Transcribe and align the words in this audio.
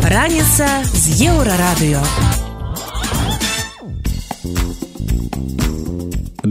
Раніца 0.00 0.68
з 0.84 1.26
еўрарадыё. 1.26 2.02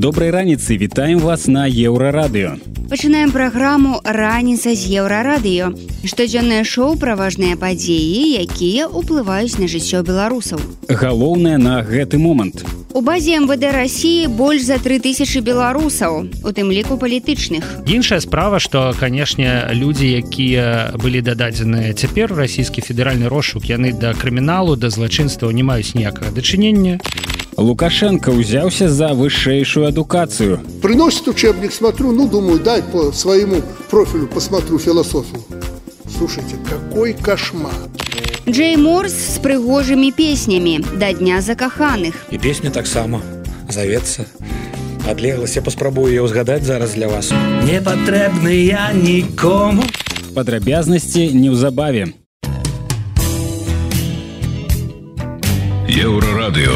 Добрай 0.04 0.32
раніцы 0.32 0.76
вітаем 0.76 1.20
вас 1.20 1.48
на 1.48 1.64
еўрарадыё. 1.64 2.60
Пачынаем 2.92 3.32
праграму 3.32 4.02
раніца 4.04 4.76
з 4.76 5.00
еўрарадыё. 5.00 5.72
Штодзённае 6.04 6.68
шоу 6.68 7.00
пра 7.00 7.16
важныя 7.16 7.56
падзеі, 7.56 8.36
якія 8.44 8.92
ўплываюць 8.92 9.56
на 9.64 9.72
жыццё 9.72 10.04
беларусаў. 10.04 10.60
Галоўнае 10.92 11.56
на 11.56 11.80
гэты 11.88 12.20
момант. 12.20 12.68
У 12.92 13.00
базе 13.00 13.40
МВД 13.40 13.72
рассіі 13.72 14.28
больш 14.28 14.68
за 14.68 14.76
тры 14.76 15.00
тысячи 15.00 15.40
беларусаў, 15.40 16.28
у 16.44 16.50
тым 16.52 16.68
ліку 16.68 17.00
палітычных. 17.00 17.64
Іншая 17.88 18.20
справа, 18.20 18.60
што 18.60 18.92
канешне 19.00 19.72
людзі, 19.72 20.20
якія 20.20 20.92
былі 21.00 21.24
дададзеныя 21.24 21.96
цяпер 21.96 22.36
расійскі 22.36 22.84
федэральны 22.84 23.32
розшук, 23.32 23.72
яны 23.72 23.96
да 23.96 24.12
крыміналу 24.12 24.76
да 24.76 24.92
злачынства 24.92 25.48
не 25.56 25.64
маюць 25.64 25.96
ніякага 25.96 26.36
дачынення. 26.36 27.00
Лукашенко 27.58 28.32
ўзяўся 28.32 28.90
за 28.90 29.14
вышэйшую 29.14 29.88
адукацыю. 29.88 30.60
Приносит 30.82 31.28
учебник, 31.28 31.72
смотрю, 31.72 32.12
ну, 32.12 32.28
думаю, 32.28 32.60
дай 32.60 32.82
по 32.82 33.12
своему 33.12 33.62
профилю 33.90 34.28
посмотрю 34.28 34.80
философию. 34.80 35.42
Слушайте, 36.18 36.56
какой 36.70 37.14
кошмар. 37.14 37.74
Джей 38.50 38.76
Морс 38.76 39.14
з 39.14 39.40
прыгожымі 39.40 40.12
песнямі 40.12 40.84
да 41.00 41.14
дня 41.14 41.40
закаханых. 41.42 42.14
і 42.30 42.38
песня 42.38 42.70
таксама 42.72 43.22
завецца 43.70 44.26
адлеглася 45.08 45.62
паспрабую 45.62 46.12
я 46.14 46.24
ўзгадаць 46.24 46.64
зараз 46.68 46.92
для 46.94 47.08
вас 47.08 47.32
Не 47.64 47.80
патрэбны 47.80 48.52
я 48.68 48.92
нікому. 48.94 49.84
Падрабязнасці 50.36 51.32
неўзабаве. 51.32 52.12
Еўрарадыё. 55.88 56.76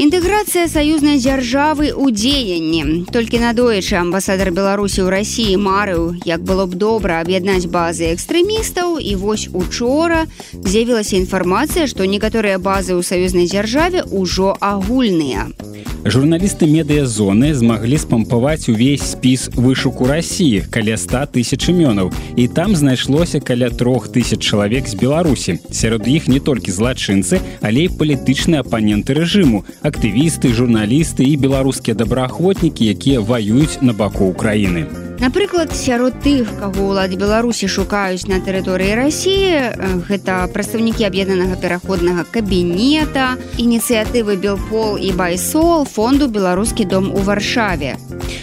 Інтэграцыя 0.00 0.64
саюзнай 0.64 1.20
дзяржавы 1.20 1.92
ў 1.92 2.08
дзеянні. 2.08 3.12
Толькі 3.12 3.36
надоечы 3.42 4.00
амбасадар 4.00 4.48
Беларусі 4.48 5.04
ў 5.04 5.12
рассіі 5.12 5.60
марыў, 5.60 6.16
як 6.24 6.40
было 6.40 6.64
б 6.64 6.80
добра 6.80 7.20
аб'яднаць 7.20 7.68
базы 7.68 8.08
экстрэмістаў 8.16 8.96
і 8.96 9.12
вось 9.20 9.52
учора 9.52 10.24
з'явілася 10.56 11.20
інфармацыя, 11.20 11.84
што 11.84 12.08
некаторыя 12.08 12.56
базы 12.56 12.96
ў 12.96 13.04
саюзнай 13.04 13.44
дзяржаве 13.44 14.08
ўжо 14.08 14.56
агульныя. 14.56 15.52
Журналісты 16.00 16.64
медыязоны 16.64 17.52
змаглі 17.52 17.98
спампаваць 18.00 18.72
увесь 18.72 19.04
спіс 19.12 19.50
вышуку 19.52 20.08
рассіі 20.08 20.64
каля 20.72 20.96
100 20.96 21.28
тысяч 21.36 21.68
імёнаў 21.68 22.08
і 22.40 22.48
там 22.48 22.72
знайшлося 22.72 23.36
каля 23.44 23.68
трох 23.68 24.08
тысяч 24.08 24.40
чалавек 24.40 24.88
з 24.88 24.96
беларусі 24.96 25.60
сярод 25.68 26.08
іх 26.08 26.24
не 26.32 26.40
толькі 26.40 26.72
злачынцы 26.72 27.44
але 27.60 27.84
і 27.84 27.92
палітычныя 28.00 28.64
апаненты 28.64 29.12
рэжыму 29.12 29.60
актывісты 29.90 30.54
журналісты 30.54 31.26
і 31.26 31.36
беларускія 31.44 31.98
добраахвотнікі 31.98 32.90
якія 32.94 33.20
ваююць 33.20 33.82
на 33.82 33.92
баку 33.92 34.30
ўкраіны 34.30 35.09
Напрыклад, 35.20 35.76
сярод 35.76 36.16
тых, 36.24 36.48
каго 36.56 36.90
ўлады 36.90 37.20
Беларусі 37.20 37.68
шукаюць 37.68 38.24
на 38.24 38.40
тэрыторыі 38.40 38.96
рассіі, 38.96 39.52
э, 39.52 40.00
гэта 40.08 40.48
прадстаўнікі 40.48 41.04
аб'яднанага 41.04 41.60
пераходнага 41.60 42.24
кабінета, 42.24 43.36
ініцыятывы 43.60 44.40
Белпол 44.40 44.96
і 44.96 45.12
Байсол 45.12 45.84
фонду 45.84 46.28
беларускі 46.28 46.88
дом 46.88 47.12
у 47.12 47.20
варшаве. 47.20 48.00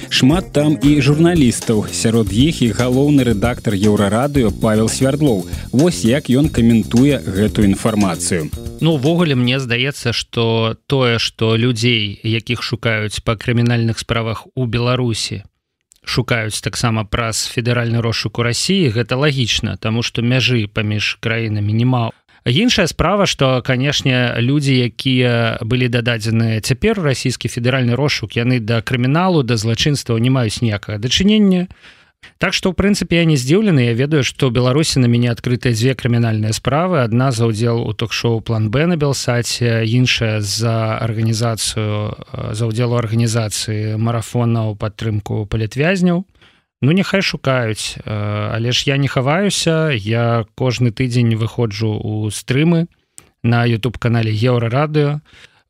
шмат 0.09 0.53
там 0.53 0.77
і 0.81 1.01
журналістаў. 1.01 1.87
Сярод 1.91 2.31
іх 2.33 2.61
і 2.61 2.71
галоўны 2.71 3.23
рэдактар 3.27 3.73
еўрарадыё 3.73 4.51
павел 4.61 4.89
свярдлоў. 4.89 5.45
Вось 5.71 6.05
як 6.05 6.29
ён 6.29 6.49
каментуе 6.49 7.19
гэтую 7.19 7.67
інфармацыю. 7.67 8.49
Ну 8.81 8.93
увогуле 8.93 9.35
мне 9.35 9.59
здаецца, 9.59 10.13
што 10.13 10.77
тое, 10.87 11.19
што 11.19 11.57
людзей, 11.57 12.19
якіх 12.23 12.63
шукаюць 12.63 13.21
па 13.25 13.35
крымінальных 13.35 13.99
справах 13.99 14.47
у 14.55 14.65
Беларусі, 14.65 15.43
шукаюць 16.07 16.63
таксама 16.63 17.03
праз 17.03 17.45
федэральны 17.51 18.01
розшук 18.01 18.39
у 18.39 18.47
рассіі 18.47 18.89
гэта 18.95 19.19
лагічна 19.19 19.75
таму 19.77 20.01
што 20.01 20.23
мяжы 20.23 20.65
паміж 20.71 21.19
краінамі 21.19 21.73
нема 21.75 22.09
іншая 22.47 22.87
справа 22.87 23.27
што 23.27 23.61
канешне 23.61 24.39
людзі 24.39 24.73
якія 24.87 25.59
былі 25.61 25.91
дададзеныя 25.91 26.63
цяпер 26.63 27.01
расійскі 27.03 27.51
федэральны 27.51 27.99
розшук 27.99 28.39
яны 28.39 28.59
да 28.63 28.81
крыміналу 28.81 29.43
да 29.43 29.59
злачынства 29.59 30.15
не 30.17 30.31
маюць 30.31 30.63
ніякага 30.63 30.97
дачынення 30.97 31.67
Так 32.37 32.53
што 32.53 32.69
ў 32.69 32.77
прынцыпе 32.77 33.17
я 33.21 33.25
не 33.25 33.37
здзіўлены 33.37 33.89
я 33.89 33.93
ведаю 33.97 34.21
што 34.21 34.53
беларусі 34.53 35.01
на 35.01 35.09
мяне 35.09 35.33
адкрытыя 35.33 35.73
дзве 35.73 35.97
крымінальныя 35.97 36.53
справы. 36.53 37.01
Адна 37.01 37.31
за 37.33 37.49
ўдзел 37.49 37.81
у 37.81 37.93
ток-шоу 37.97 38.41
план 38.45 38.69
б 38.69 38.85
на 38.85 38.97
белсаце 38.97 39.81
іншая 39.89 40.41
за 40.45 41.01
арганізацыю 41.01 42.13
за 42.53 42.63
ўдзелу 42.69 42.97
арганізацыі 43.01 43.97
марафона 43.97 44.69
ў 44.69 44.77
падтрымку 44.77 45.49
палітвязняў 45.49 46.25
Ну 46.81 46.91
няхай 46.93 47.25
шукаюць 47.25 47.97
але 48.05 48.69
ж 48.71 48.85
я 48.85 48.97
не 49.01 49.09
хаваюся 49.09 49.89
я 49.89 50.45
кожны 50.53 50.93
тыдзень 50.93 51.33
выходжу 51.33 51.89
у 51.97 52.29
стрымы 52.29 52.85
на 53.41 53.65
youtube 53.65 53.97
канале 53.97 54.29
еўрарадыо 54.29 55.17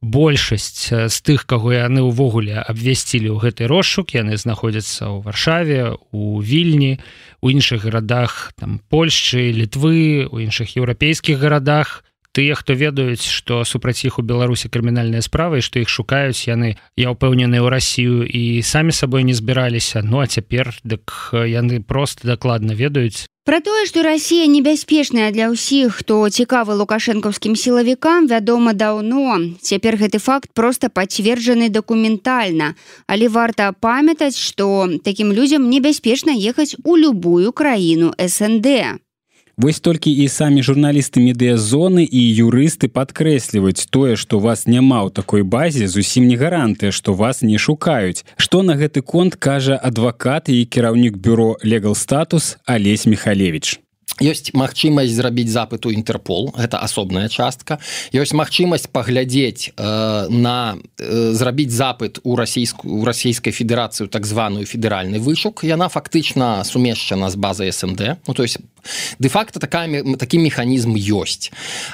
большасць 0.02 0.94
з 0.94 1.18
тых 1.26 1.46
каго 1.50 1.74
яны 1.74 2.06
ўвогуле 2.06 2.62
абвясцілі 2.62 3.34
ў 3.34 3.38
гэты 3.42 3.66
розшук 3.66 4.14
яны 4.14 4.38
знаходзяцца 4.38 5.10
ў 5.10 5.26
варшаве 5.26 5.98
у 6.14 6.38
вільні 6.42 7.02
у 7.42 7.50
іншых 7.50 7.84
гарадах 7.86 8.54
там 8.58 8.82
Польшчы 8.90 9.52
літвы 9.52 10.30
у 10.30 10.38
іншых 10.40 10.78
еўрапейскіх 10.78 11.40
гарадах. 11.40 12.04
Тыя 12.38 12.54
хто 12.54 12.78
ведаюць 12.78 13.26
што 13.26 13.66
супраць 13.66 14.06
іх 14.06 14.20
у 14.20 14.22
беларусі 14.22 14.70
крымінальныя 14.70 15.26
справы 15.26 15.66
што 15.66 15.82
іх 15.82 15.90
шукаюць 15.90 16.46
яны 16.46 16.78
я 16.94 17.10
ўпэўнены 17.10 17.58
ў 17.58 17.68
рассію 17.74 18.22
і 18.30 18.62
самі 18.62 18.94
сабой 18.94 19.26
не 19.26 19.34
збіраліся. 19.34 20.06
Ну 20.06 20.22
а 20.22 20.30
цяпер 20.30 20.70
дык 20.86 21.34
яны 21.34 21.82
просто 21.82 22.30
дакладна 22.30 22.78
ведаюць 22.78 23.26
Пра 23.48 23.62
тое, 23.64 23.86
што 23.88 24.02
Расія 24.04 24.44
небяспечная 24.52 25.32
для 25.32 25.48
ўсіх, 25.48 26.04
хто 26.04 26.28
цікавы 26.28 26.76
лукашэнкаўскім 26.84 27.56
сілавікам, 27.56 28.28
вядома 28.28 28.76
даўно. 28.76 29.40
Цяпер 29.64 29.96
гэты 29.96 30.20
факт 30.20 30.52
проста 30.52 30.92
пацверджаны 30.92 31.72
дакументальна. 31.72 32.76
Але 33.08 33.32
варта 33.32 33.72
памятаць, 33.72 34.36
што 34.36 34.92
такім 35.00 35.32
людзям 35.32 35.72
небяспечна 35.72 36.36
ехаць 36.36 36.76
у 36.84 37.00
любую 37.00 37.56
краіну 37.56 38.12
СНД. 38.20 39.00
Вось 39.58 39.80
толькі 39.80 40.12
і 40.14 40.28
самі 40.30 40.62
журналісты 40.62 41.18
медыязоны 41.18 42.04
і 42.06 42.22
юрысты 42.46 42.86
падкрэсліваюць 42.94 43.90
тое, 43.90 44.14
што 44.14 44.38
вас 44.38 44.70
няма 44.70 45.02
ў 45.02 45.10
такой 45.10 45.42
базе 45.42 45.90
зусім 45.90 46.30
не 46.30 46.38
гарантыя, 46.38 46.94
што 46.94 47.18
вас 47.18 47.42
не 47.42 47.58
шукаюць. 47.58 48.22
Што 48.38 48.62
на 48.62 48.78
гэты 48.78 49.02
конт 49.02 49.34
кажа 49.34 49.82
адвакат 49.82 50.54
і 50.54 50.62
кіраўнік 50.62 51.18
бюро 51.18 51.58
легал 51.66 51.98
статус 51.98 52.62
Алесь 52.70 53.10
Михалевич. 53.10 53.82
Ёсць 54.22 54.54
магчымасць 54.54 55.14
зрабіць 55.14 55.50
запыт 55.50 55.86
у 55.86 55.92
інтерпол 55.92 56.52
гэта 56.58 56.82
асобная 56.82 57.30
частка. 57.30 57.80
Ёсць 58.14 58.34
магчымасць 58.34 58.90
паглядзець 58.92 59.74
э, 59.76 60.28
на 60.30 60.78
э, 61.00 61.32
зрабіць 61.34 61.72
запыт 61.72 62.20
у 62.24 62.36
расійскую 62.36 63.06
расійскай 63.06 63.54
федэрацыю 63.54 64.08
так 64.10 64.26
званую 64.26 64.66
федэральны 64.66 65.20
вышук. 65.20 65.64
Яна 65.64 65.90
фактычна 65.90 66.64
сумешчана 66.64 67.30
з 67.30 67.36
базай 67.36 67.72
снд 67.72 68.18
ну 68.28 68.34
то 68.34 68.44
есть 68.44 68.58
де-факто 69.20 69.60
такая 69.60 70.04
такі 70.18 70.40
механізм 70.40 70.96
ёсць. 70.96 71.52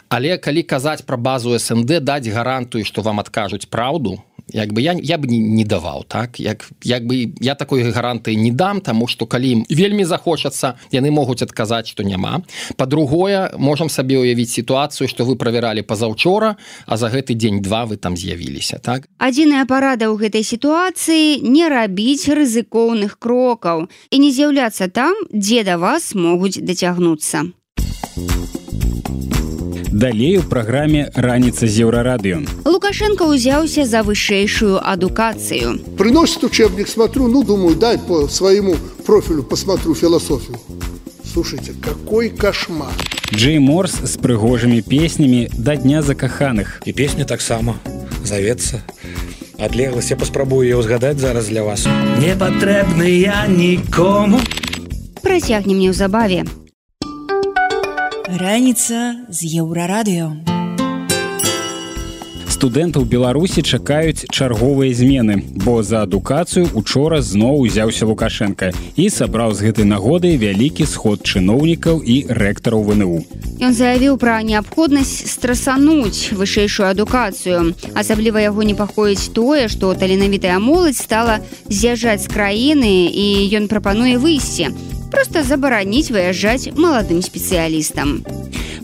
Але 0.10 0.38
калі 0.38 0.64
казаць 0.64 1.04
пра 1.04 1.18
базу 1.18 1.58
снд 1.60 2.00
даць 2.04 2.28
гарантую 2.28 2.86
што 2.86 3.02
вам 3.02 3.20
адкажуць 3.20 3.68
праўду 3.68 4.24
як 4.54 4.74
бы 4.74 4.82
я 4.82 4.94
я 4.94 5.18
бы 5.18 5.28
не, 5.28 5.40
не 5.40 5.66
даваў 5.66 6.06
так? 6.08 6.40
Як 6.40 6.70
як 6.84 7.06
бы 7.06 7.34
я 7.42 7.56
такой 7.56 7.84
гарантыі 7.92 8.36
не 8.38 8.52
дам 8.52 8.82
тому 8.82 9.08
что 9.08 9.26
калі 9.26 9.50
ім 9.50 9.66
вельмі 9.70 10.06
захочацца 10.06 10.78
яны 10.92 11.12
могуць 11.12 11.42
адказаць 11.42 11.88
что 11.88 12.04
няма. 12.04 12.42
По-другое 12.78 13.52
можам 13.58 13.90
сабе 13.90 14.18
уявіць 14.18 14.54
сітуацыю 14.54 15.08
что 15.08 15.26
вы 15.26 15.36
правяралі 15.36 15.82
пазаўчора 15.82 16.56
а 16.86 16.98
за 16.98 17.10
гэты 17.10 17.34
дзень 17.34 17.62
два 17.62 17.86
вы 17.86 17.98
там 17.98 18.18
з'явіліся 18.18 18.78
так? 18.78 19.10
Адзіная 19.18 19.66
парада 19.66 20.08
ў 20.14 20.18
гэтай 20.22 20.44
сітуацыі 20.46 21.42
не 21.42 21.68
рабіць 21.68 22.30
рызыкоўных 22.30 23.18
крокаў 23.20 23.90
і 24.12 24.16
не 24.20 24.32
з'яўляцца 24.32 24.88
там 24.88 25.14
дзе 25.34 25.64
да 25.64 25.78
вас 25.78 26.14
могуць 26.16 26.62
дацягнуцца 26.62 27.50
Далей 29.94 30.38
у 30.38 30.44
праграме 30.44 31.12
раніца 31.14 31.70
з 31.70 31.86
еўрарадыё. 31.86 32.42
Лукашенко 32.66 33.30
ўзяўся 33.30 33.86
за 33.86 34.02
вышэйшую 34.02 34.82
адукацыю. 34.82 35.78
Приносит 36.02 36.44
учебник, 36.44 36.90
смотрю, 36.90 37.28
ну, 37.28 37.44
думаю, 37.44 37.76
дай 37.76 38.00
по 38.02 38.28
своему 38.28 38.74
профилю 39.06 39.44
посмотрю 39.44 39.94
философию. 39.94 40.58
Слушайте, 41.22 41.74
какой 41.78 42.30
кошмар. 42.30 42.90
Джей 43.34 43.60
Морс 43.60 43.94
з 44.02 44.18
прыгожымі 44.18 44.82
песнямі 44.82 45.50
да 45.54 45.76
дня 45.76 46.02
закаханых. 46.02 46.82
і 46.86 46.94
песня 46.94 47.26
таксама 47.26 47.78
завецца 48.26 48.82
адлегласць 49.58 50.10
я 50.10 50.18
паспрабую 50.18 50.68
я 50.68 50.78
ўзгадаць 50.78 51.18
зараз 51.18 51.48
для 51.54 51.64
вас 51.64 51.86
не 52.18 52.34
патрэбны 52.34 53.10
я 53.10 53.46
нікому 53.48 54.42
працягнем 55.22 55.80
неўзабаве 55.80 56.46
раніца 58.34 59.30
з 59.30 59.46
еўрарадыё. 59.62 60.34
Студэнтаў 62.50 63.06
беларусі 63.06 63.62
чакаюць 63.62 64.26
чарговыя 64.26 64.90
змены 64.90 65.36
бо 65.62 65.84
за 65.84 66.02
адукацыю 66.02 66.66
учора 66.74 67.22
зноў 67.22 67.62
узяўся 67.68 68.10
лукашенко 68.10 68.72
і 68.96 69.06
сабраў 69.14 69.54
з 69.54 69.70
гэтай 69.70 69.86
нагоды 69.86 70.34
вялікі 70.42 70.88
сход 70.90 71.22
чыноўнікаў 71.22 72.02
і 72.02 72.16
рэктараў 72.34 72.82
вНУ. 72.90 73.22
Ён 73.62 73.78
заявіў 73.78 74.18
пра 74.18 74.42
неабходнасць 74.42 75.30
страсануць 75.30 76.34
вышэйшую 76.34 76.90
адукацыю. 76.90 77.78
Асабліва 77.94 78.42
яго 78.42 78.66
непакоіць 78.66 79.30
тое 79.30 79.70
што 79.70 79.94
таленавітая 79.94 80.58
моладзь 80.58 81.06
стала 81.06 81.38
з'язджаць 81.70 82.26
з 82.26 82.34
краіны 82.34 83.14
і 83.14 83.46
ён 83.62 83.70
прапануе 83.70 84.18
выйсці 84.18 84.74
просто 85.14 85.46
забараніць 85.46 86.10
выязджаць 86.10 86.74
маладым 86.76 87.22
спецыялістам 87.22 88.20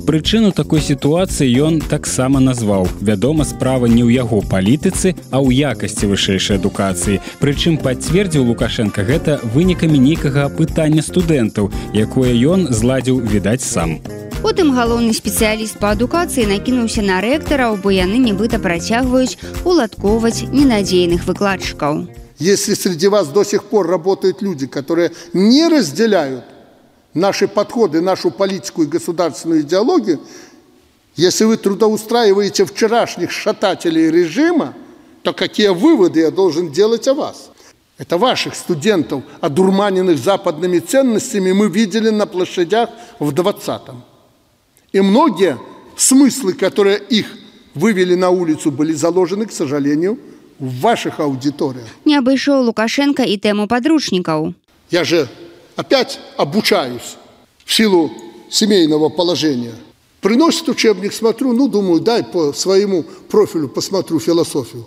прычыну 0.09 0.49
такой 0.51 0.81
сітуацыі 0.81 1.53
ён 1.61 1.75
таксама 1.85 2.39
назваў. 2.41 2.87
Вядома 2.99 3.45
справа 3.45 3.85
не 3.85 4.01
ў 4.01 4.17
яго 4.17 4.41
палітыцы 4.41 5.13
а 5.29 5.37
ў 5.37 5.69
якасці 5.69 6.09
вышэйшай 6.09 6.57
адукацыі. 6.57 7.21
Прычым 7.37 7.77
пацвердзіў 7.77 8.49
лукашенко 8.49 9.05
гэта 9.05 9.37
вынікамі 9.53 10.01
нейкага 10.01 10.49
апытання 10.49 11.05
студэнтаў 11.05 11.69
якое 11.93 12.33
ён 12.33 12.73
зладзіў 12.73 13.21
відаць 13.21 13.61
сам. 13.61 14.01
Потым 14.41 14.73
галоўны 14.73 15.13
спецыяліст 15.13 15.77
па 15.77 15.93
адукацыі 15.93 16.49
накінуўся 16.49 17.05
на 17.05 17.21
рэктараў 17.21 17.77
бо 17.77 17.93
яны 17.93 18.17
нібыта 18.17 18.57
працягваюць 18.57 19.37
уладкоўваць 19.61 20.49
ненадзейных 20.49 21.29
выкладчыкаў 21.29 22.18
если 22.39 22.73
среди 22.73 23.07
вас 23.07 23.27
до 23.27 23.43
сих 23.43 23.65
пор 23.65 23.87
работают 23.87 24.41
люди 24.41 24.65
которые 24.65 25.11
не 25.33 25.67
разделяют 25.67 26.45
наши 27.13 27.47
подходы, 27.47 28.01
нашу 28.01 28.31
политику 28.31 28.83
и 28.83 28.87
государственную 28.87 29.61
идеологию, 29.61 30.21
если 31.15 31.43
вы 31.43 31.57
трудоустраиваете 31.57 32.65
вчерашних 32.65 33.31
шатателей 33.31 34.09
режима, 34.09 34.73
то 35.21 35.33
какие 35.33 35.69
выводы 35.69 36.21
я 36.21 36.31
должен 36.31 36.71
делать 36.71 37.07
о 37.07 37.13
вас? 37.13 37.49
Это 37.97 38.17
ваших 38.17 38.55
студентов, 38.55 39.23
одурманенных 39.41 40.17
западными 40.17 40.79
ценностями, 40.79 41.51
мы 41.51 41.67
видели 41.67 42.09
на 42.09 42.25
площадях 42.25 42.89
в 43.19 43.33
20-м. 43.33 44.01
И 44.93 45.01
многие 45.01 45.57
смыслы, 45.97 46.53
которые 46.53 46.97
их 46.97 47.27
вывели 47.75 48.15
на 48.15 48.29
улицу, 48.29 48.71
были 48.71 48.93
заложены, 48.93 49.45
к 49.45 49.51
сожалению, 49.51 50.17
в 50.59 50.81
ваших 50.81 51.19
аудиториях. 51.19 51.87
Не 52.05 52.15
обошел 52.15 52.63
Лукашенко 52.63 53.23
и 53.23 53.37
тему 53.37 53.67
подручников. 53.67 54.53
Я 54.91 55.03
же 55.03 55.27
опять 55.75 56.19
обучаюсь 56.37 57.17
в 57.65 57.73
силу 57.73 58.11
семейного 58.49 59.09
положения. 59.09 59.75
Приносит 60.21 60.67
учебник, 60.67 61.13
смотрю, 61.13 61.53
ну, 61.53 61.67
думаю, 61.69 62.01
дай 62.01 62.23
по 62.23 62.51
своему 62.51 63.03
профилю 63.29 63.69
посмотрю 63.69 64.19
философию. 64.19 64.85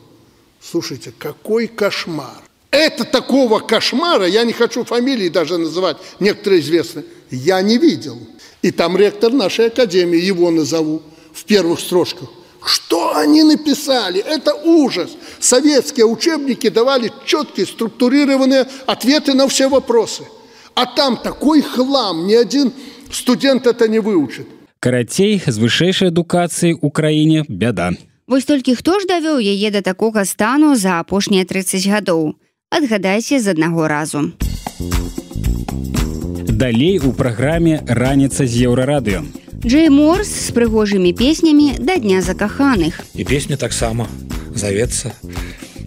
Слушайте, 0.60 1.12
какой 1.16 1.66
кошмар. 1.66 2.42
Это 2.70 3.04
такого 3.04 3.58
кошмара, 3.60 4.26
я 4.26 4.44
не 4.44 4.52
хочу 4.52 4.84
фамилии 4.84 5.28
даже 5.28 5.58
называть, 5.58 5.98
некоторые 6.20 6.60
известны, 6.60 7.04
я 7.30 7.60
не 7.62 7.78
видел. 7.78 8.18
И 8.62 8.70
там 8.70 8.96
ректор 8.96 9.32
нашей 9.32 9.66
академии, 9.66 10.18
его 10.18 10.50
назову, 10.50 11.02
в 11.32 11.44
первых 11.44 11.80
строчках. 11.80 12.28
Что 12.64 13.16
они 13.16 13.42
написали? 13.42 14.20
Это 14.20 14.54
ужас. 14.54 15.10
Советские 15.42 16.06
учебники 16.06 16.70
давали 16.70 17.12
четкие, 17.26 17.66
структурированные 17.66 18.64
ответы 18.86 19.34
на 19.34 19.46
все 19.48 19.68
вопросы– 19.68 20.24
А 20.74 20.86
там 20.86 21.16
такой 21.16 21.60
хлам, 21.62 22.26
ни 22.26 22.34
один 22.34 22.72
студент 23.10 23.66
это 23.66 23.88
не 23.88 23.98
выучит. 23.98 24.46
Карацей, 24.80 25.38
з 25.38 25.58
вышэйшай 25.62 26.08
адукацыі 26.10 26.74
ў 26.74 26.90
краіне 26.90 27.44
бяда. 27.46 27.92
Вось 28.26 28.48
толькі 28.48 28.74
хто 28.74 28.98
ж 28.98 29.06
давёў 29.06 29.38
яе 29.38 29.70
да 29.70 29.82
такога 29.82 30.24
стану 30.24 30.74
за 30.74 30.98
апошнія 30.98 31.44
30 31.44 31.86
гадоў. 31.86 32.34
Адгадайце 32.72 33.38
з 33.38 33.52
аднаго 33.52 33.86
разу. 33.86 34.32
Далей 36.48 36.98
у 36.98 37.12
праграме 37.12 37.84
раніца 37.86 38.46
з 38.46 38.66
еўрарадыё. 38.66 39.22
Джей 39.62 39.90
Морс 39.90 40.26
з 40.26 40.50
прыгожымі 40.50 41.12
песнямі 41.12 41.78
да 41.78 42.00
дня 42.00 42.24
закаханых. 42.24 43.04
І 43.14 43.24
песня 43.24 43.56
таксама 43.56 44.08
завецца. 44.54 45.12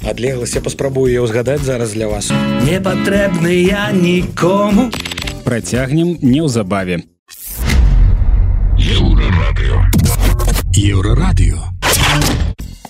Адлеглася 0.05 0.61
паспрабую 0.61 1.09
я 1.11 1.21
ўзгадаць 1.25 1.61
зараз 1.65 1.93
для 1.93 2.07
вас. 2.07 2.29
Не 2.63 2.79
патрэбны 2.79 3.53
я 3.65 3.91
нікому. 3.91 4.91
Працягнем 5.43 6.17
неўзабаве. 6.21 7.03
Еўрарадыё. 8.77 9.77
Еўрарадыё 10.73 11.74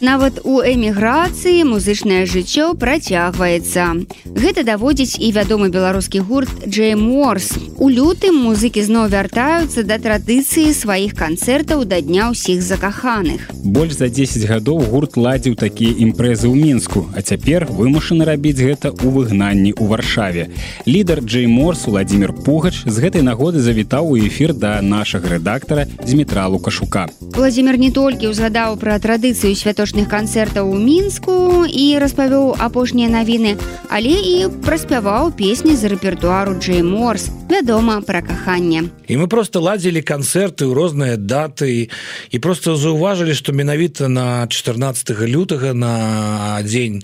Нават 0.06 0.40
у 0.44 0.62
эміграцыі 0.62 1.66
музычнае 1.66 2.30
жыццё 2.30 2.78
працягваецца. 2.78 4.06
Гэта 4.38 4.62
даводзіць 4.62 5.18
і 5.18 5.32
вядомы 5.34 5.74
беларускі 5.74 6.22
гурт 6.30 6.68
Джей 6.70 6.94
Морс. 6.94 7.58
У 7.82 7.90
лютым 7.90 8.38
музыкі 8.38 8.86
зноў 8.86 9.10
вяртаюцца 9.10 9.82
да 9.82 9.98
традыцыі 9.98 10.78
сваіх 10.78 11.18
канцэртаў 11.18 11.90
да 11.90 12.06
дня 12.06 12.30
ўсіх 12.30 12.62
закаханых. 12.62 13.50
Больш 13.66 13.98
за 13.98 14.14
10 14.14 14.46
гадоў 14.46 14.86
гурт 14.94 15.18
ладзіў 15.18 15.58
такія 15.58 15.98
імпрэзы 15.98 16.54
ў 16.54 16.54
мінску, 16.54 17.10
а 17.10 17.26
цяпер 17.26 17.66
вымушаны 17.66 18.30
рабіць 18.30 18.62
гэта 18.62 18.94
ў 18.94 19.10
выгнанні 19.10 19.74
ў 19.74 19.90
варшаве. 19.90 20.54
Лідар 20.86 21.26
Джей 21.26 21.50
Морс 21.50 21.90
Владзімир 21.90 22.30
Пугач 22.46 22.86
з 22.86 22.96
гэтай 23.02 23.26
нагоды 23.26 23.58
завітаў 23.58 24.14
у 24.14 24.22
эфір 24.22 24.54
да 24.54 24.86
нашага 24.86 25.34
рэдактара 25.34 25.90
Дмітра 26.06 26.46
Лукашука. 26.46 27.10
Владзімир 27.34 27.82
не 27.82 27.90
толькі 27.90 28.30
ўзгадаў 28.30 28.78
пра 28.78 29.02
традыцыю 29.02 29.58
свято 29.58 29.90
апошніх 29.96 30.12
канцэртаў 30.12 30.68
у 30.68 30.76
мінску 30.76 31.64
і 31.64 31.96
распавёў 32.04 32.60
апошнія 32.60 33.08
навіны 33.08 33.56
але 33.88 34.12
і 34.12 34.52
праспяваў 34.60 35.32
песні 35.40 35.72
з 35.72 35.88
рэпертуару 35.88 36.60
джей 36.60 36.84
морс 36.84 37.32
вядома 37.48 38.04
пра 38.04 38.20
каханне 38.20 38.92
і 39.08 39.14
мы 39.16 39.32
просто 39.32 39.64
ладзілі 39.64 40.04
канцэрты 40.04 40.68
ў 40.68 40.76
розныя 40.76 41.16
даты 41.16 41.88
і 42.28 42.38
просто 42.44 42.76
заўважылі 42.76 43.32
што 43.32 43.56
менавіта 43.56 44.12
на 44.12 44.52
14 44.52 45.16
лютага 45.32 45.72
на 45.72 46.60
дзень 46.60 47.00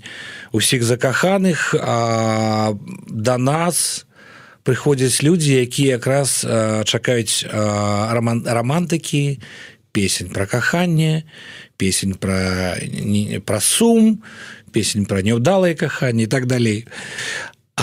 усіх 0.52 0.84
закаханых 0.84 1.72
а, 1.80 2.76
да 3.08 3.40
нас 3.40 4.04
прыходзяць 4.68 5.24
людзі 5.24 5.64
якія 5.64 5.96
якраз 5.96 6.44
чакаюць 6.84 7.48
роман 7.48 8.44
романтыкі 8.44 9.40
песень 9.96 10.28
про 10.28 10.44
каханне 10.44 11.24
песень 11.82 12.14
про 12.14 12.78
про 13.44 13.60
сум 13.60 14.22
песень 14.70 15.04
про 15.04 15.18
неўдалае 15.20 15.74
каханне 15.74 16.28
так 16.28 16.46
далей 16.46 16.86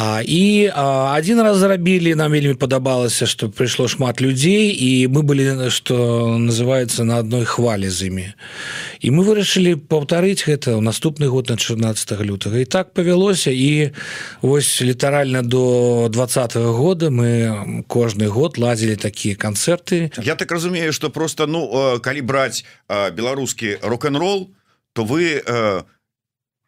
А, 0.02 0.22
і 0.26 0.72
а, 0.76 1.14
один 1.18 1.42
раз 1.42 1.58
зарабілі 1.58 2.16
нам 2.16 2.32
вельмі 2.32 2.54
падабалася 2.54 3.28
что 3.28 3.50
прыйшло 3.52 3.88
шмат 3.92 4.22
людзей 4.22 4.72
і 4.72 5.08
мы 5.12 5.28
былі 5.28 5.70
что 5.70 6.38
называется 6.40 7.04
на 7.04 7.20
одной 7.20 7.44
хвалі 7.44 7.90
з 7.90 8.08
імі 8.08 8.32
і 9.04 9.12
мы 9.12 9.28
вырашылі 9.28 9.76
паўтарыць 9.76 10.48
гэта 10.48 10.80
ў 10.80 10.80
наступны 10.80 11.28
год 11.28 11.52
на 11.52 11.60
14 11.60 12.16
лютага 12.24 12.64
і 12.64 12.66
так 12.66 12.96
павялося 12.96 13.52
і 13.52 13.92
вось 14.42 14.82
літаральна 14.82 15.44
до 15.44 16.08
двадцатого 16.08 16.72
года 16.72 17.12
мы 17.12 17.84
кожны 17.92 18.32
год 18.32 18.56
ладзілі 18.56 18.96
такія 18.96 19.36
канцэрты 19.36 20.16
Я 20.24 20.40
так 20.40 20.52
разумею 20.52 20.94
что 20.94 21.10
просто 21.10 21.44
ну 21.44 22.00
калі 22.00 22.22
браць 22.22 22.64
беларускі 22.88 23.84
рок-н-рол 23.84 24.48
то 24.94 25.04
вы 25.04 25.44
не 25.44 25.99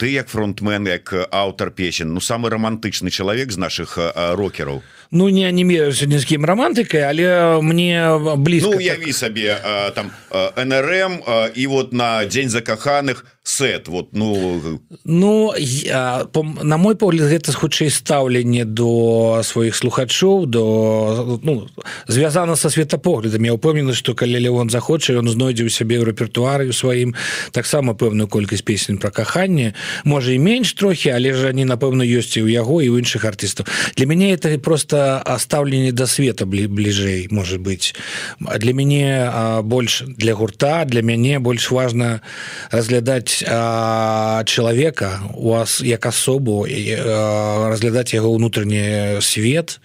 ты 0.01 0.10
як 0.10 0.34
фронтмен 0.34 0.88
як 0.89 1.13
аўтар 1.29 1.70
песен 1.70 2.10
ну 2.17 2.22
самы 2.25 2.50
романтычны 2.50 3.13
чалавек 3.13 3.51
з 3.53 3.62
наших 3.62 4.00
рокераў 4.34 4.81
Ну 5.12 5.30
не 5.30 5.48
анімеюся 5.48 6.06
ні 6.06 6.20
з 6.20 6.25
кім 6.25 6.46
романтыкай 6.46 7.03
але 7.03 7.60
мне 7.62 8.15
блізка 8.38 8.72
ну, 8.72 8.80
яві 8.80 9.12
так... 9.12 9.15
сабе 9.15 9.60
там 9.96 10.12
нрм 10.56 11.20
і 11.56 11.68
вот 11.68 11.94
на 11.94 12.25
дзень 12.25 12.50
закаханых 12.50 13.25
сет 13.44 13.88
вот 13.88 14.13
ну 14.13 14.80
ну 15.03 15.53
я, 15.58 16.27
на 16.62 16.77
мой 16.77 16.96
погляд 16.96 17.27
гэта 17.27 17.51
хутчэй 17.51 17.89
стаўленне 17.89 18.65
до 18.65 19.41
сваіх 19.44 19.75
слухачоў 19.75 20.46
до 20.46 21.39
ну, 21.44 21.68
звязана 22.08 22.56
со 22.56 22.70
светапоглядам. 22.70 23.44
Я 23.44 23.53
упомніны 23.53 23.94
что 23.94 24.13
калі 24.13 24.38
Леон 24.38 24.70
захоча 24.70 25.13
ён 25.13 25.27
знойдзе 25.27 25.65
у 25.65 25.70
сябе 25.74 26.00
ў 26.00 26.13
рэпертуары 26.13 26.70
у 26.70 26.74
сваім 26.74 27.15
таксама 27.51 27.98
пэўную 27.98 28.30
колькасць 28.30 28.62
песень 28.62 29.01
про 29.01 29.12
каханне. 29.12 29.74
Можа 30.06 30.32
і 30.32 30.39
менш 30.39 30.74
трохі 30.74 31.10
але 31.10 31.34
ж 31.34 31.50
они 31.50 31.65
напэўна 31.65 32.06
ёсць 32.06 32.38
і 32.38 32.46
ў 32.46 32.53
яго 32.53 32.80
і 32.80 32.94
ў 32.94 33.01
іншых 33.01 33.25
артыстаў. 33.25 33.65
Для 33.98 34.06
мяне 34.06 34.32
это 34.38 34.53
просто 34.60 35.00
стаўленне 35.38 35.91
до 35.91 36.08
света 36.08 36.46
бли 36.46 36.67
бліжэй 36.67 37.27
может 37.31 37.62
быть. 37.62 37.96
Для 38.39 38.74
мяне 38.74 39.62
больш 39.63 40.03
для 40.08 40.36
гурта 40.36 40.86
для 40.86 41.01
мяне 41.01 41.39
больш 41.39 41.72
важно 41.72 42.22
разглядаць 42.72 43.43
чалавека 44.46 45.22
у 45.34 45.50
вас 45.51 45.81
як 45.81 46.05
асобу 46.05 46.65
разглядаць 46.65 48.13
яго 48.13 48.31
ўнутрыні 48.36 49.22
свет 49.22 49.79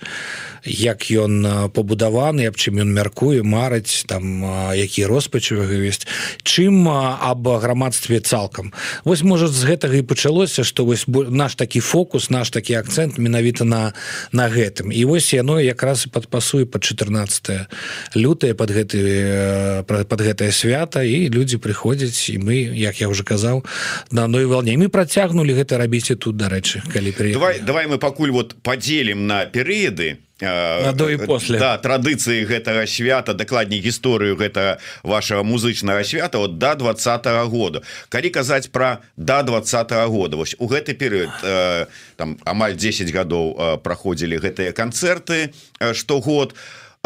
як 0.67 1.11
ён 1.11 1.71
пабудаваны 1.71 2.47
аб 2.47 2.57
чым 2.57 2.83
ён 2.83 2.93
мяркуе 2.93 3.43
марыць 3.43 4.05
там 4.07 4.43
які 4.75 5.07
роспачывага 5.07 5.73
ёсць 5.87 6.07
чым 6.43 6.89
аб 6.91 7.49
грамадстве 7.63 8.21
цалкам. 8.21 8.73
Вось 9.05 9.23
можа 9.23 9.49
з 9.49 9.65
гэтага 9.65 9.97
і 9.99 10.07
пачалося 10.07 10.65
што 10.65 10.85
вось 10.85 11.07
наш 11.09 11.55
такі 11.55 11.81
фокус 11.81 12.31
наш 12.31 12.51
такі 12.51 12.75
акцент 12.75 13.19
менавіта 13.19 13.65
на 13.65 13.93
на 14.33 14.49
гэтым. 14.49 14.93
І 14.93 15.05
вось 15.05 15.33
яно 15.33 15.61
якраз 15.61 16.07
і 16.07 16.11
падпасуе 16.11 16.67
под 16.67 16.85
14 16.85 17.71
лютае 18.15 18.55
под 18.55 18.71
гэты 18.71 19.85
под 19.87 20.21
гэтае 20.21 20.53
свята 20.53 21.03
і 21.03 21.29
людзі 21.31 21.59
прыходзяць 21.63 22.31
і 22.33 22.39
мы 22.43 22.57
як 22.75 23.01
я 23.01 23.09
уже 23.09 23.25
казаў 23.25 23.65
на 24.11 24.25
одной 24.25 24.47
волне 24.47 24.77
мы 24.77 24.89
працягнули 24.89 25.53
гэта 25.53 25.79
рабіць 25.79 26.11
і 26.11 26.17
тут 26.17 26.37
дарэчы 26.37 26.83
калі 26.93 27.13
при 27.13 27.33
давай 27.33 27.61
давай 27.61 27.87
мы 27.87 27.99
пакуль 27.99 28.31
вот 28.31 28.57
подзелім 28.63 29.27
на 29.27 29.47
перыяды 29.47 30.26
до 30.41 31.11
і 31.11 31.17
после. 31.17 31.59
да, 31.59 31.81
традыцыі 31.81 32.45
гэтага 32.45 32.85
свята 32.87 33.33
дакладней 33.33 33.81
гісторыю 33.81 34.37
гэта 34.37 34.79
вашего 35.03 35.43
музычнага 35.43 36.05
свята 36.05 36.39
от 36.39 36.59
до 36.59 36.75
два 36.75 36.93
-го 36.93 37.49
года. 37.49 37.81
Калі 38.09 38.31
казаць 38.31 38.67
про 38.69 38.99
до 39.17 39.43
два 39.43 39.61
-го 39.61 40.09
года 40.09 40.37
вось 40.37 40.57
у 40.59 40.69
гэты 40.69 40.93
перыяд 40.93 41.33
э, 41.43 41.87
там 42.17 42.37
амаль 42.45 42.77
10 42.77 43.09
гадоў 43.15 43.57
э, 43.57 43.79
праходзілі 43.79 44.37
гэтыя 44.39 44.73
канцэрты 44.73 45.53
э, 45.81 45.95
штогод 45.95 46.55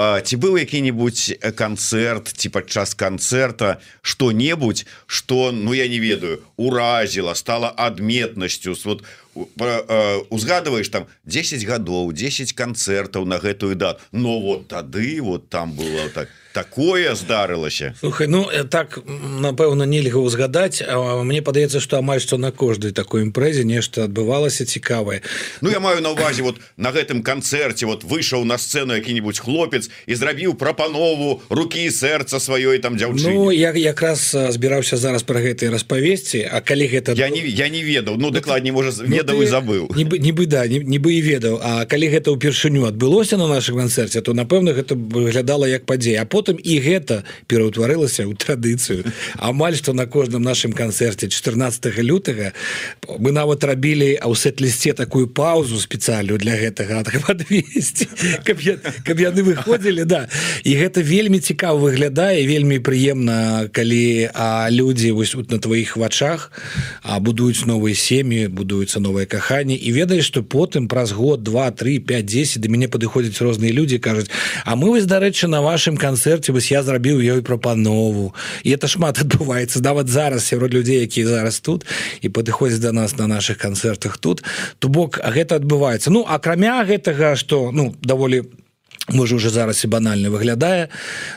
ці 0.01 0.35
быў 0.41 0.57
які-нибудь 0.57 1.45
канцэрт 1.57 2.33
ці 2.33 2.49
падчас 2.49 2.95
канцэрта 2.95 3.81
что-небудзь 4.01 4.87
что 5.07 5.53
ну 5.53 5.75
я 5.77 5.89
не 5.89 5.99
ведаю 6.01 6.41
уразіла 6.57 7.35
стала 7.35 7.69
адметнасцю. 7.69 8.77
Вот 8.85 9.05
узгадываешь 10.31 10.89
там 10.89 11.07
10 11.25 11.65
гадоў 11.67 12.13
10 12.13 12.53
канцэртаў 12.53 13.27
на 13.27 13.39
гэтую 13.39 13.77
дату. 13.77 14.01
Но 14.13 14.41
вот 14.41 14.69
тады 14.69 15.21
вот 15.21 15.49
там 15.49 15.73
было 15.73 16.09
так 16.09 16.29
такое 16.53 17.15
здарылася? 17.15 17.95
Слухай, 18.01 18.27
ну 18.27 18.47
так 18.69 18.99
напэўна 19.07 19.85
нельга 19.87 20.19
узгадаць 20.19 20.83
мне 21.25 21.43
падаецца 21.43 21.81
что 21.81 21.99
амаль 21.99 22.21
што 22.21 22.37
на 22.37 22.53
кожнай 22.53 22.93
такой 22.93 23.23
імпрэзе 23.23 23.65
нешта 23.65 24.05
адбывалася 24.05 24.65
цікавае. 24.67 25.23
Ну 25.61 25.71
я 25.71 25.81
маю 25.81 26.03
на 26.03 26.11
увазе 26.11 26.43
вот 26.43 26.61
на 26.77 26.93
гэтым 26.93 27.23
канцэрце 27.23 27.87
вот 27.87 28.05
выйшаў 28.05 28.45
на 28.45 28.59
сцену 28.59 28.95
які-нибудь 28.95 29.39
хлопец 29.39 29.91
і 30.07 30.15
зрабіў 30.15 30.55
прапанову 30.55 31.43
руки 31.49 31.87
і 31.87 31.91
сэрца 31.91 32.41
сваёй 32.41 32.79
там 32.79 32.97
дзяўчыны 32.97 33.33
Ну 33.33 33.51
я 33.51 33.73
якраз 33.73 34.35
збіраўся 34.35 34.97
зараз 34.97 35.23
про 35.23 35.41
гэтай 35.41 35.71
распавесці 35.71 36.49
А 36.53 36.61
калі 36.61 36.87
гэта 36.89 37.15
я 37.17 37.29
не 37.29 37.41
я 37.47 37.69
не 37.69 37.83
ведаў. 37.83 38.17
Ну 38.19 38.31
дакладней 38.31 38.73
можа 38.73 38.91
ведаў 38.91 39.37
ну, 39.37 39.43
і 39.43 39.47
забыў. 39.47 39.83
нібы 39.95 40.19
нібы 40.19 40.47
да 40.47 40.67
нібы 40.67 41.15
і 41.15 41.21
ведаў. 41.23 41.61
А 41.63 41.87
калі 41.87 42.11
гэта 42.11 42.35
ўпершыню 42.35 42.87
адбылося 42.87 43.37
на 43.37 43.47
нашем 43.47 43.79
канцэрце 43.79 44.21
то 44.21 44.35
напэўна 44.35 44.75
гэта 44.75 44.95
выглядала 44.95 45.65
як 45.67 45.87
падзея. 45.87 46.23
А 46.23 46.25
потом 46.25 46.40
потым 46.41 46.57
і 46.57 46.81
гэта 46.81 47.21
пераўтварылася 47.53 48.25
ў 48.25 48.33
традыцыю. 48.33 49.05
Амаль 49.37 49.77
што 49.77 49.93
на 49.93 50.09
кожным 50.09 50.41
нашым 50.41 50.73
канцэрце 50.73 51.29
14 51.29 52.01
лютага 52.01 52.57
мы 53.21 53.37
нават 53.37 53.61
рабілі 53.69 54.17
а 54.17 54.33
ў 54.33 54.35
сэт-лісце 54.41 54.97
такую 54.97 55.29
паузу 55.29 55.77
спецыялю 55.77 56.41
для 56.41 56.57
гэтага 56.57 57.05
адвесці 57.05 58.09
каб, 58.49 58.57
я, 58.65 58.81
каб 59.05 59.21
яны 59.21 59.45
выходзілі 59.45 60.09
да. 60.09 60.33
І 60.65 60.81
гэта 60.81 61.05
вельмі 61.05 61.45
цікава 61.45 61.77
выглядае 61.77 62.49
вельмі 62.49 62.81
прыемна 62.81 63.69
калі 63.69 64.33
а 64.33 64.73
людзі 64.73 65.13
вось 65.13 65.37
тут 65.37 65.53
на 65.53 65.61
тваіх 65.61 66.01
вачах 66.01 66.49
а 67.05 67.21
будуюць 67.21 67.69
новыя 67.69 67.93
сем'і 67.93 68.49
будуюцца 68.49 68.97
новыя 69.05 69.29
каханні 69.29 69.77
і 69.77 69.93
ведаеш 69.93 70.33
што 70.33 70.41
потым 70.41 70.89
праз 70.89 71.13
год 71.13 71.45
два 71.45 71.69
три 71.71 72.01
5 72.01 72.25
10 72.25 72.65
да 72.65 72.69
мяне 72.73 72.89
падыходзяць 72.89 73.37
розныя 73.45 73.77
людзі 73.77 74.01
кажуць 74.01 74.33
А 74.65 74.77
мы 74.77 74.89
вось 74.89 75.05
дарэчы 75.05 75.49
на 75.51 75.61
вашым 75.63 75.97
канцэрце 75.97 76.30
канцэрце 76.31 76.53
вось 76.55 76.71
я 76.71 76.83
зрабіў 76.87 77.19
ёй 77.19 77.43
прапанову 77.43 78.31
і 78.63 78.71
это 78.71 78.87
шмат 78.87 79.19
адбываецца 79.19 79.83
нават 79.83 80.07
зараз 80.07 80.47
сярод 80.47 80.71
людзей 80.71 81.03
якія 81.03 81.27
зараз 81.27 81.59
тут 81.59 81.83
і 82.23 82.31
падыходзяць 82.31 82.79
до 82.79 82.93
нас 82.93 83.19
на 83.19 83.27
наших 83.27 83.59
канцэртах 83.59 84.19
тут. 84.19 84.43
То 84.79 84.89
бок 84.89 85.19
гэта 85.19 85.59
адбываецца 85.59 86.11
ну 86.15 86.23
акрамя 86.23 86.87
гэтага 86.87 87.35
что 87.35 87.75
ну 87.75 87.95
даволі 88.03 88.47
можа 89.11 89.35
уже 89.37 89.51
зараз 89.51 89.83
і 89.85 89.91
банальна 89.91 90.31
выглядае 90.31 90.89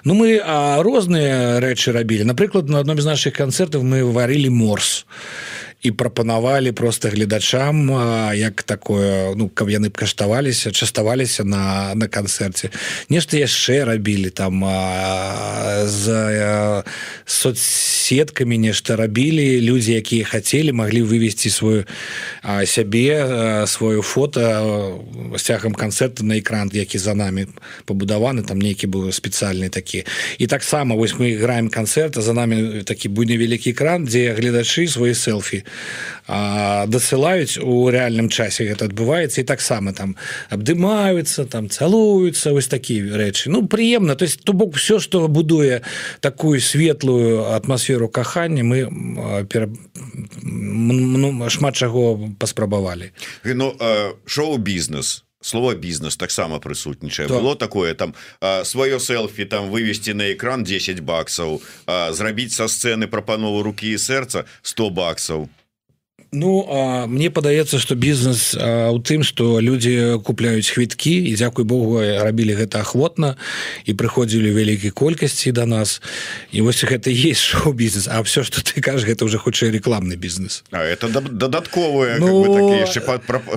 Ну 0.05 0.13
мы 0.13 0.37
розныя 0.85 1.57
рэчы 1.57 1.89
рабілі 1.89 2.29
напрыклад 2.29 2.69
на 2.69 2.85
адном 2.85 3.01
з 3.01 3.05
наших 3.05 3.33
канцэртаў 3.33 3.81
мы 3.81 4.05
варылі 4.05 4.53
морс. 4.53 5.09
і 5.09 5.62
прапанавалі 5.91 6.71
просто 6.71 7.09
гледачам 7.09 7.89
як 8.35 8.63
такое 8.63 9.35
ну 9.35 9.49
каб 9.49 9.69
яны 9.69 9.89
б 9.89 9.97
каштаваліся 9.97 10.71
частаваліся 10.71 11.43
на 11.43 11.93
на 11.95 12.07
канцэрце. 12.07 12.69
Нешта 13.09 13.37
яшчэ 13.37 13.83
рабілі 13.85 14.29
там 14.29 14.63
а, 14.65 15.85
з 15.85 16.83
соцсеткамі 17.25 18.57
нешта 18.57 18.95
рабілі. 18.95 19.61
Людзі 19.61 19.93
якія 19.93 20.25
хацелі 20.25 20.71
маглі 20.71 21.03
вывесці 21.03 21.49
сваю 21.49 21.85
а, 22.41 22.65
сябе 22.65 23.65
сваю 23.67 24.01
фото 24.01 25.03
сцягам 25.37 25.73
канцэрта 25.73 26.23
на 26.23 26.39
экран 26.39 26.69
які 26.73 26.97
за 26.97 27.13
нами 27.13 27.47
пабудаваны 27.85 28.43
там 28.43 28.59
нейкі 28.59 28.87
быў 28.87 29.11
спецыяльны 29.11 29.69
такі 29.69 30.05
і 30.37 30.47
таксама 30.47 30.95
вось 30.95 31.13
мы 31.19 31.33
играем 31.33 31.69
канцэрта 31.69 32.21
за 32.21 32.33
нами 32.33 32.83
такі 32.83 33.09
буйны 33.09 33.37
вялікі 33.37 33.71
экран 33.71 34.05
дзе 34.05 34.33
гледачы 34.33 34.87
свой 34.87 35.15
селфі 35.15 35.63
дасылаюць 36.27 37.59
у 37.59 37.89
рэальным 37.91 38.29
часе 38.29 38.63
гэта 38.69 38.87
адбываецца 38.87 39.41
і 39.41 39.47
таксама 39.47 39.93
там 39.93 40.15
абдымаюцца 40.49 41.45
там 41.45 41.67
цалуюцца 41.69 42.53
вось 42.55 42.71
такія 42.71 43.03
рэчы 43.03 43.51
ну 43.51 43.67
прыемна 43.67 44.15
то 44.15 44.23
есть 44.23 44.43
то 44.43 44.53
бок 44.53 44.75
все 44.75 44.99
что 44.99 45.27
будуе 45.27 45.81
такую 46.21 46.61
светлую 46.61 47.51
атмасферу 47.51 48.07
кахання 48.07 48.63
мы 48.63 49.45
пер... 49.49 49.69
ну, 50.41 51.49
шмат 51.49 51.75
чаго 51.75 52.31
паспрабавалі 52.39 53.11
ну, 53.43 53.75
шоу-бізнес 54.25 55.23
слово 55.43 55.75
бізнес 55.75 56.15
таксама 56.15 56.59
прысутнічае 56.59 57.27
да. 57.27 57.35
было 57.35 57.55
такое 57.55 57.93
там 57.93 58.15
сваё 58.41 58.99
селфі 58.99 59.45
там 59.45 59.69
вывести 59.69 60.13
на 60.13 60.31
экран 60.31 60.63
10 60.63 60.99
баксаў 60.99 61.61
зрабіць 62.11 62.55
са 62.55 62.67
сцэны 62.67 63.07
прапанову 63.07 63.63
руки 63.63 63.91
і 63.91 63.97
сэрца 63.99 64.45
100 64.61 64.89
баксаў 64.89 65.49
Ну 66.33 66.65
а 66.67 67.05
мне 67.05 67.29
падаецца 67.29 67.77
что 67.77 67.93
бізнес 67.95 68.57
у 68.57 68.97
тым 68.99 69.21
что 69.21 69.61
люди 69.61 70.17
купляюць 70.25 70.69
хвіткі 70.69 71.29
і 71.29 71.35
дзякуй 71.37 71.65
Богу 71.65 72.01
рабілі 72.01 72.57
гэта 72.57 72.81
ахвотна 72.81 73.37
і 73.85 73.93
прыходзілі 73.93 74.49
вялікай 74.49 74.89
колькасці 74.89 75.51
до 75.51 75.61
да 75.61 75.65
нас. 75.65 76.01
І 76.51 76.61
вось 76.61 76.83
гэта 76.83 77.13
есть 77.13 77.41
шоу-бізнес. 77.53 78.09
А 78.09 78.21
все 78.21 78.43
что 78.43 78.65
ты 78.65 78.81
кажаш 78.81 79.05
гэта 79.05 79.25
уже 79.25 79.37
хутчэй 79.37 79.69
рекламны 79.69 80.15
бізнес. 80.15 80.63
А 80.71 80.81
это 80.81 81.07
дадатковыя 81.07 82.17
ну, 82.17 82.87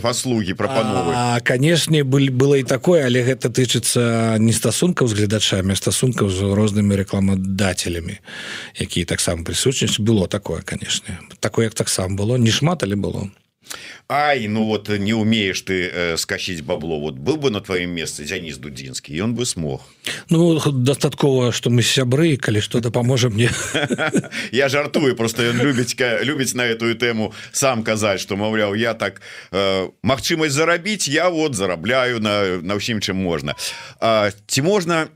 паслуги 0.02 0.52
прапановы. 0.52 1.40
Канешне 1.44 2.04
былі 2.04 2.28
было 2.28 2.60
і 2.60 2.62
такое 2.62 3.06
але 3.06 3.24
гэта 3.24 3.48
тычыцца 3.48 4.36
не 4.36 4.52
стасункаў 4.52 5.08
з 5.08 5.16
гледачамі 5.16 5.72
стасункаў 5.72 6.28
з 6.28 6.44
рознымі 6.44 6.92
рекламадателямі 6.92 8.20
якія 8.76 9.06
таксама 9.06 9.48
прысутнічаць 9.48 9.96
было 9.96 10.28
такое 10.28 10.60
канешне. 10.60 11.18
Такое 11.40 11.72
як 11.72 11.74
таксама 11.74 12.16
было. 12.16 12.36
Не 12.36 12.50
шмат 12.50 12.65
шмат 12.66 12.82
але 12.82 12.96
было? 12.96 13.30
Ай 14.08 14.46
ну 14.46 14.64
вот 14.64 14.88
не 14.88 15.12
умеешь 15.12 15.60
ты 15.62 15.90
э, 15.92 16.16
скачить 16.16 16.62
бабло. 16.62 17.00
Вот 17.00 17.14
был 17.14 17.36
бы 17.36 17.50
на 17.50 17.60
твоем 17.60 17.90
месте 17.90 18.22
Дзяніс 18.22 18.58
дудзінскі 18.58 19.20
он 19.22 19.34
бы 19.34 19.46
смог. 19.46 19.82
Ну 20.30 20.58
дастаткова 20.58 21.52
что 21.52 21.70
мы 21.70 21.82
сябры 21.82 22.36
калі 22.36 22.60
что 22.60 22.80
дапаможа 22.80 23.28
мне. 23.28 23.50
Я 24.52 24.68
жартую 24.68 25.16
просто 25.16 25.42
ён 25.42 25.62
любіць 25.62 25.94
любіць 26.22 26.54
на 26.54 26.66
эту 26.66 26.94
тэму 26.94 27.32
сам 27.52 27.82
казаць 27.82 28.20
что 28.20 28.36
маўляў 28.36 28.74
я 28.74 28.94
так 28.94 29.20
э, 29.50 29.90
магчымасць 30.02 30.54
зарабіць 30.54 31.08
я 31.08 31.28
вот 31.30 31.54
зарабляю 31.54 32.20
на 32.20 32.62
на 32.62 32.74
ўсім 32.78 33.02
чым 33.02 33.18
можна 33.18 33.54
ці 34.46 34.62
можна 34.62 35.10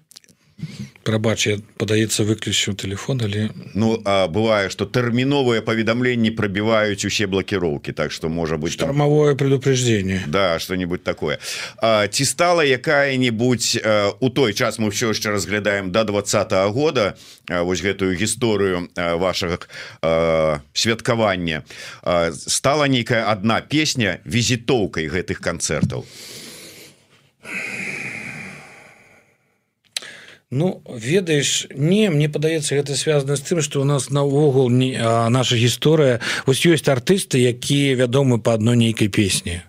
прабач 1.02 1.48
падаецца 1.80 2.24
выключыў 2.24 2.74
телефон 2.76 3.20
але 3.24 3.50
Ну 3.74 4.00
а 4.04 4.28
бывае 4.28 4.68
что 4.70 4.84
тэрміновыя 4.86 5.62
паведамленні 5.62 6.30
пробіваюць 6.30 7.04
усе 7.04 7.26
блокіроўкі 7.26 7.92
так 7.92 8.12
что 8.12 8.28
можа 8.28 8.56
быть 8.56 8.72
штормовое 8.72 9.34
предупреждение. 9.34 10.22
Да 10.26 10.58
что-нибудь 10.58 11.04
такое. 11.04 11.38
А, 11.76 12.08
ці 12.08 12.24
стала 12.24 12.64
якая-нибудь 12.64 13.80
у 14.20 14.30
той 14.30 14.54
час 14.54 14.78
мы 14.78 14.90
все 14.90 15.08
яшчэ 15.08 15.30
разглядаем 15.30 15.90
до 15.90 16.04
два 16.04 16.20
-го 16.20 16.70
года 16.70 17.14
вось 17.48 17.82
гэтую 17.82 18.16
гісторыю 18.16 18.88
вашага 18.96 19.58
святкавання 20.72 21.62
стала 22.32 22.88
нейкая 22.88 23.32
одна 23.32 23.60
песня 23.60 24.18
візітоўкай 24.26 25.08
гэтых 25.08 25.40
канцэртаў 25.40 26.04
Ну 30.52 30.82
ведаеш 30.90 31.68
не 31.76 32.10
мне 32.10 32.26
падаецца 32.26 32.74
гэта 32.74 32.98
связано 32.98 33.36
з 33.38 33.46
тым 33.46 33.62
что 33.62 33.82
у 33.82 33.86
нас 33.86 34.10
наогул 34.10 34.66
не 34.66 34.98
наша 35.30 35.54
гісторыя 35.54 36.18
вось 36.42 36.66
ёсць 36.66 36.90
артысты 36.90 37.38
якія 37.38 37.94
вядомы 37.94 38.42
по 38.42 38.58
адной 38.58 38.74
нейкай 38.74 39.06
песні. 39.06 39.62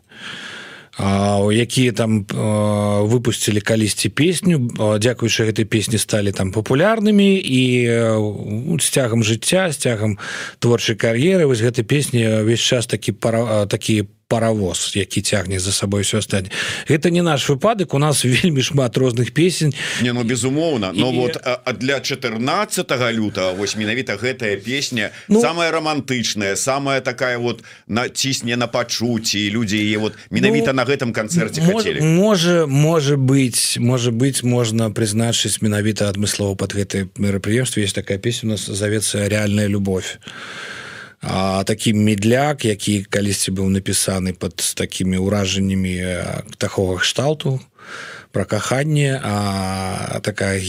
Якія 0.97 1.91
там 1.93 2.25
выпусцілі 2.25 3.61
калісьці 3.61 4.09
песню 4.09 4.57
дзякуючы 4.97 5.45
гэтай 5.53 5.69
песні 5.69 6.01
сталі 6.01 6.33
там 6.33 6.49
папулярнымі 6.49 7.37
і 7.37 7.61
з 8.81 8.87
цягам 8.89 9.21
жыцця 9.21 9.69
з 9.69 9.77
цягам 9.77 10.17
творчай 10.57 10.97
кар'еры. 10.97 11.45
Вось 11.45 11.61
гэтай 11.61 11.85
песні 11.85 12.25
ўвесь 12.41 12.65
час 12.65 12.89
такі 12.89 13.13
пара 13.13 13.69
такі 13.69 14.03
по 14.03 14.20
паровоз 14.31 14.93
які 14.95 15.21
цягне 15.21 15.59
за 15.59 15.71
сабой 15.71 16.01
все 16.01 16.21
стаць 16.21 16.45
это 16.87 17.11
не 17.11 17.21
наш 17.21 17.49
выпадак 17.49 17.93
у 17.93 17.99
нас 17.99 18.23
вельмі 18.35 18.61
шмат 18.61 18.97
розных 18.97 19.31
песень. 19.31 19.73
Не 20.01 20.13
ну 20.13 20.23
безумоўна 20.23 20.91
но 20.95 21.11
і... 21.11 21.17
вот 21.17 21.37
а 21.43 21.73
для 21.73 21.99
14 21.99 22.91
лютого 23.11 23.53
вось 23.53 23.75
менавіта 23.75 24.15
гэтая 24.15 24.55
песня 24.55 25.11
ну... 25.27 25.41
самая 25.41 25.71
романтычная 25.71 26.55
самая 26.55 27.01
такая 27.01 27.37
вот 27.37 27.63
на 27.87 28.09
цісне 28.09 28.55
на 28.55 28.67
пачуцці 28.67 29.51
людзі 29.51 29.77
яе 29.77 29.97
вот 29.97 30.13
менавіта 30.29 30.71
ну, 30.73 30.77
на 30.79 30.85
гэтым 30.85 31.11
канцэрце 31.11 31.61
хотели. 31.61 31.99
можа 31.99 32.65
можа 32.67 33.17
быть 33.17 33.77
можа 33.79 34.11
быть 34.11 34.43
можна 34.43 34.89
прызначыць 34.89 35.61
менавіта 35.61 36.07
адмыслова 36.07 36.55
под 36.55 36.73
гэты 36.73 37.09
мерапрыемстве 37.17 37.83
есть 37.83 37.95
такая 37.95 38.17
песня 38.17 38.47
у 38.47 38.51
нас 38.51 38.65
завецца 38.65 39.27
реальная 39.27 39.67
любовь 39.67 40.19
а, 41.21 41.63
такі 41.63 41.93
медляк 41.93 42.65
які 42.65 43.03
калісьці 43.09 43.53
быў 43.53 43.69
напісаны 43.69 44.33
под 44.33 44.57
такімі 44.57 45.21
ўражаннямі 45.21 45.95
такога 46.57 46.99
кшталту 47.01 47.61
про 48.31 48.45
каханне 48.45 49.19
а 49.21 50.19
такая 50.23 50.61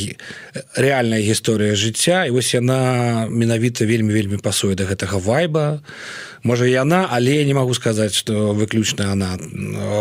реальная 0.77 1.23
гісторыя 1.23 1.75
жыцця. 1.75 2.27
І 2.27 2.35
вось 2.35 2.55
яна 2.55 3.27
менавіта 3.31 3.87
вельмі 3.87 4.13
вельмі 4.13 4.37
пасуе 4.37 4.75
до 4.75 4.85
гэтага 4.85 5.23
вайба 5.23 5.81
можа 6.43 6.67
яна 6.67 7.09
але 7.11 7.37
я 7.37 7.45
не 7.45 7.55
могу 7.55 7.75
сказаць 7.75 8.15
что 8.15 8.53
выключна 8.53 9.13
она. 9.13 9.39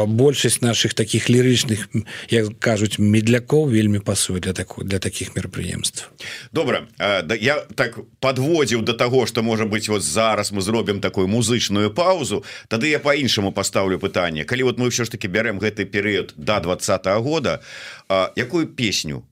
Большасць 0.08 0.62
наших 0.62 0.94
таких 0.94 1.30
лірычных 1.30 1.88
як 2.30 2.60
кажуць 2.60 3.00
медлякоў 3.00 3.70
вельмі 3.70 4.00
пасуе 4.00 4.40
для 4.40 4.54
такого 4.54 4.88
для 4.88 5.00
таких 5.00 5.36
мерапрыемств 5.36 6.10
добра 6.52 6.88
да 6.98 7.36
я 7.36 7.66
так 7.76 8.00
подводзіў 8.20 8.82
до 8.82 8.94
того 8.94 9.26
что 9.26 9.44
можа 9.44 9.66
быть 9.66 9.90
вот 9.90 10.04
зараз 10.04 10.52
мы 10.52 10.62
зробім 10.62 11.02
такую 11.02 11.28
музычную 11.28 11.94
паузу. 11.94 12.44
Тады 12.68 12.88
я 12.88 13.00
по-іншаму 13.00 13.52
поставлю 13.52 14.00
пытанне 14.00 14.44
калі 14.44 14.64
вот 14.64 14.80
мы 14.80 14.90
все 14.90 15.06
ж 15.06 15.12
таки 15.12 15.28
бярем 15.28 15.60
гэты 15.60 15.86
перыяд 15.86 16.34
до 16.36 16.44
да, 16.44 16.60
двадцатого 16.60 17.20
года 17.22 17.62
якую 18.36 18.68
песню 18.68 19.24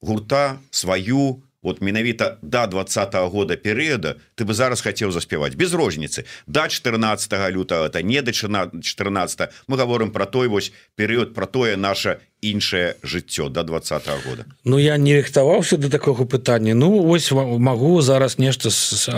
гурта 0.00 0.58
сваю 0.70 1.42
вот 1.64 1.80
менавіта 1.80 2.36
до 2.42 2.48
да 2.48 2.66
двадцатого 2.66 3.28
года 3.28 3.56
перыяда 3.56 4.16
ты 4.36 4.44
бы 4.44 4.54
зараз 4.54 4.80
хотел 4.80 5.10
заспяваць 5.10 5.54
без 5.54 5.74
розніцы. 5.74 6.24
До 6.46 6.60
да 6.60 6.68
14 6.68 7.50
лютого 7.50 7.86
это 7.86 8.02
не 8.02 8.22
до 8.22 8.32
14 8.32 9.50
мы 9.66 9.76
говорим 9.76 10.10
про 10.10 10.26
той 10.26 10.48
вось 10.48 10.72
перыяд 10.96 11.34
про 11.34 11.46
тое 11.46 11.76
наше 11.76 12.18
іншае 12.42 12.94
жыццё 13.02 13.48
до 13.48 13.62
да 13.62 13.62
20 13.62 14.06
-го 14.06 14.30
года. 14.30 14.44
Ну 14.64 14.78
я 14.78 14.98
не 14.98 15.16
рыхтаваўся 15.16 15.76
до 15.76 15.88
такого 15.88 16.26
пытання. 16.26 16.74
Ну 16.74 17.08
ось 17.08 17.32
могу 17.32 18.02
зараз 18.02 18.38
нешта 18.38 18.70
з, 18.70 19.08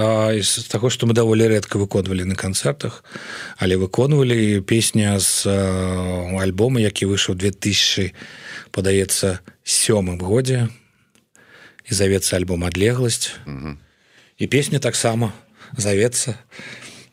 з 0.43 0.69
того 0.71 0.91
что 0.91 1.07
мы 1.07 1.13
даволі 1.13 1.49
рэдка 1.49 1.79
выконвалі 1.79 2.25
на 2.25 2.35
канцэртах 2.35 3.05
але 3.57 3.77
выконвалі 3.77 4.61
песня 4.61 5.19
з 5.19 5.47
альбома 6.41 6.81
які 6.81 7.07
выйшаў 7.07 7.35
2000 7.35 8.13
падаецца 8.71 9.39
сёмым 9.65 10.19
годзе 10.23 10.69
і 11.87 11.95
завецца 11.95 12.37
альбом 12.37 12.67
адлегласць 12.67 13.33
і 14.39 14.45
песня 14.47 14.79
таксама 14.79 15.33
завецца 15.77 16.37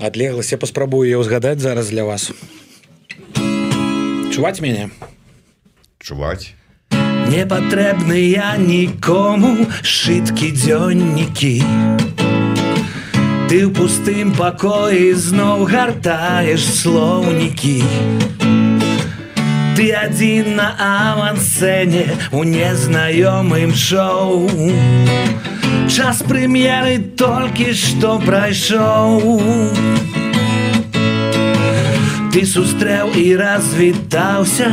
адлегласць 0.02 0.52
я 0.52 0.58
паспрабую 0.58 1.08
я 1.10 1.22
ўзгадаць 1.22 1.62
зараз 1.62 1.90
для 1.94 2.04
вас. 2.04 2.34
Чуваць 4.34 4.60
мяне 4.66 4.90
чуваць 6.04 6.52
не 7.32 7.44
патрэбныя 7.48 8.58
нікому 8.60 9.52
шыткі 9.88 10.50
дзённікі 10.58 11.54
ты 13.48 13.58
ў 13.64 13.70
пустым 13.78 14.34
пакоі 14.36 15.14
зноў 15.16 15.64
гартаеш 15.72 16.66
слоўнікі 16.82 17.78
ты 19.76 19.90
адзін 19.92 20.56
на 20.58 20.68
авансцэне 20.78 22.06
у 22.32 22.44
незнаёмым 22.44 23.74
шоу. 23.74 24.50
Час 25.90 26.22
прэм'еры 26.28 27.00
толькі 27.18 27.74
што 27.74 28.20
прайшоў. 28.22 29.42
Ты 32.34 32.46
сустрэў 32.50 33.14
і 33.18 33.26
развітаўся 33.38 34.70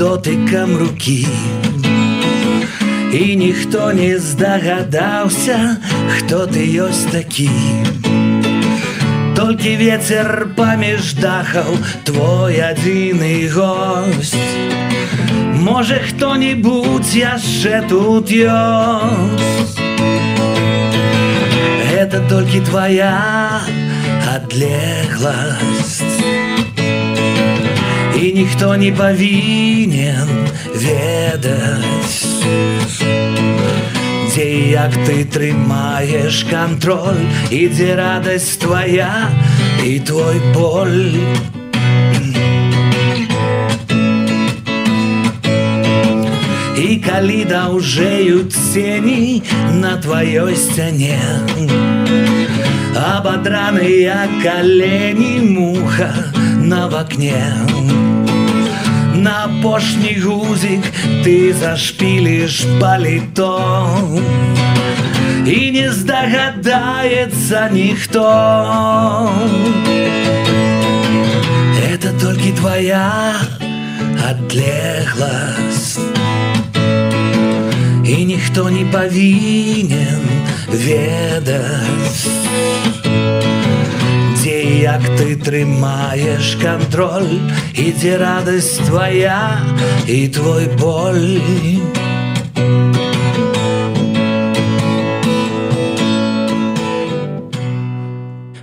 дотыкам 0.00 0.76
рукі. 0.76 1.26
І 3.12 3.36
ніхто 3.36 3.92
не 3.92 4.16
здагадаўся 4.18 5.76
хто 6.16 6.46
ты 6.46 6.64
ёсць 6.80 7.04
такі 7.12 7.48
толькі 9.41 9.75
ветер 9.77 10.47
паміж 10.57 11.13
дахаў 11.21 11.77
твой 12.03 12.59
адзіны 12.61 13.47
гость 13.53 14.37
можа 15.67 15.99
хто-нибудь 16.07 17.11
яшчэ 17.13 17.83
тут 17.89 18.31
ёсць 18.31 19.77
это 21.97 22.19
толькі 22.29 22.59
твоя 22.61 23.61
адлегласць 24.35 26.03
і 28.21 28.33
ніхто 28.33 28.75
не 28.75 28.91
павінен 28.91 30.29
ведаць 30.73 32.21
Дзе 34.32 34.72
як 34.72 34.94
ты 35.04 35.28
трымаеш 35.28 36.48
контроль 36.48 37.20
ідзе 37.52 37.92
радасць 38.00 38.56
твоя 38.56 39.28
і 39.84 40.00
твой 40.08 40.40
боль. 40.56 41.20
І 46.80 46.96
калі 47.04 47.44
даўжэюць 47.52 48.56
цені 48.56 49.42
на 49.84 50.00
тваёй 50.00 50.56
сцяне 50.56 51.20
абадраныя 52.96 54.16
калені 54.40 55.44
муха 55.44 56.12
на 56.64 56.88
вакне 56.88 57.44
у 57.76 58.21
на 59.21 59.45
апошні 59.45 60.13
гузік 60.23 60.83
ты 61.23 61.53
зашпіліш 61.53 62.65
палітом 62.81 64.21
і 65.45 65.71
не 65.71 65.91
здагадаецца 65.91 67.69
ніхто 67.71 68.23
это 71.93 72.09
толькі 72.21 72.51
твоя 72.51 73.33
адлегласць 74.29 75.99
і 78.05 78.25
ніхто 78.25 78.69
не 78.69 78.85
павінен 78.91 80.21
ведаць 80.69 82.27
Як 84.50 85.02
ты 85.18 85.36
трымаеш 85.38 86.56
контроль 86.62 87.38
ідзе 87.78 88.18
радасць 88.18 88.82
твоя 88.88 89.62
і 90.08 90.28
твой 90.34 90.66
боль 90.82 91.38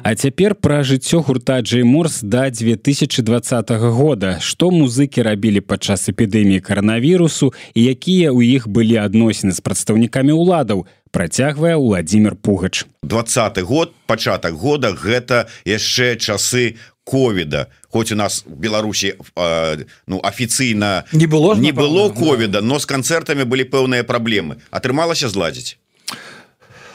А 0.10 0.16
цяпер 0.16 0.56
пра 0.56 0.82
жыццё 0.82 1.22
гурта 1.22 1.60
джейморс 1.62 2.22
да 2.24 2.50
2020 2.50 3.70
года. 3.94 4.40
Што 4.42 4.72
музыкі 4.74 5.22
рабілі 5.22 5.62
падчас 5.62 6.10
эпідэміі 6.10 6.66
каранавірусу 6.66 7.54
і 7.78 7.82
якія 7.94 8.34
ў 8.34 8.58
іх 8.58 8.66
былі 8.66 8.98
адносіны 9.06 9.54
з 9.54 9.62
прадстаўнікамі 9.62 10.34
ўладаў 10.34 10.90
працягвае 11.14 11.78
владимир 11.78 12.34
пугач. 12.34 12.90
Двадцатый 13.06 13.62
год 13.62 13.94
пачатак 14.10 14.58
года 14.58 14.98
гэта 14.98 15.46
яшчэ 15.70 16.18
часы 16.18 16.82
ковіда. 17.06 17.70
Хоць 17.94 18.10
у 18.10 18.18
нас 18.18 18.42
беларусі 18.50 19.14
э, 19.14 19.86
ну 20.10 20.18
афіцыйна 20.26 21.06
не 21.14 21.30
было 21.30 21.54
не 21.54 21.70
было 21.70 22.10
ковіда 22.10 22.66
но 22.66 22.82
з 22.82 22.90
канцэртамі 22.90 23.46
былі 23.46 23.70
пэўныя 23.70 24.02
праблемы. 24.02 24.58
Атрымалася 24.74 25.30
зладзіць 25.30 25.78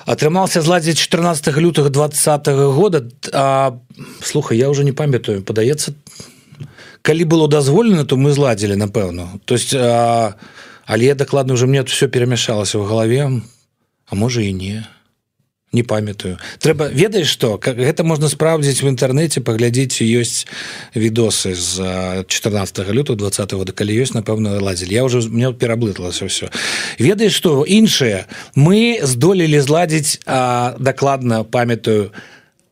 атрымался 0.06 0.62
зладзіць 0.62 0.98
14 0.98 1.56
лютых 1.56 1.90
двадцатого 1.90 2.72
года. 2.72 3.08
А, 3.32 3.78
слухай 4.22 4.58
я 4.58 4.70
уже 4.70 4.84
не 4.84 4.92
памятаю 4.92 5.42
падаецца 5.42 5.94
калі 7.04 7.24
было 7.24 7.48
дазволена 7.48 8.04
то 8.08 8.16
мы 8.16 8.32
зладзілі 8.32 8.80
напэўна. 8.80 9.28
То 9.44 9.54
есть 9.54 9.74
а, 9.74 10.34
але 10.86 11.14
дакладна 11.14 11.54
уже 11.54 11.66
мне 11.66 11.84
все 11.84 12.08
перамяшалася 12.08 12.78
в 12.78 12.88
галаве 12.88 13.42
а 14.06 14.14
можа 14.14 14.40
і 14.40 14.52
не 14.52 14.86
не 15.74 15.82
памятаю. 15.82 16.38
Трэба 16.58 16.88
ведаеш 16.88 17.28
что 17.28 17.58
как 17.58 17.76
гэта 17.76 18.04
можна 18.04 18.28
спраўдзіць 18.28 18.82
в 18.82 18.88
інтэрнэце 18.88 19.42
паглядзець 19.42 20.00
ёсць 20.00 20.46
відосы 20.94 21.54
з 21.54 22.24
14 22.26 22.88
лютого 22.94 23.18
20 23.18 23.50
да 23.64 23.72
калі 23.72 23.92
ёсць 23.98 24.14
напэўна 24.14 24.62
ладзілі. 24.62 24.94
Я 24.94 25.04
уже 25.04 25.20
мне 25.28 25.52
пераблыталася 25.52 26.26
все 26.26 26.48
ведаеш 26.98 27.34
что 27.34 27.64
іншае 27.66 28.26
мы 28.54 29.00
здолелі 29.02 29.60
зладзіць 29.60 30.22
дакладна 30.78 31.44
памятаю 31.44 32.12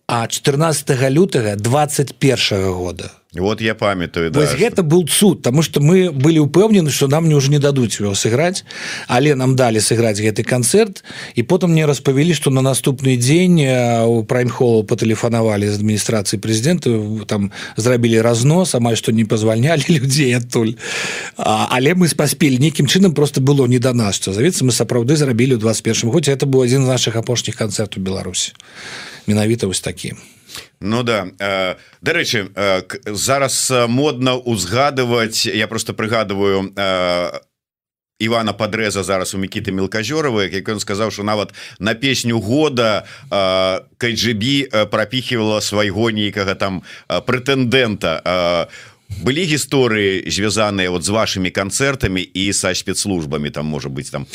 а 0.06 0.26
14 0.26 1.10
лютага 1.10 1.56
21 1.56 2.36
-го 2.36 2.72
года 2.72 3.21
вот 3.34 3.60
я 3.60 3.74
памятаю 3.74 4.30
да, 4.30 4.46
что... 4.46 4.56
гэта 4.56 4.82
был 4.82 5.06
цуд 5.06 5.42
тому 5.42 5.62
что 5.62 5.80
мы 5.80 6.10
были 6.10 6.38
упэўнены 6.38 6.90
что 6.90 7.08
нам 7.08 7.24
мне 7.24 7.34
уже 7.34 7.50
не 7.50 7.58
дадуць 7.58 8.00
его 8.00 8.14
сыграць 8.14 8.64
але 9.08 9.34
нам 9.34 9.56
дали 9.56 9.78
сыграць 9.78 10.20
гэты 10.20 10.44
канцэрт 10.44 11.02
і 11.34 11.42
потым 11.42 11.72
мне 11.72 11.86
распавялі 11.86 12.34
что 12.34 12.50
на 12.50 12.60
наступны 12.60 13.16
дзень 13.16 13.64
у 14.06 14.24
праймхолу 14.24 14.84
патэлефанавалі 14.84 15.68
з 15.68 15.78
адміністрацыі 15.80 16.40
прэзідэнта 16.40 17.24
там 17.26 17.52
зрабілі 17.76 18.20
разнос 18.20 18.74
амаль 18.74 18.96
што 18.96 19.12
не 19.12 19.24
пазвальнялі 19.24 19.84
людзей 19.96 20.36
адтуль. 20.36 20.74
Але 21.36 21.94
мы 21.94 22.08
паспелі 22.14 22.58
нейкім 22.58 22.86
чынам 22.86 23.14
просто 23.14 23.40
было 23.40 23.66
не 23.66 23.78
да 23.78 23.92
нас 23.92 24.16
что 24.16 24.32
завецца 24.32 24.64
мы 24.64 24.72
сапраўды 24.72 25.16
зрабілі 25.16 25.56
ў 25.56 25.60
21 25.60 26.10
годзе. 26.10 26.32
Это 26.32 26.46
быў 26.46 26.64
адзін 26.64 26.84
з 26.84 26.88
наших 26.88 27.16
апошніх 27.16 27.56
канцэртаў 27.56 28.02
Беларусі. 28.02 28.52
Менавіта 29.26 29.66
вось 29.66 29.80
такі 29.80 30.14
Ну 30.80 31.02
да 31.02 31.26
э, 31.38 31.76
дарэчы 32.00 32.50
э, 32.54 32.82
зараз 33.06 33.70
э, 33.70 33.86
модна 33.86 34.36
узгадываць 34.36 35.46
я 35.46 35.68
просто 35.68 35.94
прыгадываю 35.94 36.72
Івана 38.22 38.52
падрэза 38.54 39.02
зараз 39.02 39.34
у 39.34 39.38
мікіты 39.38 39.74
мелкажёравы 39.74 40.46
як 40.46 40.68
ён 40.68 40.78
сказаў 40.78 41.10
что 41.10 41.22
нават 41.22 41.54
на 41.78 41.94
песню 41.94 42.38
года 42.38 43.04
кайджибі 43.98 44.70
прапіхівала 44.90 45.60
свайго 45.60 46.10
нейкага 46.10 46.54
там 46.54 46.82
прэтэндэнта 47.08 48.68
былі 49.20 49.44
гісторыі 49.44 50.24
звязаныя 50.30 50.90
вот 50.90 51.04
з 51.04 51.10
вашими 51.12 51.50
канцэртамі 51.50 52.22
і 52.22 52.52
са 52.52 52.74
спецслужбамі 52.74 53.50
там 53.50 53.66
можа 53.66 53.88
быть 53.88 54.10
там? 54.10 54.26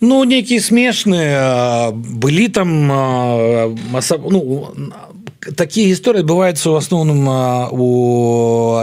Ну 0.00 0.24
нейкія 0.24 0.60
смешныя 0.60 1.90
былі 1.92 2.48
там 2.48 2.86
ну, 4.30 4.72
такія 5.56 5.90
гісторыі 5.90 6.22
адбываюцца 6.22 6.70
у 6.70 6.78
асноўным 6.78 7.26
у 7.74 7.86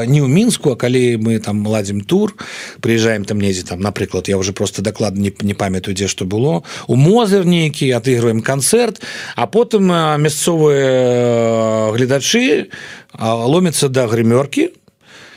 не 0.04 0.19
ў 0.19 0.28
мінску 0.28 0.75
а 0.75 0.80
калі 0.80 1.15
мы 1.23 1.39
там 1.39 1.63
ладзім 1.63 2.04
тур 2.04 2.36
прыязджаем 2.84 3.23
там 3.23 3.39
недзе 3.39 3.63
там 3.63 3.80
напрыклад 3.80 4.28
я 4.28 4.38
уже 4.38 4.52
просто 4.52 4.82
дакладна 4.82 5.21
не, 5.21 5.34
не 5.41 5.54
памятаю 5.54 5.95
дзе 5.95 6.08
што 6.08 6.25
было. 6.25 6.63
У 6.88 6.95
мозер 6.95 7.45
нейкі 7.45 7.88
отыгрываем 7.95 8.41
канцэрт 8.41 8.99
а 9.36 9.47
потым 9.47 9.88
мясцовыя 10.19 11.91
гледачы 11.95 12.69
ломяцца 13.15 13.88
да 13.88 14.08
грымёркі 14.08 14.79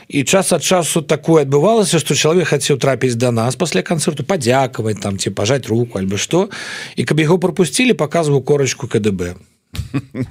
і 0.07 0.23
час 0.23 0.53
ад 0.53 0.63
часу 0.63 1.01
такое 1.01 1.43
адбывалася 1.43 1.99
што 1.99 2.15
чалавек 2.15 2.51
хацеў 2.51 2.77
трапіць 2.77 3.15
да 3.15 3.31
нас 3.31 3.55
пасля 3.55 3.81
канцэрту 3.81 4.23
падзякаваць 4.27 4.99
там 4.99 5.17
ці 5.17 5.29
пажаць 5.31 5.67
руку 5.67 5.99
альбо 5.99 6.17
што 6.17 6.49
і 6.95 7.03
каб 7.03 7.19
яго 7.19 7.37
прапусцілі 7.37 7.93
паказваў 7.93 8.41
корачку 8.41 8.87
КДБ. 8.87 9.35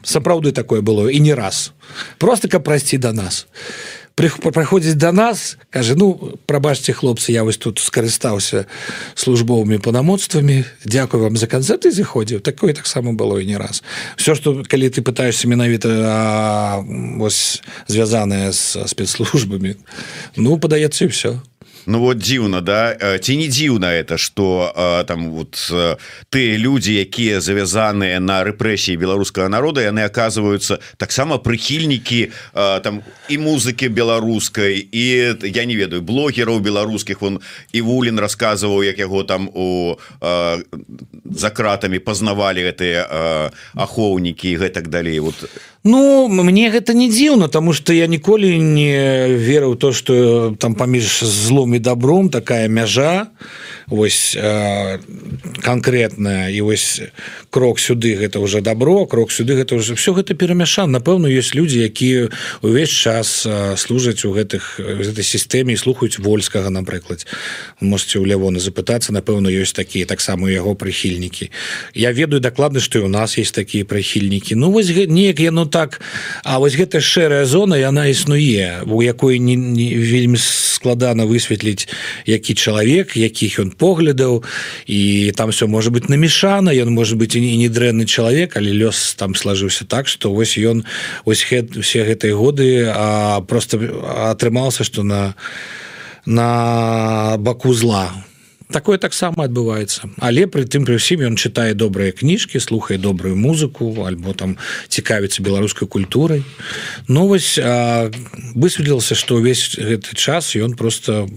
Сапраўды 0.06 0.52
такое 0.52 0.82
было 0.82 1.08
і 1.10 1.18
не 1.20 1.34
раз. 1.34 1.72
Просто 2.18 2.48
каб 2.48 2.62
прайсці 2.62 2.98
до 2.98 3.12
да 3.12 3.22
нас. 3.22 3.46
праходзіць 3.46 4.01
до 4.16 4.94
да 4.94 5.12
нас 5.12 5.56
кажа 5.70 5.94
ну 5.96 6.38
прабачце 6.46 6.92
хлопцы 6.92 7.32
я 7.32 7.44
вось 7.44 7.56
тут 7.56 7.78
скарыстаўся 7.78 8.66
службовымі 9.14 9.78
панамоцтвамі 9.78 10.64
Дякую 10.84 11.22
вам 11.22 11.36
за 11.36 11.46
канцэрты 11.46 11.90
зыходзіў. 11.90 12.40
Такое 12.40 12.74
таксама 12.74 13.12
было 13.12 13.38
і 13.38 13.46
не 13.46 13.56
раз. 13.56 13.82
Все 14.16 14.34
что 14.34 14.64
калі 14.66 14.88
ты 14.90 15.02
пытаешься 15.02 15.48
менавіта 15.48 16.84
вось 17.16 17.62
звязаная 17.88 18.52
з 18.52 18.86
спецслужбамі 18.86 19.76
ну 20.36 20.58
падаецца 20.58 21.06
все 21.08 21.40
Ну 21.86 21.98
вот 22.00 22.18
дзіўна 22.18 22.60
да? 22.60 22.94
Ці 23.18 23.36
не 23.36 23.48
дзіўна 23.48 23.92
это 23.92 24.18
что 24.18 24.72
там 25.08 25.30
вот 25.30 25.56
ты 26.30 26.56
люди 26.56 27.00
якія 27.02 27.40
завязаныя 27.40 28.20
на 28.20 28.44
рэпрэсіі 28.44 28.96
беларускага 28.96 29.48
народа 29.48 29.82
яны 29.82 30.06
оказываются 30.06 30.78
таксама 30.96 31.38
прыхільнікі 31.38 32.30
там 32.54 33.02
і 33.28 33.38
музыкі 33.38 33.88
беларускай 33.88 34.78
і 34.78 35.04
я 35.42 35.64
не 35.64 35.76
ведаю 35.76 36.02
блогераў 36.02 36.60
беларускіх. 36.60 37.22
Он 37.22 37.40
і 37.72 37.80
вулін 37.80 38.20
рассказываў 38.20 38.82
як 38.86 38.98
яго 38.98 39.22
там 39.24 39.50
у 39.54 39.98
за 40.20 41.50
кратамі 41.50 41.98
пазнавалі 41.98 42.70
гэтыя 42.70 43.50
ахоўнікі 43.74 44.56
гэтак 44.56 44.88
далей. 44.88 45.18
Вот 45.18 45.34
Ну 45.84 46.28
мне 46.28 46.70
гэта 46.70 46.94
не 46.94 47.08
дзіўна 47.10 47.48
тому 47.48 47.72
что 47.72 47.92
я 47.92 48.06
ніколі 48.06 48.54
не 48.58 49.26
верыў 49.34 49.74
то 49.74 49.92
что 49.92 50.54
там 50.58 50.74
паміж 50.74 51.26
злом 51.26 51.74
і 51.74 51.78
добром 51.78 52.30
такая 52.30 52.68
мяжа 52.68 53.26
вось 53.88 54.36
э, 54.38 54.98
конкретная 55.58 56.50
і 56.50 56.60
вось 56.60 57.02
крок 57.50 57.80
сюды 57.80 58.14
гэта 58.14 58.38
уже 58.38 58.60
добро 58.60 59.06
крок 59.06 59.32
сюды 59.32 59.58
гэта 59.58 59.74
уже 59.74 59.96
все 59.98 60.14
гэта 60.14 60.34
перамяшан 60.34 60.86
напэўна 60.92 61.26
есть 61.26 61.54
люди 61.54 61.82
якія 61.82 62.30
увесь 62.62 62.90
час 62.90 63.42
служаць 63.74 64.24
у 64.24 64.30
гэтых 64.30 64.78
этой 64.78 65.24
сістэме 65.24 65.76
слухаюць 65.76 66.18
вольскага 66.18 66.70
напрыклад. 66.70 67.26
Можете 67.80 68.20
у 68.20 68.24
лявона 68.24 68.60
запытацца 68.60 69.10
напэўна 69.10 69.50
ёсць 69.50 69.74
такія 69.74 70.06
таксама 70.06 70.46
яго 70.46 70.78
прыхільнікі 70.78 71.50
я 71.94 72.12
ведаю 72.12 72.38
дакладна 72.38 72.78
что 72.78 73.00
і 73.00 73.02
у 73.02 73.08
нас 73.08 73.36
есть 73.36 73.54
такія 73.54 73.84
прыхільнікі 73.84 74.54
Ну 74.54 74.70
вось 74.70 74.88
неяк 74.88 75.40
яно 75.40 75.71
так. 75.72 76.00
А 76.44 76.60
вось 76.60 76.76
гэта 76.76 77.00
шэрая 77.00 77.48
зона 77.48 77.80
яна 77.80 78.06
існуе 78.12 78.84
у 78.84 79.00
якой 79.00 79.40
не, 79.40 79.56
не 79.56 79.96
вельмі 79.96 80.36
складана 80.36 81.24
высветліць 81.24 81.88
які 82.28 82.54
чалавек 82.54 83.16
якіх 83.16 83.58
ён 83.58 83.72
поглядаў. 83.72 84.44
І 84.86 85.32
там 85.32 85.50
все 85.50 85.66
можа 85.66 85.90
быть 85.90 86.12
намешана 86.12 86.70
ён 86.70 86.92
может 86.92 87.16
быть 87.16 87.34
і 87.34 87.40
не 87.40 87.68
дрэнны 87.72 88.04
чалавек 88.04 88.56
але 88.60 88.70
лёс 88.76 89.16
там 89.16 89.34
сложыўся 89.34 89.88
так 89.88 90.06
что 90.06 90.32
вось 90.32 90.60
ён 90.60 90.84
ось 91.24 91.48
гэт, 91.48 91.76
усе 91.80 92.04
гэтай 92.04 92.36
годы 92.36 92.84
а 92.92 93.40
просто 93.40 93.80
атрымался 94.28 94.84
что 94.84 95.02
на 95.02 95.34
на 96.26 97.36
баку 97.38 97.72
зла 97.72 98.12
такое 98.72 98.98
таксама 98.98 99.44
адбываецца 99.44 100.10
але 100.18 100.46
при 100.48 100.64
тым 100.64 100.88
пры 100.88 100.96
ўсім 100.98 101.22
ён 101.28 101.36
чытае 101.36 101.76
добрыя 101.78 102.16
кніжкі 102.16 102.58
слухае 102.58 102.98
добрую 102.98 103.36
музыку 103.36 103.92
альбо 104.08 104.34
там 104.34 104.56
цікавіцца 104.88 105.44
беларускай 105.44 105.88
культурай 105.88 106.42
новость 107.08 107.60
высветлілася 108.56 109.14
что 109.14 109.38
ўвесь 109.38 109.76
гэты 109.76 110.16
час 110.16 110.56
ён 110.56 110.74
просто 110.74 111.28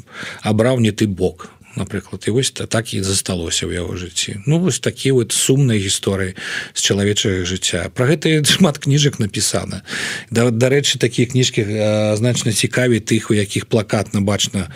абраў 0.41 0.79
не 0.79 0.95
ты 0.95 1.07
бок 1.07 1.51
напрыклад 1.75 2.23
і 2.27 2.31
вось 2.31 2.51
так 2.51 2.93
і 2.93 3.03
засталося 3.03 3.67
ў 3.67 3.83
яго 3.83 3.95
жыцці 3.99 4.41
ну 4.45 4.59
вось 4.59 4.79
такі 4.79 5.11
вот 5.11 5.31
сумнай 5.35 5.79
гісторыі 5.79 6.35
з 6.73 6.79
чалавечага 6.81 7.43
жыцця 7.43 7.91
про 7.91 8.07
гэта 8.07 8.43
шмат 8.47 8.79
кніжак 8.79 9.19
напісана 9.19 9.83
да, 10.31 10.49
дарэчы 10.51 10.97
такія 10.99 11.27
кніжкі 11.27 11.67
значна 12.15 12.51
цікавей 12.55 13.03
тых 13.03 13.31
у 13.31 13.35
якіх 13.35 13.67
плакатна 13.67 14.21
бачна 14.21 14.71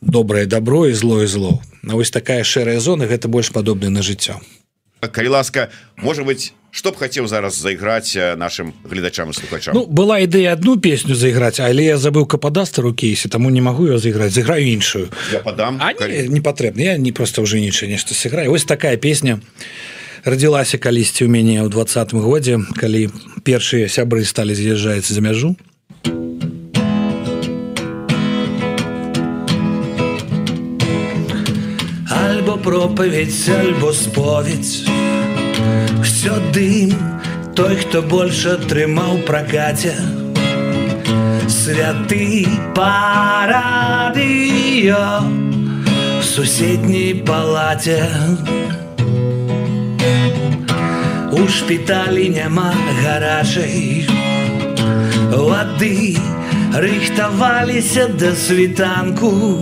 добрае 0.00 0.46
добро 0.46 0.86
і 0.86 0.94
злое 0.94 1.26
зло. 1.26 1.62
На 1.82 1.94
вось 1.94 2.10
такая 2.10 2.44
шэрая 2.44 2.80
зона 2.80 3.06
гэта 3.06 3.28
больш 3.28 3.52
падобная 3.52 3.90
на 3.90 4.02
жыццё. 4.02 4.40
Калі 5.00 5.28
ласка 5.28 5.70
можа 5.96 6.24
быть 6.24 6.52
что 6.70 6.92
б 6.92 6.96
хацеў 6.96 7.26
зараз 7.26 7.56
зайграць 7.56 8.16
нашим 8.36 8.74
гледачам 8.84 9.32
слухачам? 9.32 9.74
Ну, 9.74 9.86
была 9.86 10.20
ідэя 10.20 10.52
одну 10.52 10.76
песню 10.76 11.14
зайграць 11.14 11.60
але 11.60 11.84
я 11.84 11.96
забыў 11.96 12.26
кападастер 12.26 12.86
у 12.86 12.94
кейсе 12.94 13.28
таму 13.28 13.50
не 13.50 13.60
магу 13.60 13.86
ее 13.86 13.98
зайграць 13.98 14.32
зайграю 14.32 14.66
іншую. 14.66 15.08
Падам 15.44 15.80
калі... 15.98 16.28
не 16.28 16.40
патрэбна 16.40 16.80
я 16.80 16.96
не 16.96 17.12
просто 17.12 17.42
уже 17.42 17.60
нічае 17.60 17.90
нешта 17.90 18.14
сыграю. 18.14 18.52
Ось 18.52 18.64
такая 18.64 18.96
песня 18.96 19.40
радзілася 20.24 20.78
калісьці 20.78 21.24
ў 21.24 21.28
мяне 21.32 21.64
ў 21.64 21.68
двадцатым 21.72 22.20
годзе 22.20 22.60
калі 22.76 23.08
першыя 23.42 23.88
сябры 23.88 24.24
сталі 24.24 24.54
з'язджаецца 24.54 25.14
за 25.14 25.20
мяжу 25.20 25.56
альбо 32.60 32.70
пропаведь 32.70 33.48
альбо 33.48 33.92
споведь 33.92 34.84
все 36.04 36.32
дым 36.52 36.92
той 37.54 37.76
хто 37.76 38.02
больше 38.02 38.50
атрымаў 38.50 39.18
пракаце 39.26 39.94
святы 41.48 42.46
парадыё 42.74 44.02
суседняй 46.22 47.14
палаце 47.26 48.08
у 51.32 51.48
шпіталі 51.48 52.28
няма 52.28 52.74
гарачай 53.02 54.06
воды 55.32 56.16
рыхтаваліся 56.74 58.08
да 58.20 58.34
світанку 58.34 59.60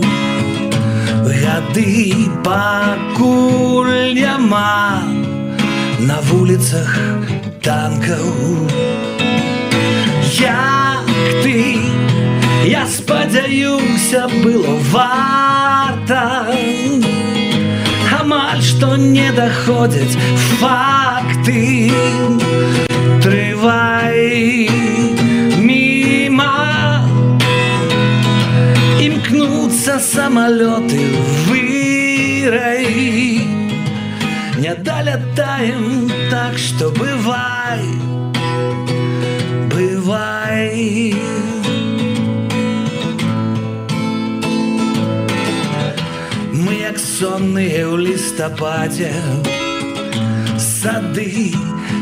гады 1.41 2.13
пакуль 2.43 4.13
няма 4.13 5.03
на 5.99 6.17
вуліцах 6.29 6.97
танкаў 7.63 8.29
як 10.39 11.09
ты 11.43 11.57
я 12.65 12.85
спадзяюся 12.97 14.27
было 14.43 14.75
варта 14.91 16.23
амаль 18.19 18.61
што 18.61 18.95
не 18.95 19.31
даходзяць 19.31 20.17
факты. 20.59 21.91
Трывай 23.23 24.69
імкнуцца 29.99 30.15
самалёты 30.15 30.99
вырай 31.47 32.85
не 34.57 34.75
далятаем 34.75 36.09
так 36.29 36.57
что 36.57 36.89
бывай 36.91 37.83
бывай. 39.69 41.13
Мы 46.53 46.73
як 46.81 46.97
сонныя 46.97 47.87
ў 47.87 47.97
лістападзе 48.07 49.13
сады 50.57 51.51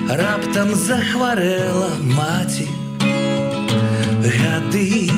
раптам 0.10 0.74
захварэла 0.76 1.98
маці 2.14 2.68
гады 4.22 5.10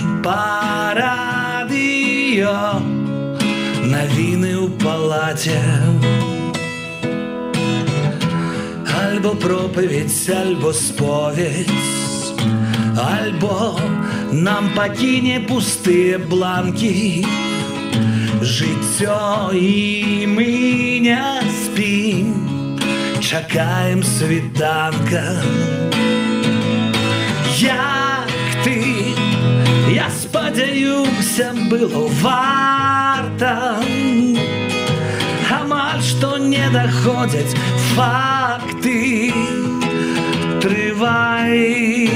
парадыё 2.40 2.80
навіны 3.92 4.52
ў 4.56 4.68
палаце 4.80 5.60
альбо 9.02 9.34
пропаведь 9.36 10.30
альбо 10.30 10.72
споведь 10.74 11.72
альбо 12.96 13.80
нам 14.32 14.72
пакіне 14.76 15.40
пустыя 15.50 16.20
бланкі 16.20 17.26
жыццё 18.42 19.52
і 19.54 20.28
мы 20.28 21.00
не 21.04 21.24
спім 21.64 22.28
чакаем 23.20 24.04
світанка 24.04 25.26
спадзяюся 30.80 31.54
было 31.70 32.08
варта 32.22 33.80
амаль 35.60 36.02
што 36.02 36.38
не 36.38 36.66
даходзяць 36.72 37.56
факты 37.96 39.32
трывай 40.64 42.10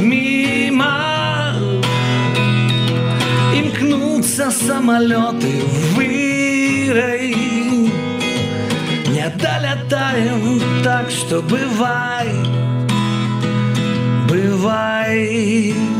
міма 0.00 0.92
імкнуцца 3.60 4.50
самалёты 4.50 5.52
вырай 5.96 7.34
не 9.14 9.28
далятаем 9.46 10.60
так 10.84 11.10
что 11.10 11.40
бывай 11.42 12.28
бывай 14.28 15.74
бывай 15.74 15.99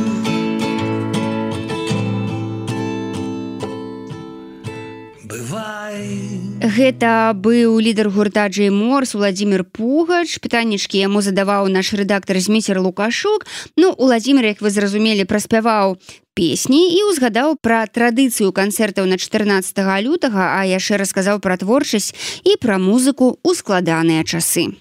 Гэта 6.80 7.36
быў 7.36 7.76
лідар 7.76 8.08
гурта 8.08 8.48
Джей 8.48 8.70
Морс 8.72 9.12
Владзімир 9.12 9.68
Пугач. 9.68 10.40
Пытаннічкі 10.40 10.96
яму 10.96 11.20
задаваў 11.20 11.68
наш 11.68 11.92
рэдактар 11.92 12.40
Зміцер 12.40 12.80
Лукашук. 12.80 13.44
Ну 13.76 13.92
Владзімир, 13.98 14.56
як 14.56 14.64
вы 14.64 14.72
зразумелі, 14.72 15.28
праспяваў 15.28 16.00
песні 16.32 16.96
і 16.96 17.04
ўзгадаў 17.12 17.60
пра 17.60 17.84
традыцыю 17.84 18.48
канцэртаў 18.56 19.04
на 19.04 19.20
14 19.20 19.76
лютага, 20.00 20.56
а 20.56 20.64
яшчэ 20.64 20.96
расказаў 20.96 21.44
пра 21.44 21.60
творчасць 21.60 22.16
і 22.48 22.56
пра 22.56 22.80
музыку 22.80 23.36
ў 23.44 23.52
складаныя 23.60 24.24
часы. 24.24 24.72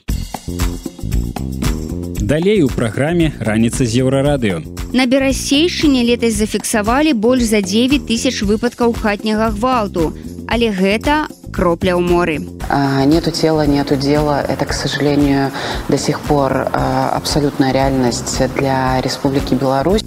Далей 2.24 2.64
у 2.64 2.72
праграме 2.72 3.36
раніца 3.44 3.84
з 3.84 4.08
еўрарадыё. 4.08 4.64
На 4.96 5.04
берасейшыне 5.04 6.08
летась 6.08 6.40
зафіксавалі 6.40 7.12
больш 7.12 7.52
за 7.52 7.60
9 7.60 8.08
тысяч 8.08 8.40
выпадкаў 8.48 8.96
хатняга 8.96 9.52
гвалту. 9.52 10.16
Але 10.48 10.72
гэта 10.72 11.28
кропля 11.50 11.98
ў 11.98 12.00
моры. 12.00 12.40
А, 12.70 13.04
нету 13.06 13.32
тела, 13.32 13.66
нету 13.66 13.96
дела. 13.96 14.42
Это, 14.42 14.66
к 14.66 14.74
сожалению, 14.74 15.52
до 15.90 15.98
сих 15.98 16.20
пор 16.22 16.70
а, 16.72 17.12
абсолютная 17.16 17.74
реальность 17.74 18.42
для 18.56 19.02
Республики 19.02 19.54
Беларусь. 19.56 20.04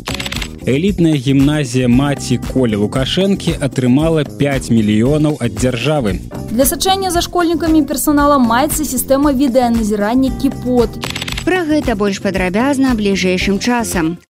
Элітная 0.66 1.14
гімназія 1.14 1.88
маці 1.88 2.38
Колі 2.52 2.76
Лукашэнкі 2.86 3.58
атрымала 3.58 4.22
5 4.22 4.70
мільёнаў 4.70 5.42
ад 5.42 5.58
дзяржавы. 5.58 6.22
Для 6.54 6.62
сачэння 6.62 7.10
за 7.10 7.18
школьнікамі 7.18 7.82
персанала 7.82 8.38
маецца 8.38 8.86
сістэма 8.86 9.34
відэаназірання 9.34 10.30
кіпот. 10.38 11.02
Пра 11.42 11.66
гэта 11.66 11.98
больш 11.98 12.22
падрабязна 12.22 12.94
бліжэйшым 12.94 13.58
часам. 13.58 14.22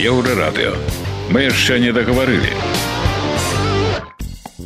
Еўрарадыё. 0.00 0.72
Мы 1.32 1.48
яшчэ 1.48 1.78
не 1.80 1.92
дагаварылі. 1.96 2.50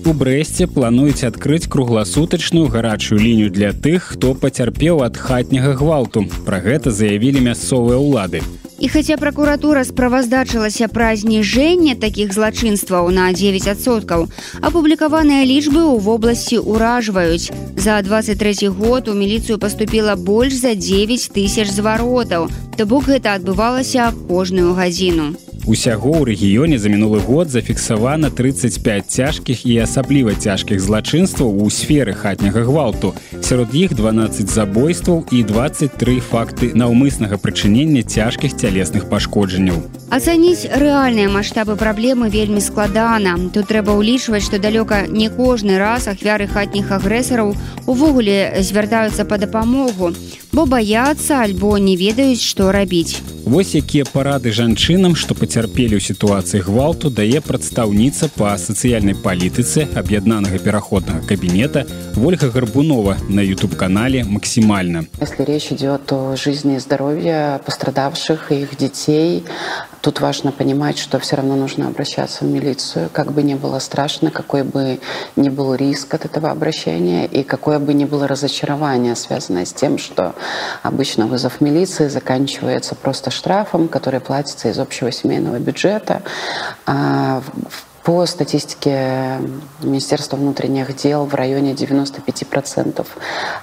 У 0.02 0.12
брэсце 0.18 0.66
плануюць 0.66 1.22
адкрыць 1.22 1.70
кругласутачную 1.70 2.66
гарачую 2.66 3.20
лінію 3.22 3.50
для 3.54 3.70
тых, 3.70 4.10
хто 4.14 4.34
пацярпеў 4.34 5.04
ад 5.06 5.14
хатняга 5.14 5.78
гвалту. 5.78 6.26
Пра 6.42 6.58
гэта 6.58 6.90
заявілі 6.90 7.46
мясцовыя 7.46 8.02
ўлады. 8.02 8.42
І 8.78 8.88
хаця 8.92 9.16
пракуратура 9.16 9.84
справаздачылася 9.88 10.88
пра 10.92 11.14
зніжэнне 11.16 11.96
такіх 11.96 12.34
злачынстваў 12.36 13.08
на 13.08 13.32
9соткаў, 13.32 14.28
апублікаваныя 14.60 15.48
лічбы 15.48 15.80
ў 15.80 15.96
вобласці 16.04 16.60
ўражваюць. 16.60 17.48
За 17.80 17.96
23 18.04 18.68
год 18.68 19.08
у 19.08 19.16
міліцыю 19.16 19.56
паступіла 19.56 20.16
больш 20.16 20.60
за 20.60 20.76
9 20.76 21.32
тысяч 21.32 21.72
зваротаў. 21.72 22.52
То 22.76 22.84
бок 22.84 23.08
гэта 23.08 23.40
адбывалася 23.40 24.12
кожную 24.28 24.76
гадзіну. 24.76 25.32
Усяго 25.66 26.22
ў 26.22 26.30
рэгіёне 26.30 26.78
за 26.78 26.86
мінулы 26.86 27.18
год 27.18 27.50
зафіксавана 27.50 28.30
35 28.30 29.10
цяжкіх 29.10 29.66
і 29.66 29.82
асабліва 29.82 30.38
цяжкіх 30.38 30.78
злачынстваў 30.78 31.58
у 31.58 31.66
сферы 31.74 32.14
хатняга 32.14 32.62
гвалту. 32.62 33.10
Сярод 33.42 33.74
іх 33.74 33.98
12 33.98 34.46
забойстваў 34.46 35.26
і 35.34 35.42
23 35.42 36.22
факты 36.22 36.70
наўмыснага 36.70 37.34
прычынення 37.42 38.06
цяжкіх 38.06 38.54
цялесных 38.66 39.06
пашкоджанняў. 39.06 39.78
Ацаніць 40.10 40.66
рэальныя 40.66 41.30
маштабы 41.30 41.76
праблемы 41.78 42.30
вельмі 42.30 42.58
складана. 42.58 43.38
Тут 43.54 43.70
трэба 43.70 43.94
ўлічваць, 43.94 44.42
што 44.42 44.58
далёка 44.58 45.06
не 45.06 45.30
кожны 45.30 45.78
раз 45.78 46.10
ахвяры 46.10 46.50
хатніх 46.50 46.90
агрэсараў 46.90 47.54
увогуле 47.86 48.58
звяртаюцца 48.66 49.22
па 49.22 49.38
дапамогу, 49.38 50.10
бо 50.56 50.64
баяцца 50.64 51.42
альбо 51.44 51.76
не 51.76 51.98
ведаюць, 52.00 52.40
што 52.40 52.72
рабіць. 52.72 53.20
Вось 53.44 53.74
якія 53.76 54.06
парады 54.08 54.52
жанчынам, 54.56 55.12
што 55.12 55.36
пацярпелі 55.36 56.00
ў 56.00 56.02
сітуацыі 56.02 56.64
гвалту 56.64 57.12
дае 57.12 57.44
прадстаўніца 57.44 58.30
па 58.32 58.56
сацыяльнай 58.56 59.14
палітыцы 59.20 59.84
аб'яднанага 60.00 60.56
пераходнага 60.64 61.20
кабінета 61.28 61.84
Вольга 62.16 62.48
Гарбунова 62.48 63.18
на 63.28 63.44
YouTube-канале 63.44 64.24
максімальна. 64.24 65.04
Если 65.20 65.44
речь 65.44 65.68
идет 65.76 66.10
о 66.10 66.34
жизни 66.36 66.76
и 66.76 66.80
здоровье 66.80 67.60
пострадавших 67.66 68.50
и 68.50 68.62
их 68.64 68.76
детей, 68.80 69.44
тут 70.06 70.20
важно 70.20 70.52
понимать, 70.52 70.98
что 70.98 71.18
все 71.18 71.34
равно 71.34 71.56
нужно 71.56 71.88
обращаться 71.88 72.44
в 72.44 72.46
милицию, 72.46 73.10
как 73.12 73.32
бы 73.32 73.42
ни 73.42 73.54
было 73.54 73.80
страшно, 73.80 74.30
какой 74.30 74.62
бы 74.62 75.00
ни 75.34 75.48
был 75.48 75.74
риск 75.74 76.14
от 76.14 76.24
этого 76.24 76.52
обращения 76.52 77.26
и 77.26 77.42
какое 77.42 77.80
бы 77.80 77.92
ни 77.92 78.04
было 78.04 78.28
разочарование, 78.28 79.16
связанное 79.16 79.64
с 79.64 79.72
тем, 79.72 79.98
что 79.98 80.36
обычно 80.84 81.26
вызов 81.26 81.60
милиции 81.60 82.06
заканчивается 82.06 82.94
просто 82.94 83.32
штрафом, 83.32 83.88
который 83.88 84.20
платится 84.20 84.68
из 84.68 84.78
общего 84.78 85.10
семейного 85.10 85.58
бюджета. 85.58 86.22
А 86.86 87.42
по 88.06 88.24
статистике 88.24 89.40
Министерства 89.82 90.36
внутренних 90.36 90.94
дел 90.94 91.24
в 91.24 91.34
районе 91.34 91.72
95% 91.72 93.04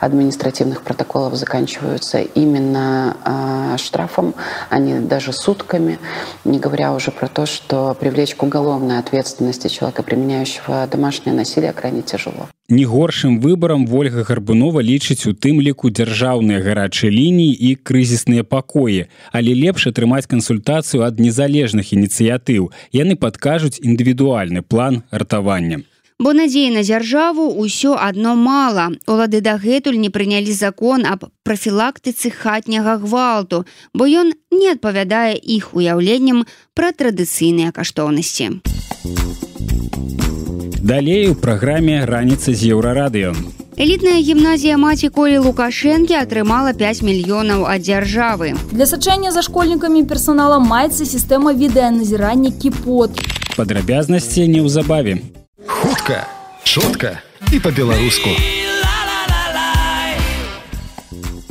административных 0.02 0.82
протоколов 0.82 1.36
заканчиваются 1.36 2.20
именно 2.20 3.16
э, 3.24 3.78
штрафом, 3.78 4.36
а 4.70 4.80
не 4.80 5.00
даже 5.00 5.32
сутками, 5.32 5.98
не 6.44 6.60
говоря 6.60 6.92
уже 6.92 7.12
про 7.12 7.30
то, 7.30 7.46
что 7.46 7.96
привлечь 7.98 8.36
к 8.36 8.44
уголовной 8.44 9.00
ответственности 9.00 9.70
человека, 9.70 10.04
применяющего 10.04 10.88
домашнее 10.92 11.34
насилие, 11.34 11.72
крайне 11.72 12.02
тяжело. 12.02 12.50
Не 12.74 12.86
горшым 12.86 13.40
выбарам 13.40 13.86
ольга 13.94 14.24
гарбунова 14.24 14.82
лічыць 14.82 15.28
у 15.30 15.34
тым 15.34 15.62
ліку 15.62 15.94
дзяржаўныя 15.94 16.60
гарачыя 16.66 17.12
лініі 17.14 17.54
і 17.54 17.76
крызісныя 17.76 18.44
пакоі. 18.44 19.06
Але 19.32 19.54
лепш 19.54 19.88
атрымаць 19.94 20.28
кансультацыю 20.28 21.06
ад 21.06 21.20
незалежных 21.20 21.94
ініцыятыў. 21.94 22.72
Яны 22.92 23.16
падкажуць 23.16 23.80
індывідуальны 23.80 24.62
план 24.62 25.04
ратавання. 25.12 25.84
Бо 26.20 26.34
надзеі 26.34 26.74
на 26.74 26.82
дзяржаву 26.88 27.46
ўсё 27.62 27.98
адно 28.00 28.36
мала. 28.36 28.90
Улады 29.08 29.42
дагэтуль 29.42 29.98
не 30.00 30.10
прынялі 30.10 30.54
закон 30.54 31.06
аб 31.06 31.30
прафілактыцы 31.44 32.32
хатняга 32.32 32.98
гвалту 32.98 33.66
бо 33.94 34.08
ён 34.08 34.32
не 34.52 34.72
адпавядае 34.72 35.36
іх 35.36 35.74
уяўленнем 35.76 36.46
пра 36.74 36.94
традыцыйныя 36.96 37.76
каштоўнасці 37.76 38.64
далей 40.84 41.30
у 41.30 41.36
праграме 41.36 42.06
раніца 42.06 42.54
з 42.54 42.76
еўрарадыё. 42.76 43.32
Элітная 43.80 44.20
гімназія 44.22 44.78
маці 44.78 45.10
колі 45.10 45.40
лукашэнкі 45.48 46.14
атрымала 46.20 46.76
5 46.78 47.02
мільёнаў 47.02 47.66
ад 47.66 47.82
дзяржавы. 47.82 48.54
Для 48.70 48.86
сачэння 48.86 49.32
за 49.32 49.42
школьнікамі 49.42 50.04
персонала 50.06 50.60
маецца 50.60 51.08
сістэма 51.08 51.56
відэаназірання 51.58 52.52
кіпот. 52.52 53.18
Падрабязнасці 53.56 54.46
неўзабаве. 54.48 55.24
Хутка 55.66 56.28
шутка 56.64 57.24
і 57.52 57.60
па-беларуску. 57.60 58.30
у 58.30 58.63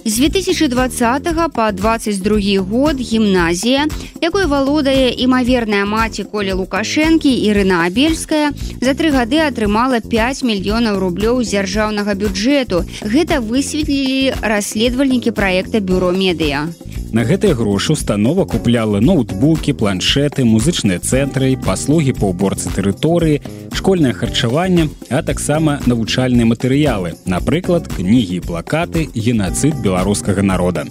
З 0.04 0.16
2020 0.16 1.28
по 1.54 1.72
22 1.72 2.60
год 2.60 3.00
гімназія, 3.00 3.86
якой 4.20 4.44
валодае 4.46 5.14
імаверная 5.14 5.84
маці 5.84 6.24
колі 6.24 6.52
Лукашэнкі 6.58 7.30
Ірына 7.30 7.86
Абельская, 7.86 8.50
за 8.82 8.98
тры 8.98 9.14
гады 9.14 9.38
атрымала 9.46 10.02
5 10.02 10.42
мільёнаў 10.42 10.98
рублёў 10.98 11.46
з 11.46 11.54
дзяржаўнага 11.54 12.18
бюджэту. 12.18 12.82
Гэта 13.06 13.38
высветлілі 13.38 14.34
расследавальнікі 14.42 15.30
праекта 15.30 15.78
бюро 15.78 16.10
медыя. 16.10 16.66
На 17.12 17.24
гэтыя 17.28 17.52
грошы 17.52 17.92
установа 17.92 18.46
купляла 18.48 18.98
ноутбукі, 19.04 19.74
планшеты, 19.76 20.46
музычныя 20.48 20.96
цэнтры, 20.96 21.58
паслугі 21.60 22.16
па 22.16 22.32
ўборцы 22.32 22.72
тэрыторыі, 22.72 23.42
школьнае 23.76 24.16
харчаванне, 24.16 24.88
а 25.12 25.20
таксама 25.20 25.76
навучальныя 25.84 26.48
матэрыялы, 26.48 27.12
напрыклад, 27.28 27.92
кнігі 27.92 28.40
і 28.40 28.44
плакаты, 28.48 29.12
генацыд 29.12 29.76
беларускага 29.84 30.40
народа. 30.40 30.88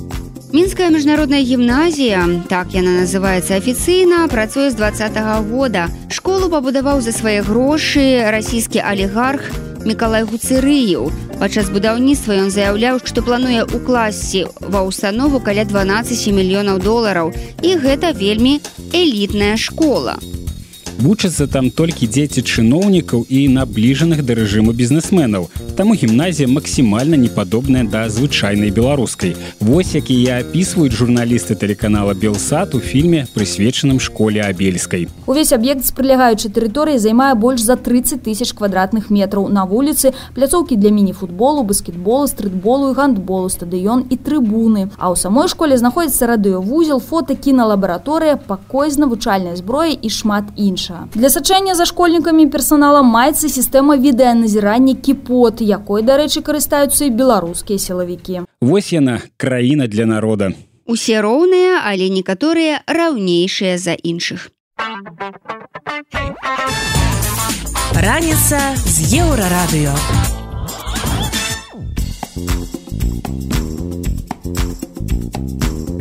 Мінская 0.54 0.94
міжнародная 0.94 1.42
гімназія, 1.42 2.46
так 2.54 2.78
яна 2.78 3.02
называецца 3.02 3.58
афіцыйна, 3.58 4.30
працуе 4.30 4.70
з 4.70 4.78
два 4.78 4.94
-го 4.94 5.42
года. 5.50 5.90
Школу 6.10 6.54
пабудаваў 6.54 7.02
за 7.02 7.18
свае 7.18 7.42
грошы 7.42 8.30
расійскі 8.30 8.86
алігарх 8.86 9.71
Миколай 9.86 10.24
Гуцырыеў. 10.30 11.10
Падчас 11.42 11.72
будаўніцтва 11.74 12.38
ён 12.44 12.50
заяўляў, 12.54 13.02
што 13.06 13.26
плануе 13.26 13.66
ўкласці 13.66 14.46
ва 14.74 14.86
ўстанову 14.86 15.42
каля 15.42 15.66
12 15.66 16.36
мільёнаў 16.38 16.78
долараў 16.82 17.34
і 17.66 17.70
гэта 17.82 18.14
вельмі 18.14 18.60
элітная 18.94 19.58
школа 19.58 20.20
вучацца 21.02 21.48
там 21.48 21.72
толькі 21.74 22.06
дзеці 22.06 22.46
чыноўнікаў 22.46 23.26
і 23.26 23.40
набліжаных 23.50 24.22
да 24.22 24.38
рэжыму 24.38 24.74
бізнесменаў. 24.74 25.50
Таму 25.76 25.98
гімназія 25.98 26.48
максімальна 26.48 27.18
не 27.18 27.30
падобная 27.30 27.84
да 27.84 28.06
звычайнай 28.10 28.70
беларускай. 28.70 29.36
Вось 29.60 29.96
які 29.96 30.14
я 30.14 30.38
апісваюць 30.46 30.94
журналісты 30.94 31.58
тэлеканала 31.58 32.14
белсад 32.14 32.76
у 32.76 32.80
фільме 32.80 33.26
прысвечаным 33.34 34.00
школе 34.00 34.42
абельскай. 34.46 35.08
Увесь 35.26 35.54
аб'ект 35.54 35.86
з 35.86 35.92
прылягаючай 35.92 36.54
тэрыторыі 36.54 37.02
займае 37.02 37.34
больш 37.34 37.66
за 37.66 37.76
30 37.76 38.22
тысяч 38.22 38.54
квадратных 38.54 39.10
метраў. 39.10 39.50
На 39.50 39.66
вуліцы 39.66 40.14
пляцоўкі 40.36 40.78
для 40.78 40.94
міні-футболу 40.94 41.64
баскетболу 41.64 42.28
стрытболу 42.28 42.92
і 42.92 42.94
гандболу 42.94 43.50
стадыён 43.50 44.06
і 44.06 44.16
трыбуны. 44.22 44.94
А 45.02 45.10
ў 45.10 45.18
самой 45.18 45.50
школе 45.50 45.78
знаходзіцца 45.82 46.30
радыёвузел 46.30 47.02
фото 47.02 47.34
кіналабараторыя 47.34 48.38
пакой 48.38 48.92
з 48.92 49.02
навучальнай 49.02 49.58
зброі 49.58 49.98
і 49.98 50.10
шмат 50.10 50.46
іншых 50.56 50.91
інша. 50.92 51.08
Для 51.16 51.30
сачэння 51.30 51.76
за 51.76 51.86
школьнікамі 51.86 52.48
персанала 52.48 53.02
маецца 53.02 53.50
сістэма 53.50 53.98
відэаназірання 53.98 54.96
кіпот, 54.96 55.62
якой, 55.62 56.04
дарэчы, 56.04 56.42
карыстаюцца 56.42 57.06
і 57.06 57.10
беларускія 57.10 57.80
сілавікі. 57.80 58.42
Вось 58.62 58.94
яна 58.94 59.22
краіна 59.38 59.88
для 59.88 60.06
народа. 60.06 60.52
Усе 60.86 61.22
роўныя, 61.22 61.82
але 61.86 62.10
некаторыя 62.10 62.82
раўнейшыя 62.88 63.78
за 63.78 63.94
іншых. 63.94 64.52
Раніца 67.96 68.60
з 68.76 69.14
еўрарадыё. 69.14 69.94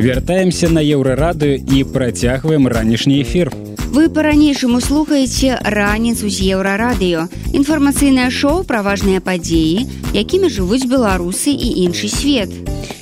Вяртаемся 0.01 0.67
на 0.69 0.81
еўрарадыё 0.81 1.61
і 1.61 1.83
працягваем 1.83 2.67
ранішні 2.67 3.21
эфір. 3.21 3.53
Вы 3.91 4.07
па-ранейшаму 4.07 4.79
слухаеце 4.79 5.59
раніцу 5.67 6.29
з 6.31 6.55
еўрарадыё. 6.55 7.25
Інфармацыйнае 7.51 8.29
шоу 8.31 8.63
пра 8.63 8.79
важныя 8.87 9.19
падзеі, 9.19 9.83
якімі 10.15 10.47
жывуць 10.47 10.87
беларусы 10.87 11.51
і 11.51 11.67
іншы 11.83 12.07
свет. 12.07 12.47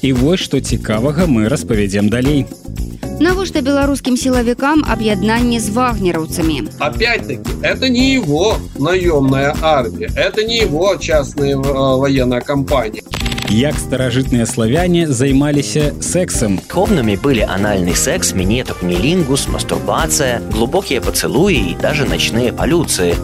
І 0.01 0.13
вось 0.17 0.41
што 0.41 0.57
цікавага 0.57 1.29
мы 1.29 1.45
распавядзем 1.45 2.09
далей. 2.09 2.49
Навошта 3.21 3.61
беларускім 3.61 4.17
сілавікам 4.17 4.81
аб'яднанне 4.89 5.59
з 5.61 5.69
вагнераўцамі. 5.77 6.65
Опять-таки, 6.81 7.53
это 7.61 7.85
не 7.85 8.17
его 8.17 8.57
наёмная 8.79 9.53
армия, 9.61 10.09
это 10.17 10.41
не 10.41 10.65
его 10.65 10.95
частная 10.97 11.53
э, 11.53 11.97
военная 12.01 12.41
компания 12.41 13.03
як 13.49 13.75
старажытныя 13.81 14.45
славяне 14.45 15.07
займаліся 15.09 15.93
сексом 16.01 16.59
хобнымі 16.69 17.17
былі 17.17 17.49
анальны 17.49 17.95
секс 17.97 18.33
мінеток 18.37 18.83
мелінгус 18.85 19.47
мастурбацыя 19.49 20.37
глубокія 20.53 21.01
пацэлуі 21.01 21.57
і 21.73 21.77
даже 21.81 22.05
начныя 22.05 22.53
палюцыі. 22.53 23.17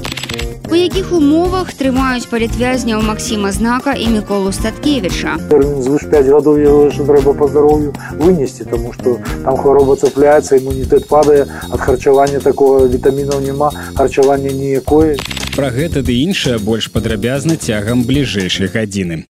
У 0.65 0.73
якіх 0.73 1.13
умовах 1.13 1.69
трымаюць 1.77 2.25
палітвязняў 2.25 3.05
Масіма 3.05 3.51
знака 3.53 3.93
і 3.93 4.07
міколу 4.17 4.49
статкевіча? 4.49 5.37
Звыш 5.85 6.09
5 6.09 6.25
гадоў 6.25 6.89
трэба 7.05 7.37
па 7.37 7.45
здароўю 7.45 7.93
вынесці 8.17 8.65
тому 8.65 8.93
что 8.97 9.21
там 9.45 9.57
хвароба 9.61 9.93
цапляецца 9.93 10.57
імунітэт 10.57 11.05
падае 11.05 11.45
ад 11.69 11.79
харчавання 11.79 12.41
такого 12.41 12.89
вітамінаў 12.89 13.45
няма 13.45 13.69
харчавання 13.93 14.49
ніякое 14.49 15.21
Пра 15.55 15.69
гэта 15.69 16.01
ды 16.01 16.17
іншае 16.25 16.57
больш 16.57 16.89
падрабязна 16.89 17.61
цягам 17.61 18.01
бліжэйшай 18.03 18.73
гадзіны 18.73 19.29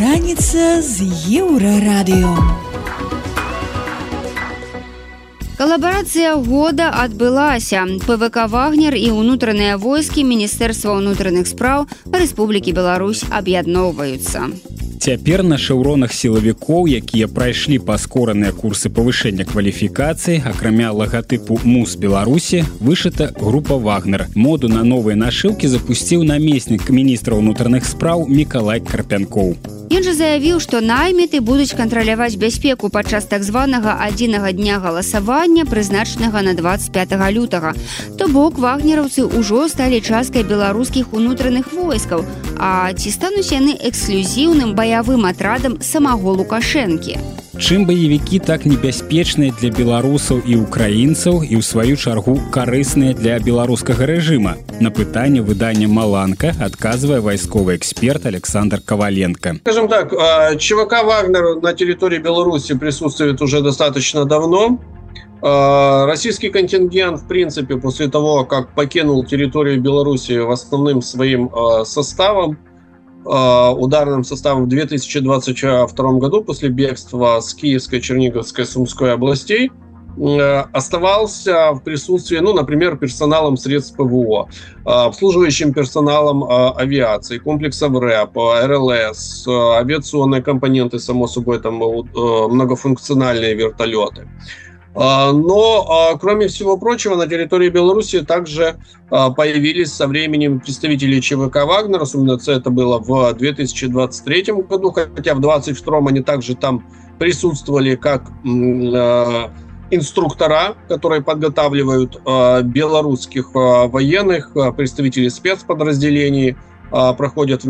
Раніца 0.00 0.80
з 0.80 1.04
еўрарадыё. 1.28 2.32
Калабарацыя 5.60 6.40
года 6.40 6.88
адбылася. 6.88 7.84
ПВК 8.08 8.48
Вагнер 8.48 8.96
і 8.96 9.12
ўнутраныя 9.12 9.76
войскі 9.76 10.24
міністэрства 10.24 10.96
ўнутраных 10.96 11.44
спраў 11.52 11.84
Рэспублікі 12.16 12.72
Беларусь 12.72 13.28
аб'ядноўваюцца. 13.28 14.48
Цяпер 15.00 15.40
на 15.42 15.56
шаўронах 15.56 16.12
сілавікоў, 16.12 16.84
якія 16.92 17.24
прайшлі 17.36 17.78
паскораныя 17.88 18.52
курсы 18.52 18.92
павышэння 18.92 19.46
кваліфікацыі, 19.48 20.42
акрамя 20.44 20.92
лагатыпу 20.92 21.56
мус 21.64 21.96
Беларусі, 21.96 22.66
вышыта 22.84 23.32
група 23.40 23.80
Вагнер. 23.80 24.28
Моду 24.36 24.68
на 24.68 24.84
новыя 24.84 25.16
нашыўкі 25.16 25.72
запусціў 25.72 26.28
намеснік 26.28 26.92
міністра 26.92 27.40
ўнутраных 27.40 27.88
спраў 27.88 28.28
Мікалай 28.28 28.84
Карпянкоў. 28.84 29.56
Ён 29.90 30.04
жа 30.06 30.12
заявіў, 30.14 30.60
што 30.62 30.78
найміты 30.84 31.40
будуць 31.42 31.74
кантраляваць 31.74 32.36
бяспеку 32.38 32.92
падчас 32.94 33.24
так 33.26 33.42
званага 33.42 33.96
адзінага 34.04 34.52
дня 34.52 34.78
галасавання, 34.78 35.64
прызначанага 35.64 36.44
на 36.46 36.54
25 36.54 37.16
лютага. 37.34 37.72
То 38.14 38.28
бок 38.28 38.60
вагнераўцы 38.62 39.26
ўжо 39.26 39.66
сталі 39.66 39.98
часткай 39.98 40.46
беларускіх 40.46 41.10
унутраных 41.16 41.72
войскаў. 41.74 42.22
А 42.60 42.92
ці 42.94 43.10
стануць 43.10 43.50
яны 43.50 43.74
эксклюзіўным 43.74 44.76
баявым 44.90 45.26
атрадам 45.26 45.78
самого 45.80 46.34
лукашэнкі. 46.34 47.14
Чым 47.60 47.86
баевікі 47.86 48.40
так 48.42 48.66
небяспечныя 48.66 49.54
для 49.54 49.70
беларусаў 49.70 50.42
і 50.42 50.66
украінцаў 50.66 51.46
і 51.46 51.54
ў 51.54 51.62
сваю 51.62 51.94
чаргу 51.94 52.34
карысныя 52.50 53.14
для 53.14 53.38
беларускага 53.38 54.02
рэжыма? 54.10 54.56
На 54.80 54.90
пытанне 54.90 55.46
выдання 55.46 55.86
маланка 55.86 56.50
адказвае 56.58 57.20
вайсковы 57.20 57.76
эксперт 57.76 58.26
александр 58.26 58.82
каваленко. 58.82 59.62
Скажем 59.62 59.86
так 59.86 60.10
чвк 60.58 60.90
вагнер 60.90 61.62
на 61.62 61.72
территории 61.72 62.18
беларуси 62.18 62.74
присутствует 62.74 63.40
уже 63.42 63.62
достаточно 63.62 64.24
давно. 64.24 64.80
Российский 65.42 66.50
контингент 66.50 67.20
в 67.20 67.28
принципе 67.28 67.76
после 67.76 68.08
того 68.08 68.44
как 68.44 68.74
покинул 68.74 69.24
территорию 69.24 69.80
беларуси 69.80 70.38
в 70.38 70.50
основным 70.50 71.00
своим 71.00 71.48
составом 71.84 72.58
Э, 72.58 72.69
ударным 73.24 74.24
составом 74.24 74.64
в 74.64 74.68
2022 74.68 76.12
году 76.12 76.42
после 76.42 76.70
бегства 76.70 77.40
с 77.40 77.54
Киевской, 77.54 78.00
Черниговской, 78.00 78.64
Сумской 78.64 79.12
областей. 79.12 79.70
оставался 80.72 81.72
в 81.72 81.80
присутствии, 81.82 82.38
ну, 82.38 82.52
например, 82.52 82.96
персоналом 82.96 83.56
средств 83.56 83.96
ПВО, 83.96 84.48
обслуживающим 84.84 85.72
персоналом 85.72 86.44
авиации, 86.76 87.38
комплексов 87.38 87.92
РЭП, 87.98 88.36
РЛС, 88.36 89.46
авиационные 89.48 90.42
компоненты, 90.42 90.98
само 90.98 91.26
собой, 91.26 91.60
там 91.60 91.76
многофункциональные 91.76 93.54
вертолеты. 93.54 94.28
Но, 94.94 96.18
кроме 96.20 96.48
всего 96.48 96.76
прочего, 96.76 97.14
на 97.14 97.28
территории 97.28 97.68
Беларуси 97.68 98.22
также 98.22 98.76
появились 99.08 99.92
со 99.92 100.08
временем 100.08 100.58
представители 100.58 101.20
ЧВК 101.20 101.64
«Вагнер», 101.64 102.02
особенно 102.02 102.38
это 102.44 102.70
было 102.70 102.98
в 102.98 103.32
2023 103.34 104.52
году, 104.68 104.90
хотя 104.90 105.34
в 105.34 105.40
2022 105.40 105.98
они 106.08 106.22
также 106.22 106.56
там 106.56 106.84
присутствовали 107.18 107.94
как 107.94 108.30
инструктора, 109.92 110.74
которые 110.88 111.22
подготавливают 111.22 112.20
белорусских 112.64 113.50
военных, 113.54 114.52
представители 114.76 115.28
спецподразделений, 115.28 116.56
проходят, 116.90 117.62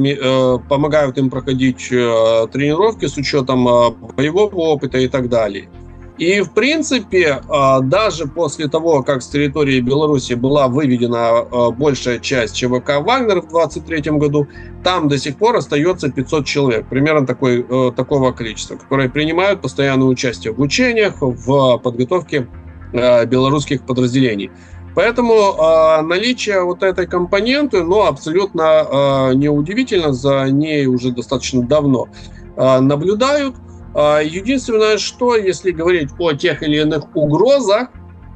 помогают 0.68 1.18
им 1.18 1.28
проходить 1.28 1.88
тренировки 1.88 3.04
с 3.06 3.18
учетом 3.18 3.64
боевого 4.16 4.54
опыта 4.54 4.96
и 4.98 5.08
так 5.08 5.28
далее. 5.28 5.68
И, 6.20 6.42
в 6.42 6.50
принципе, 6.52 7.40
а, 7.48 7.80
даже 7.80 8.26
после 8.26 8.68
того, 8.68 9.02
как 9.02 9.22
с 9.22 9.28
территории 9.28 9.80
Беларуси 9.80 10.34
была 10.34 10.68
выведена 10.68 11.38
а, 11.38 11.70
большая 11.70 12.18
часть 12.18 12.54
ЧВК 12.54 13.00
«Вагнер» 13.00 13.40
в 13.40 13.48
2023 13.48 14.18
году, 14.18 14.46
там 14.84 15.08
до 15.08 15.16
сих 15.16 15.36
пор 15.38 15.56
остается 15.56 16.10
500 16.12 16.44
человек, 16.44 16.86
примерно 16.90 17.26
такой, 17.26 17.64
э, 17.66 17.92
такого 17.96 18.32
количества, 18.32 18.76
которые 18.76 19.08
принимают 19.08 19.62
постоянное 19.62 20.08
участие 20.08 20.52
в 20.52 20.60
учениях, 20.60 21.14
в 21.20 21.78
подготовке 21.78 22.46
э, 22.92 23.24
белорусских 23.24 23.86
подразделений. 23.86 24.50
Поэтому 24.94 25.32
э, 25.32 26.02
наличие 26.02 26.62
вот 26.62 26.82
этой 26.82 27.06
компоненты, 27.06 27.82
ну, 27.82 28.04
абсолютно 28.04 28.62
э, 28.62 29.34
неудивительно, 29.36 30.12
за 30.12 30.50
ней 30.50 30.84
уже 30.84 31.12
достаточно 31.12 31.62
давно 31.62 32.08
э, 32.58 32.80
наблюдают– 32.80 33.54
единственное, 33.94 34.98
что 34.98 35.36
если 35.36 35.70
говорить 35.70 36.10
о 36.18 36.32
тех 36.32 36.62
или 36.62 36.80
иных 36.80 37.14
угрозах, 37.16 37.88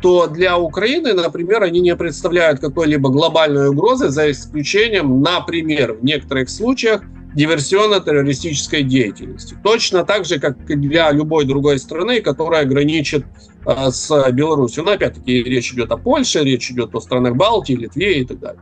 то 0.02 0.26
для 0.26 0.58
Украины, 0.58 1.14
например, 1.14 1.62
они 1.62 1.80
не 1.80 1.96
представляют 1.96 2.60
какой-либо 2.60 3.08
глобальной 3.08 3.68
угрозы, 3.68 4.10
за 4.10 4.30
исключением, 4.30 5.22
например, 5.22 5.94
в 5.94 6.04
некоторых 6.04 6.50
случаях 6.50 7.02
диверсионно-террористической 7.34 8.82
деятельности. 8.82 9.56
Точно 9.62 10.04
так 10.04 10.24
же, 10.24 10.38
как 10.38 10.70
и 10.70 10.76
для 10.76 11.10
любой 11.10 11.46
другой 11.46 11.78
страны, 11.78 12.20
которая 12.20 12.64
граничит 12.64 13.24
э, 13.66 13.90
с 13.90 14.30
Беларусью. 14.30 14.84
Но 14.84 14.92
опять-таки 14.92 15.42
речь 15.42 15.72
идет 15.72 15.90
о 15.90 15.96
Польше, 15.96 16.44
речь 16.44 16.70
идет 16.70 16.94
о 16.94 17.00
странах 17.00 17.36
Балтии, 17.36 17.74
Литве 17.74 18.20
и 18.20 18.24
так 18.24 18.38
далее. 18.38 18.60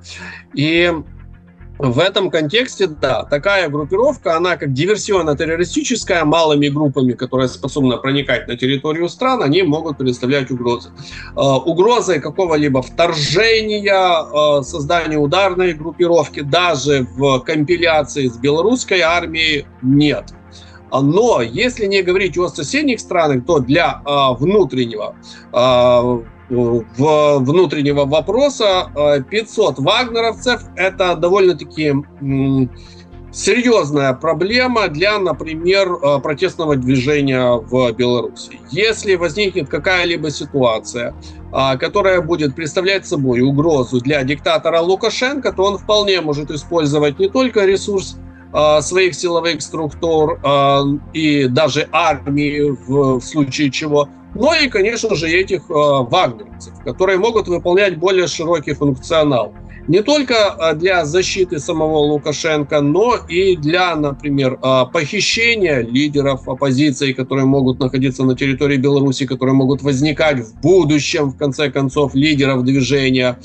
И 0.54 0.92
в 1.78 1.98
этом 1.98 2.30
контексте, 2.30 2.86
да, 2.86 3.24
такая 3.24 3.68
группировка, 3.68 4.36
она 4.36 4.56
как 4.56 4.72
диверсионно-террористическая, 4.72 6.24
малыми 6.24 6.68
группами, 6.68 7.12
которые 7.12 7.48
способны 7.48 7.96
проникать 7.96 8.46
на 8.46 8.56
территорию 8.56 9.08
стран, 9.08 9.42
они 9.42 9.62
могут 9.62 9.98
представлять 9.98 10.50
угрозы. 10.50 10.90
Э, 11.34 11.40
угрозы 11.40 12.20
какого-либо 12.20 12.82
вторжения, 12.82 14.58
э, 14.60 14.62
создания 14.62 15.18
ударной 15.18 15.72
группировки 15.72 16.40
даже 16.40 17.06
в 17.16 17.40
компиляции 17.40 18.28
с 18.28 18.36
белорусской 18.36 19.00
армией 19.00 19.66
нет. 19.80 20.32
Но 20.92 21.40
если 21.40 21.86
не 21.86 22.02
говорить 22.02 22.36
о 22.36 22.48
соседних 22.48 23.00
странах, 23.00 23.46
то 23.46 23.58
для 23.58 24.02
э, 24.04 24.34
внутреннего 24.38 25.16
в 26.48 27.38
внутреннего 27.38 28.04
вопроса 28.04 28.90
500 29.30 29.78
э, 29.78 29.82
вагнеровцев– 29.82 30.62
это 30.76 31.16
довольно-таки 31.16 31.94
серьезная 33.32 34.12
проблема 34.12 34.88
для, 34.88 35.18
например, 35.18 35.92
э, 35.92 36.18
протестного 36.20 36.76
движения 36.76 37.52
в 37.52 37.92
Беларуси. 37.92 38.60
Если 38.70 39.14
возникнет 39.14 39.68
какая-либо 39.68 40.30
ситуация, 40.30 41.14
э, 41.52 41.78
которая 41.78 42.20
будет 42.20 42.54
представлять 42.54 43.06
собой 43.06 43.40
угрозу 43.40 44.00
для 44.00 44.22
диктатора 44.22 44.80
Лукашенко, 44.80 45.52
то 45.52 45.64
он 45.64 45.78
вполне 45.78 46.20
может 46.20 46.50
использовать 46.50 47.18
не 47.18 47.28
только 47.28 47.64
ресурс 47.64 48.18
своих 48.80 49.14
силовых 49.14 49.62
структур 49.62 50.38
и 51.14 51.46
даже 51.48 51.88
армии 51.90 52.76
в 52.86 53.20
случае 53.20 53.70
чего– 53.70 54.08
ну 54.34 54.52
и, 54.54 54.68
конечно 54.68 55.14
же, 55.14 55.28
этих 55.28 55.62
э, 55.68 55.74
вагнеровцев, 55.74 56.72
которые 56.84 57.18
могут 57.18 57.48
выполнять 57.48 57.98
более 57.98 58.26
широкий 58.26 58.72
функционал. 58.72 59.52
Не 59.88 60.00
только 60.00 60.34
э, 60.34 60.74
для 60.74 61.04
защиты 61.04 61.58
самого 61.58 61.98
Лукашенко, 61.98 62.80
но 62.80 63.16
и 63.28 63.56
для, 63.56 63.94
например, 63.94 64.58
э, 64.62 64.84
похищения 64.90 65.80
лидеров 65.80 66.48
оппозиции, 66.48 67.12
которые 67.12 67.44
могут 67.44 67.78
находиться 67.78 68.24
на 68.24 68.34
территории 68.34 68.78
Беларуси, 68.78 69.26
которые 69.26 69.54
могут 69.54 69.82
возникать 69.82 70.40
в 70.40 70.60
будущем, 70.62 71.30
в 71.30 71.36
конце 71.36 71.70
концов, 71.70 72.14
лидеров 72.14 72.64
движения, 72.64 73.38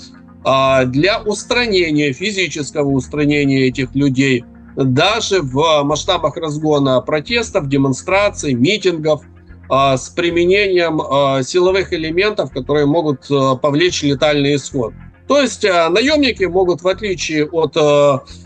э, 0.45 0.86
для 0.86 1.22
устранения, 1.22 2.14
физического 2.14 2.91
устранения 2.91 3.68
этих 3.68 3.93
людей, 3.93 4.45
даже 4.78 5.41
в 5.41 5.84
масштабах 5.84 6.38
разгона 6.38 7.01
протестов, 7.01 7.67
демонстраций, 7.67 8.53
митингов– 8.53 9.21
а, 9.69 9.97
с 9.97 10.09
применением 10.09 11.01
а, 11.01 11.43
силовых 11.43 11.91
элементов, 11.91 12.51
которые 12.51 12.86
могут 12.86 13.30
а, 13.30 13.55
повлечь 13.55 14.01
летальный 14.01 14.55
исход. 14.55 14.93
То 15.28 15.41
есть 15.41 15.63
наемники 15.63 16.45
могут, 16.45 16.84
в 16.84 16.88
отличие 16.88 17.47
от 17.47 17.75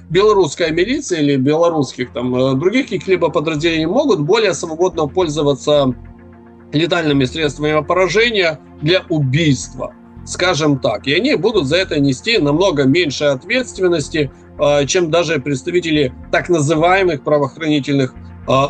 белорусской 0.09 0.71
милиции 0.71 1.21
или 1.21 1.35
белорусских 1.35 2.11
там 2.11 2.59
других 2.59 2.85
каких-либо 2.85 3.29
подразделений, 3.29 3.85
могут 3.85 4.21
более 4.21 4.55
свободно 4.55 5.05
пользоваться 5.05 5.93
летальными 6.71 7.25
средствами 7.25 7.85
поражения 7.85 8.59
для 8.81 9.03
убийства, 9.09 9.93
скажем 10.25 10.79
так. 10.79 11.05
И 11.05 11.13
они 11.13 11.35
будут 11.35 11.67
за 11.67 11.75
это 11.77 11.99
нести 11.99 12.39
намного 12.39 12.85
меньше 12.85 13.25
ответственности, 13.25 14.31
чем 14.87 15.09
даже 15.09 15.39
представители 15.39 16.13
так 16.31 16.49
называемых 16.49 17.23
правоохранительных 17.23 18.13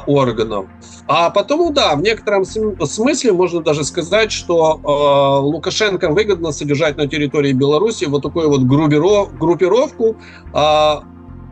органов. 0.05 0.67
А 1.07 1.29
потому, 1.29 1.71
да, 1.71 1.95
в 1.95 2.01
некотором 2.01 2.45
смысле 2.45 3.33
можно 3.33 3.61
даже 3.61 3.83
сказать, 3.83 4.31
что 4.31 4.79
э, 4.81 5.45
Лукашенко 5.45 6.09
выгодно 6.09 6.51
содержать 6.51 6.97
на 6.97 7.07
территории 7.07 7.53
Беларуси 7.53 8.05
вот 8.05 8.23
такую 8.23 8.49
вот 8.49 8.63
группиров, 8.63 9.37
группировку 9.37 10.17
э, 10.53 10.95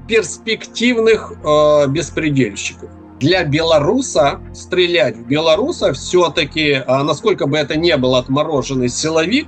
перспективных 0.08 1.34
э, 1.44 1.88
беспредельщиков. 1.88 2.90
Для 3.20 3.44
белоруса 3.44 4.40
стрелять 4.54 5.18
в 5.18 5.28
белоруса 5.28 5.94
все-таки, 5.94 6.72
э, 6.86 7.04
насколько 7.04 7.48
бы 7.48 7.58
это 7.58 7.78
не 7.78 7.96
был 7.98 8.16
отмороженный 8.16 8.90
силовик, 8.90 9.48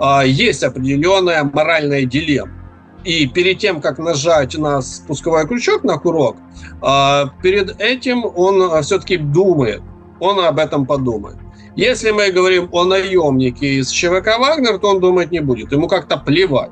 э, 0.00 0.22
есть 0.26 0.62
определенная 0.62 1.44
моральная 1.44 2.04
дилемма. 2.04 2.59
И 3.04 3.26
перед 3.26 3.58
тем, 3.58 3.80
как 3.80 3.98
нажать 3.98 4.56
на 4.56 4.82
спусковой 4.82 5.46
крючок 5.46 5.84
на 5.84 5.98
курок, 5.98 6.36
а, 6.82 7.32
перед 7.42 7.80
этим 7.80 8.24
он 8.24 8.82
все-таки 8.82 9.16
думает, 9.16 9.82
он 10.20 10.38
об 10.40 10.58
этом 10.58 10.86
подумает. 10.86 11.36
Если 11.76 12.10
мы 12.10 12.30
говорим 12.30 12.68
о 12.72 12.84
наемнике 12.84 13.74
из 13.74 13.90
ЧВК 13.90 14.38
«Вагнер», 14.38 14.78
то 14.78 14.88
он 14.88 15.00
думать 15.00 15.30
не 15.30 15.40
будет, 15.40 15.72
ему 15.72 15.88
как-то 15.88 16.18
плевать. 16.18 16.70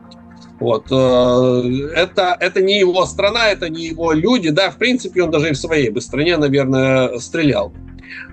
Вот. 0.60 0.86
Э, 0.90 1.62
это, 1.94 2.36
это 2.40 2.60
не 2.60 2.80
его 2.80 3.06
страна, 3.06 3.48
это 3.48 3.68
не 3.68 3.86
его 3.86 4.12
люди. 4.12 4.50
Да, 4.50 4.70
в 4.70 4.76
принципе, 4.76 5.22
он 5.22 5.30
даже 5.30 5.50
и 5.50 5.52
в 5.52 5.56
своей 5.56 5.90
бы 5.90 6.00
стране, 6.00 6.36
наверное, 6.36 7.16
стрелял. 7.20 7.72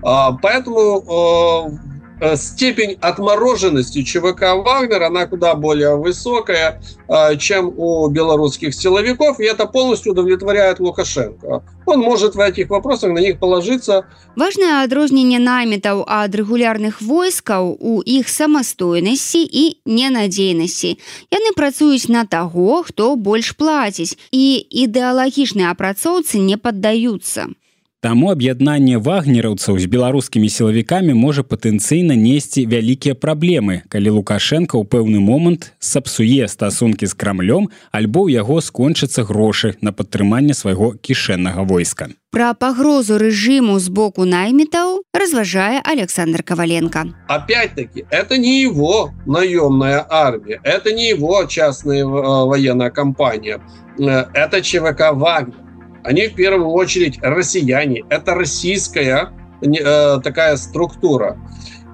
А, 0.02 0.32
поэтому 0.32 1.04
Э, 1.08 1.95
степень 2.36 2.96
отмороженности 3.00 4.02
ЧВК 4.02 4.54
«Вагнер», 4.64 5.02
она 5.02 5.26
куда 5.26 5.54
более 5.54 5.96
высокая, 5.96 6.80
э, 7.08 7.36
чем 7.36 7.72
у 7.76 8.08
белорусских 8.08 8.74
силовиков, 8.74 9.38
и 9.40 9.44
это 9.44 9.66
полностью 9.66 10.12
удовлетворяет 10.12 10.80
Лукашенко. 10.80 11.62
Он 11.86 12.00
может 12.00 12.34
в 12.34 12.40
этих 12.40 12.70
вопросах 12.70 13.12
на 13.12 13.18
них 13.18 13.38
положиться. 13.38 14.06
Важное 14.34 14.82
адрозненне 14.82 15.38
намітаў 15.38 16.04
ад 16.08 16.34
рэгулярных 16.34 17.00
войскаў 17.00 17.76
у 17.78 18.02
іх 18.02 18.28
самастойнасці 18.28 19.42
і 19.44 19.64
ненадзейнасці. 19.84 20.98
Яны 21.30 21.52
працуюць 21.54 22.08
на 22.08 22.24
таго, 22.24 22.82
хто 22.82 23.16
больш 23.16 23.52
плаціць, 23.52 24.18
і 24.32 24.58
ідэалагічныя 24.58 25.70
апрацоўцы 25.70 26.40
не 26.40 26.56
паддаюцца. 26.56 27.46
Таму 28.04 28.28
аб'яднанне 28.28 28.98
вагнераўцаў 29.00 29.78
з 29.80 29.88
беларускімі 29.88 30.48
сілавікамі 30.52 31.16
можа 31.16 31.40
патэнцыйна 31.40 32.12
несці 32.12 32.68
вялікія 32.68 33.16
праблемы, 33.16 33.88
калі 33.88 34.20
Лукашенко 34.20 34.76
ў 34.76 34.84
пэўны 34.84 35.16
момант 35.16 35.72
сапсуе 35.80 36.44
стасункі 36.44 37.08
з 37.08 37.16
крамлём 37.16 37.72
альбо 37.96 38.28
ў 38.28 38.36
яго 38.36 38.60
скончацца 38.60 39.24
грошы 39.24 39.80
на 39.80 39.96
падтрыманне 39.96 40.52
свайго 40.52 40.92
кішэннага 41.00 41.64
войска. 41.64 42.12
Пра 42.36 42.52
пагрозу 42.52 43.16
рэжыму 43.16 43.80
з 43.80 43.88
боку 43.88 44.28
наймітаў 44.28 45.00
разважае 45.16 45.80
Александр 45.80 46.44
Коваленко. 46.44 47.08
Опять-таки, 47.32 48.04
это 48.12 48.36
не 48.36 48.60
его 48.60 49.16
наемная 49.24 50.04
армия, 50.04 50.60
это 50.62 50.92
не 50.92 51.08
его 51.08 51.46
частная 51.48 52.04
э, 52.04 52.04
военная 52.04 52.90
компания, 52.90 53.58
э, 53.98 54.26
это 54.36 54.60
ЧВК 54.60 55.16
«Вагнер». 55.16 55.65
Они 56.06 56.28
в 56.28 56.36
первую 56.36 56.68
очередь 56.68 57.18
россияне, 57.20 58.04
это 58.10 58.34
российская 58.34 59.32
э, 59.60 60.20
такая 60.22 60.56
структура. 60.56 61.36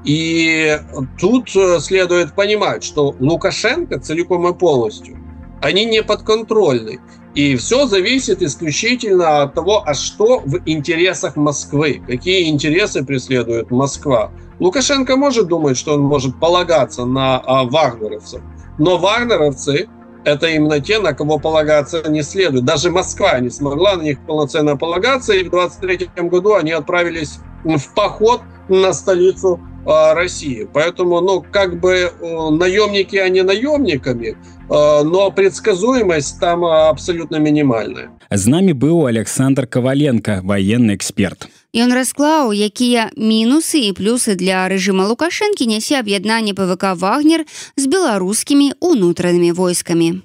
И 0.05 0.79
тут 1.19 1.49
следует 1.49 2.35
понимать, 2.35 2.85
что 2.85 3.17
Лукашенко 3.19 3.99
целиком 4.01 4.47
и 4.49 4.53
полностью, 4.53 5.17
они 5.63 5.87
не 5.87 6.03
подконтрольны. 6.03 7.01
И 7.35 7.57
все 7.57 7.87
зависит 7.87 8.43
исключительно 8.43 9.43
от 9.45 9.55
того, 9.55 9.83
а 9.87 9.95
что 9.95 10.41
в 10.41 10.59
интересах 10.67 11.37
Москвы, 11.37 12.03
какие 12.07 12.51
интересы 12.51 13.03
преследует 13.03 13.71
Москва. 13.71 14.31
Лукашенко 14.59 15.17
может 15.17 15.47
думать, 15.47 15.79
что 15.79 15.95
он 15.95 16.03
может 16.03 16.39
полагаться 16.39 17.07
на 17.07 17.39
а, 17.39 17.65
вагнеровцев, 17.65 18.43
но 18.79 18.99
вагнеровцы 18.99 19.89
это 20.25 20.47
именно 20.47 20.81
те, 20.81 20.99
на 20.99 21.13
кого 21.13 21.39
полагаться 21.39 22.09
не 22.09 22.23
следует. 22.23 22.65
Даже 22.65 22.91
Москва 22.91 23.39
не 23.41 23.51
смогла 23.51 23.97
на 23.97 24.03
них 24.03 24.19
полноценно 24.27 24.77
полагаться, 24.77 25.33
и 25.33 25.45
в 25.45 25.51
23 25.51 26.11
году 26.29 26.55
они 26.55 26.73
отправились 26.73 27.39
в 27.65 27.95
поход 27.95 28.41
на 28.69 28.93
столицу 28.93 29.61
России. 29.85 30.69
Поэтому, 30.73 31.21
ну, 31.21 31.45
как 31.51 31.81
бы 31.81 32.13
наемники, 32.21 33.17
они 33.17 33.43
наемниками, 33.43 34.37
Э, 34.73 35.03
но 35.03 35.31
предсказуемость 35.31 36.41
там 36.41 36.65
абсолютно 36.65 37.37
минимальная. 37.37 38.09
З 38.31 38.47
намі 38.49 38.73
быў 38.73 39.07
Александр 39.07 39.67
Каваленко, 39.67 40.41
военный 40.43 40.97
эксперт. 40.97 41.49
Ён 41.75 41.93
расклаў, 41.93 42.53
якія 42.53 43.11
мінусы 43.17 43.85
і 43.89 43.93
плюсы 43.93 44.35
для 44.35 44.65
рэжыма 44.69 45.05
Лукашэнкі 45.09 45.69
нясе 45.69 46.01
аб'яднанне 46.01 46.55
ПВК 46.55 46.97
Вагнер 46.97 47.45
з 47.77 47.85
беларускімі 47.87 48.73
унутранымі 48.81 49.53
войскамі. 49.53 50.25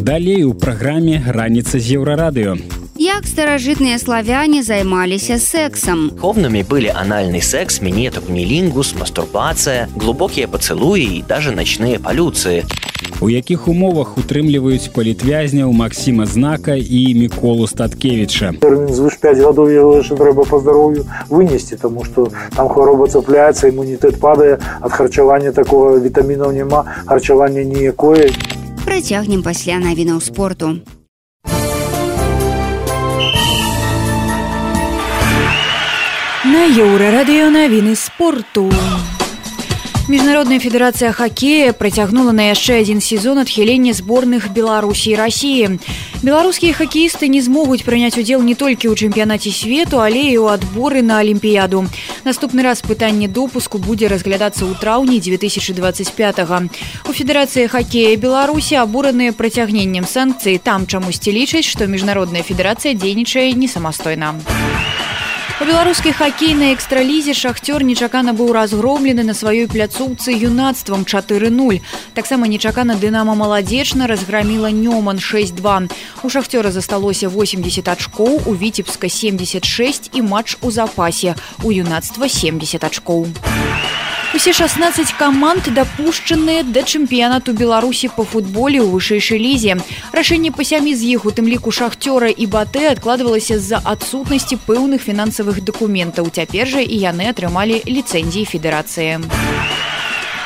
Далей 0.00 0.44
у 0.44 0.54
праграме 0.54 1.20
раніца 1.28 1.76
з 1.76 2.00
еўрарадыё 2.00 2.79
як 3.00 3.24
старажытныя 3.24 3.96
славяне 3.96 4.60
займаліся 4.62 5.38
сексам. 5.40 6.12
Ховнымі 6.20 6.60
былі 6.68 6.92
анальны 6.92 7.40
секс, 7.40 7.80
мінетак 7.80 8.28
нелінгус, 8.28 8.92
мастурбацыя, 8.92 9.88
глубокія 9.96 10.44
пацэлуі 10.44 11.08
і 11.16 11.24
даже 11.24 11.56
начныя 11.56 11.96
палюцыі. 11.96 12.68
У 13.24 13.32
якіх 13.32 13.68
умовах 13.72 14.20
утрымліваюць 14.20 14.92
палітвязняў 14.92 15.72
Масіма 15.72 16.26
знака 16.28 16.76
і 16.76 17.00
міколу 17.16 17.64
статкевіча 17.64 18.52
звыш 18.60 19.16
5 19.16 19.40
гадоў 19.48 19.72
яго 19.72 19.96
яшчэ 20.04 20.20
трэба 20.20 20.44
па 20.44 20.60
здароўю 20.60 21.08
вынесці 21.32 21.80
тому 21.80 22.04
что 22.04 22.28
там 22.52 22.68
хвароба 22.68 23.08
цапляецца 23.08 23.72
імунітэт 23.72 24.20
падае 24.20 24.60
ад 24.80 24.92
харчавання 24.92 25.56
такого 25.56 25.96
вітамінаў 25.96 26.52
няма 26.52 26.84
харчавання 27.08 27.64
ніякое 27.64 28.28
працягнем 28.84 29.42
пасля 29.42 29.80
навінаў 29.80 30.20
спорту 30.20 30.99
На 36.50 36.66
еўрарадыё 36.66 37.46
навіны 37.54 37.94
спорту. 37.94 38.66
Міжнародная 40.10 40.58
федэрацыя 40.58 41.12
хакея 41.14 41.70
працягнула 41.70 42.32
на 42.34 42.50
яшчэ 42.50 42.80
адзін 42.82 42.98
сезон 42.98 43.38
адхілення 43.38 43.94
зборных 43.94 44.50
Беларусі 44.50 45.12
і 45.12 45.14
рассіі. 45.14 45.78
Беларускія 46.26 46.74
хакеісты 46.74 47.30
не 47.30 47.38
змогуць 47.38 47.86
прыняць 47.86 48.18
удзел 48.18 48.42
не 48.42 48.58
толькі 48.58 48.90
ў 48.90 48.98
чэмпіянаце 48.98 49.54
свету, 49.54 50.02
але 50.02 50.34
і 50.34 50.42
ў 50.42 50.58
адборы 50.58 51.06
на 51.06 51.22
алімпіяду. 51.22 51.86
Наступны 52.26 52.66
раз 52.66 52.82
пытанне 52.82 53.30
допуску 53.30 53.78
будзе 53.78 54.10
разглядацца 54.10 54.66
ў 54.66 54.74
траўні 54.74 55.22
2025. 55.22 56.42
-го. 56.42 56.66
У 57.06 57.12
федэрацыі 57.14 57.70
хакея 57.70 58.18
Беларусі 58.18 58.82
абураныя 58.82 59.30
прыцягненнем 59.30 60.02
санкцый 60.02 60.58
там 60.58 60.90
чамусьці 60.90 61.30
лічаць, 61.30 61.70
што 61.70 61.86
міжнародная 61.86 62.42
федэрацыя 62.42 62.98
дзейнічае 62.98 63.54
не 63.54 63.68
самастойна. 63.70 64.34
У 65.60 65.64
беларускай 65.68 66.14
хакейнай 66.16 66.72
экстралізе 66.72 67.34
шахцёр 67.36 67.84
нечакана 67.84 68.32
быў 68.32 68.48
разгромлены 68.56 69.20
на 69.28 69.34
сваёй 69.36 69.68
пляцоўцы 69.68 70.32
юнацтвам 70.32 71.04
4-0. 71.04 71.84
Таксама 72.16 72.48
нечакана 72.48 72.96
дынама 72.96 73.34
маладзечна 73.36 74.08
разграміла 74.08 74.72
Нёман 74.72 75.20
62. 75.20 75.92
У 76.24 76.30
шахцёра 76.32 76.72
засталося 76.72 77.28
80 77.28 77.92
ачкоў, 77.92 78.40
у 78.48 78.56
віцебска 78.56 79.10
76 79.10 80.10
і 80.14 80.22
матч 80.22 80.56
у 80.62 80.70
запасе. 80.70 81.36
У 81.62 81.72
юнацтва 81.72 82.28
70 82.28 82.82
ачкоў. 82.82 83.28
Усе 84.32 84.52
16 84.52 85.12
каманд 85.18 85.66
дапушчаныя 85.74 86.62
да 86.62 86.82
чэмпіянату 86.86 87.50
беларусі 87.52 88.14
по 88.14 88.22
футболе 88.22 88.78
ў 88.78 88.86
вышэйшай 88.86 89.42
лізе. 89.42 89.74
Рашэнне 90.14 90.54
па 90.54 90.62
сямі 90.62 90.94
з 90.94 91.18
іх 91.18 91.26
у 91.26 91.34
тым 91.34 91.50
ліку 91.50 91.74
шахцёра 91.74 92.30
і 92.30 92.46
батэ 92.46 92.94
адкладвалася 92.94 93.58
з-за 93.58 93.82
адсутнасці 93.82 94.62
пэўных 94.70 95.02
фінансавых 95.02 95.58
дакументаў. 95.66 96.30
Цяпер 96.30 96.70
жа 96.70 96.78
і 96.78 96.94
яны 97.10 97.26
атрымалі 97.26 97.82
ліцэнзіі 97.90 98.46
федэрацыі 98.46 99.18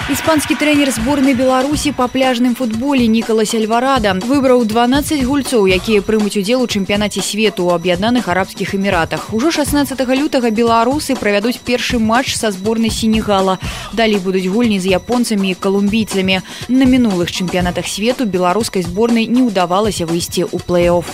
Іспанскі 0.05 0.53
трэнер 0.61 0.91
зборнай 0.93 1.33
Беларусі 1.33 1.89
па 1.97 2.05
пляжным 2.13 2.53
футболе 2.53 3.07
Нікалас 3.09 3.55
Альварада 3.57 4.13
выбраў 4.21 4.61
12 4.69 5.25
гульцоў, 5.25 5.65
якія 5.65 6.05
прымуць 6.05 6.37
удзел 6.37 6.61
у 6.61 6.69
чэмпіянаце 6.69 7.25
свету 7.25 7.65
ў 7.65 7.81
аб'яднаных 7.81 8.29
арабскіх 8.29 8.77
эміратах. 8.77 9.33
Ужо 9.33 9.49
16 9.49 9.97
лютага 10.13 10.53
беларусы 10.53 11.17
правядуць 11.17 11.57
першы 11.57 11.97
матч 11.97 12.37
са 12.37 12.53
зборнай 12.53 12.93
сенегала. 12.93 13.57
Далей 13.97 14.21
будуць 14.21 14.45
гульні 14.45 14.77
з 14.77 14.93
японцамі 14.93 15.57
і 15.57 15.57
калумбійцамі. 15.57 16.45
На 16.69 16.85
мінулых 16.85 17.33
чэмпіянатах 17.33 17.89
свету 17.89 18.29
беларускай 18.29 18.85
зборнай 18.85 19.25
не 19.25 19.41
ўдавалася 19.41 20.05
выйсці 20.05 20.45
ў 20.53 20.61
плэй-офф. 20.69 21.09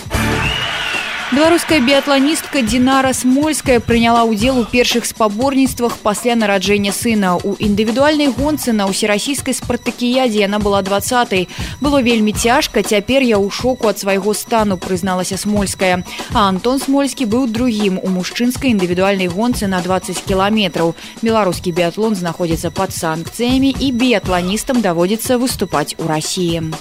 Беларуская 1.31 1.79
біятланістка 1.79 2.59
Дінара 2.61 3.13
Смольская 3.15 3.79
прыняла 3.79 4.27
ўдзел 4.27 4.59
у 4.59 4.65
першых 4.67 5.07
спаборніцтвах 5.07 5.95
пасля 6.03 6.35
нараджэння 6.35 6.91
сына. 6.91 7.39
У 7.39 7.55
індывідуальнай 7.55 8.27
гонцы 8.27 8.75
на 8.75 8.83
ўсерасійскай 8.91 9.55
спартакіядзе 9.55 10.43
яна 10.43 10.59
была 10.59 10.83
20. 10.83 11.47
Было 11.79 12.03
вельмі 12.03 12.35
цяжка, 12.35 12.83
цяпер 12.83 13.23
я 13.23 13.39
ў 13.39 13.47
шоку 13.47 13.87
ад 13.87 13.95
свайго 13.95 14.35
стану 14.35 14.75
прызналася 14.75 15.39
Смольская. 15.39 16.03
А 16.35 16.51
Антон 16.51 16.83
Смольскі 16.83 17.23
быў 17.23 17.47
другім 17.47 17.95
у 18.03 18.11
мужчынскай 18.11 18.75
індывідуальнай 18.75 19.31
гонцы 19.31 19.71
на 19.71 19.79
20 19.79 20.27
кіламетраў. 20.27 20.99
Беларускі 21.23 21.71
біятлон 21.71 22.11
знаходзіцца 22.11 22.75
пад 22.75 22.91
санкцыямі 22.91 23.71
і 23.71 23.87
біятланістам 23.95 24.83
даводзіцца 24.83 25.39
выступаць 25.39 25.95
у 25.95 26.11
рассіі. 26.11 26.75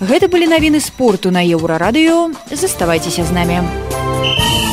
Гэта 0.00 0.28
былі 0.30 0.46
навіны 0.46 0.78
спорту 0.78 1.34
на 1.34 1.42
еўрарадыё, 1.42 2.30
заставайцеся 2.54 3.24
з 3.26 3.34
намі. 3.34 3.57
em. 3.58 4.67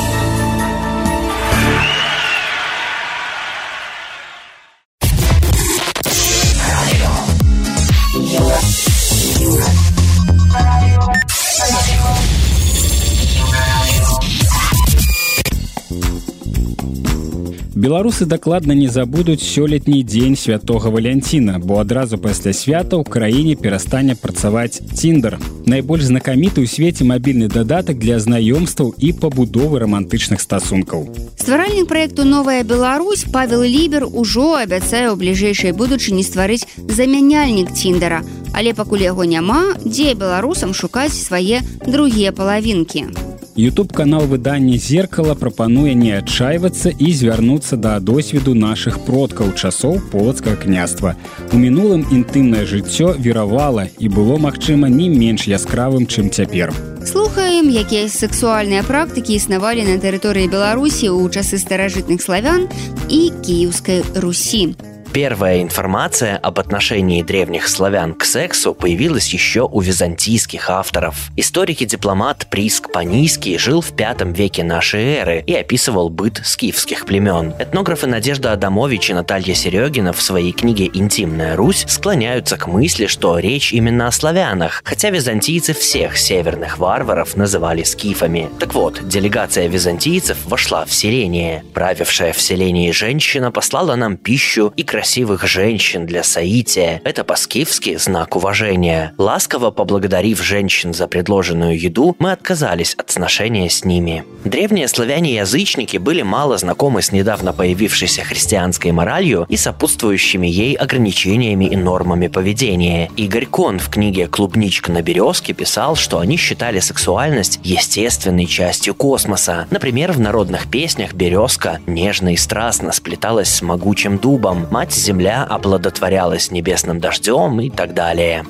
Беларусы 17.76 18.26
дакладна 18.26 18.72
не 18.72 18.88
забудуць 18.88 19.44
сёлетні 19.44 20.04
дзень 20.04 20.38
святого 20.40 20.90
валянціна 20.92 21.60
бо 21.60 21.80
адразу 21.84 22.18
пасля 22.18 22.54
свята 22.54 22.96
ў 22.96 23.04
краіне 23.04 23.56
перастане 23.60 24.16
працаваць 24.16 24.80
ціндер 24.80 25.36
найбольш 25.68 26.08
знакаміты 26.08 26.64
ў 26.64 26.72
свеце 26.72 27.04
мабільны 27.04 27.52
дадатак 27.52 28.00
для 28.00 28.16
знаёмстваў 28.24 28.96
і 28.96 29.12
пабудовы 29.20 29.84
романтычных 29.84 30.40
стасункаў. 30.40 31.12
Стваральнік 31.36 31.92
проекту 31.92 32.24
новая 32.24 32.64
Беларусь 32.64 33.28
павел 33.28 33.68
лібер 33.68 34.08
ужо 34.08 34.56
абяцае 34.56 35.12
ў 35.12 35.20
бліжэйшай 35.20 35.76
будучыні 35.76 36.24
стварыць 36.24 36.64
замяняльнік 36.80 37.76
ціндера 37.76 38.24
але 38.56 38.72
пакуль 38.72 39.04
яго 39.04 39.28
няма 39.28 39.76
дзе 39.84 40.16
беларусам 40.16 40.72
шукаць 40.72 41.12
свае 41.12 41.60
другія 41.84 42.32
палавінкі 42.32 43.35
YouTube 43.56 43.94
канал 43.94 44.26
выдання 44.26 44.78
зеркала 44.78 45.34
прапануе 45.34 45.94
не 45.96 46.12
адчайвацца 46.18 46.92
і 46.92 47.12
звярнуцца 47.16 47.78
да 47.80 48.00
досведу 48.00 48.52
нашых 48.52 49.00
продкаў 49.08 49.54
часоў 49.56 50.02
полацкага 50.12 50.60
княства. 50.60 51.16
У 51.54 51.58
мінулым 51.58 52.04
інтымнае 52.12 52.66
жыццё 52.68 53.16
веравала 53.16 53.88
і 53.98 54.12
было 54.12 54.36
магчыма 54.36 54.92
не 54.92 55.08
менш 55.08 55.48
яскравым, 55.48 56.04
чым 56.04 56.28
цяпер. 56.36 56.76
Слухаем, 57.08 57.72
якія 57.72 58.10
сексуальныя 58.12 58.84
практыкі 58.84 59.40
існавалі 59.40 59.88
на 59.88 60.04
тэрыторыі 60.04 60.52
Беларусі 60.52 61.08
ў 61.16 61.32
часы 61.32 61.56
старажытных 61.56 62.20
славян 62.20 62.68
і 63.08 63.32
кіеўскай 63.40 64.04
Русі. 64.20 64.76
Первая 65.16 65.62
информация 65.62 66.36
об 66.36 66.60
отношении 66.60 67.24
древних 67.24 67.70
славян 67.70 68.14
к 68.14 68.26
сексу 68.26 68.74
появилась 68.74 69.34
еще 69.34 69.62
у 69.62 69.80
византийских 69.80 70.70
авторов. 70.70 71.30
Историк-дипломат 71.38 72.48
Приск 72.50 72.92
Панийский 72.92 73.58
жил 73.58 73.80
в 73.80 73.92
V 73.92 74.34
веке 74.34 74.66
нашей 74.66 75.16
эры 75.16 75.42
и 75.48 75.56
описывал 75.56 76.10
быт 76.10 76.42
скифских 76.44 77.06
племен. 77.06 77.54
Этнографы 77.58 78.08
Надежда 78.08 78.52
Адамович 78.52 79.12
и 79.12 79.14
Наталья 79.14 79.54
Серегина 79.54 80.12
в 80.12 80.22
своей 80.22 80.52
книге 80.52 80.90
«Интимная 80.94 81.56
Русь» 81.56 81.86
склоняются 81.88 82.58
к 82.58 82.68
мысли, 82.68 83.06
что 83.06 83.40
речь 83.40 83.72
именно 83.72 84.08
о 84.08 84.12
славянах, 84.12 84.82
хотя 84.84 85.12
византийцы 85.12 85.74
всех 85.74 86.18
северных 86.18 86.78
варваров 86.78 87.38
называли 87.38 87.84
скифами. 87.84 88.50
Так 88.60 88.74
вот, 88.74 89.08
делегация 89.08 89.68
византийцев 89.68 90.40
вошла 90.44 90.84
в 90.84 90.92
селение. 90.92 91.64
Правившая 91.74 92.34
в 92.34 92.42
селении 92.42 92.92
женщина 92.92 93.50
послала 93.50 93.96
нам 93.96 94.18
пищу 94.18 94.74
и 94.76 94.84
красивую 94.84 95.05
красивых 95.06 95.46
женщин 95.46 96.08
для 96.08 96.24
соития– 96.24 97.00
это 97.04 97.24
по-скифски 97.24 97.96
знак 97.98 98.36
уважения. 98.36 99.14
Ласково 99.20 99.70
поблагодарив 99.70 100.42
женщин 100.42 100.96
за 100.96 101.08
предложенную 101.08 101.80
еду, 101.80 102.16
мы 102.18 102.32
отказались 102.32 102.96
от 102.96 103.12
сношения 103.12 103.70
с 103.70 103.86
ними. 103.86 104.24
Древние 104.46 104.88
славяне-язычники 104.88 105.98
были 105.98 106.24
мало 106.24 106.58
знакомы 106.58 107.04
с 107.04 107.12
недавно 107.12 107.54
появившейся 107.54 108.24
христианской 108.24 108.92
моралью 108.92 109.46
и 109.48 109.58
сопутствующими 109.58 110.48
ей 110.48 110.74
ограничениями 110.74 111.66
и 111.66 111.76
нормами 111.76 112.26
поведения. 112.26 113.12
Игорь 113.16 113.46
Кон 113.46 113.78
в 113.78 113.90
книге 113.90 114.26
«Клубничка 114.26 114.92
на 114.92 115.04
березке» 115.04 115.54
писал, 115.54 115.96
что 115.96 116.18
они 116.18 116.36
считали 116.36 116.80
сексуальность 116.80 117.60
естественной 117.62 118.48
частью 118.48 118.96
космоса. 118.96 119.68
Например, 119.70 120.14
в 120.14 120.20
народных 120.20 120.68
песнях 120.68 121.14
березка 121.14 121.80
нежно 121.86 122.34
и 122.34 122.38
страстно 122.38 122.92
сплеталась 122.92 123.50
с 123.50 123.62
могучим 123.62 124.18
дубом. 124.18 124.66
Мать 124.72 124.95
земля 124.96 125.44
оплодотворялась 125.44 126.52
небесным 126.52 127.00
дождем 127.00 127.60
и 127.62 127.70
так 127.70 127.94
далее. 127.94 128.46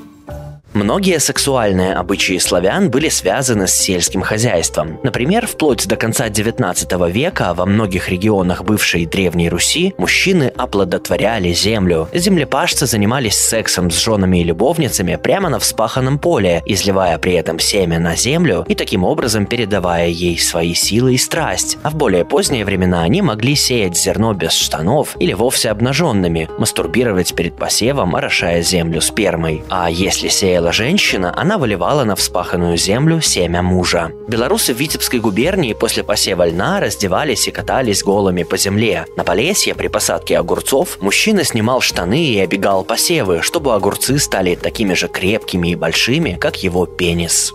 Многие 0.76 1.21
сексуальные 1.21 1.93
обычаи 1.93 2.38
славян 2.38 2.89
были 2.89 3.07
связаны 3.07 3.65
с 3.65 3.73
сельским 3.73 4.21
хозяйством. 4.21 4.99
Например, 5.03 5.47
вплоть 5.47 5.88
до 5.88 5.95
конца 5.95 6.28
XIX 6.28 7.09
века 7.09 7.53
во 7.53 7.65
многих 7.65 8.09
регионах 8.09 8.65
бывшей 8.65 9.05
Древней 9.05 9.47
Руси 9.47 9.95
мужчины 9.97 10.51
оплодотворяли 10.57 11.53
землю. 11.53 12.09
Землепашцы 12.11 12.88
занимались 12.88 13.38
сексом 13.38 13.89
с 13.89 13.97
женами 13.97 14.39
и 14.39 14.43
любовницами 14.43 15.15
прямо 15.15 15.47
на 15.47 15.59
вспаханном 15.59 16.19
поле, 16.19 16.61
изливая 16.65 17.19
при 17.19 17.36
этом 17.36 17.57
семя 17.57 17.97
на 17.97 18.17
землю 18.17 18.65
и 18.67 18.76
таким 18.76 19.05
образом 19.05 19.45
передавая 19.45 20.09
ей 20.09 20.38
свои 20.38 20.73
силы 20.73 21.13
и 21.13 21.17
страсть. 21.17 21.78
А 21.84 21.89
в 21.89 21.95
более 21.95 22.26
поздние 22.26 22.65
времена 22.65 23.03
они 23.03 23.21
могли 23.21 23.55
сеять 23.55 23.95
зерно 23.95 24.34
без 24.34 24.51
штанов 24.51 25.15
или 25.19 25.32
вовсе 25.32 25.69
обнаженными, 25.69 26.49
мастурбировать 26.57 27.34
перед 27.34 27.55
посевом, 27.55 28.13
орошая 28.13 28.61
землю 28.61 28.99
спермой. 28.99 29.63
А 29.69 29.89
если 29.89 30.28
сеяла 30.28 30.64
сеяла 30.66 30.72
женщина, 30.72 31.34
она 31.36 31.57
выливала 31.57 32.03
на 32.03 32.16
вспаханную 32.16 32.78
землю 32.78 33.22
семя 33.22 33.61
мужа. 33.61 34.11
Белорусы 34.28 34.74
в 34.74 34.78
Витебской 34.78 35.20
губернии 35.20 35.74
после 35.74 36.03
посева 36.03 36.47
льна 36.47 36.80
раздевались 36.80 37.47
и 37.47 37.51
катались 37.51 38.03
голыми 38.03 38.43
по 38.43 38.57
земле. 38.57 39.05
На 39.16 39.24
Полесье 39.24 39.76
при 39.76 39.88
посадке 39.89 40.38
огурцов 40.38 40.97
мужчина 41.01 41.43
снимал 41.43 41.82
штаны 41.82 42.26
и 42.26 42.39
обегал 42.39 42.84
посевы, 42.84 43.41
чтобы 43.41 43.76
огурцы 43.76 44.18
стали 44.18 44.55
такими 44.55 44.93
же 44.93 45.07
крепкими 45.07 45.70
и 45.70 45.76
большими, 45.76 46.38
как 46.39 46.63
его 46.63 46.86
пенис. 46.86 47.53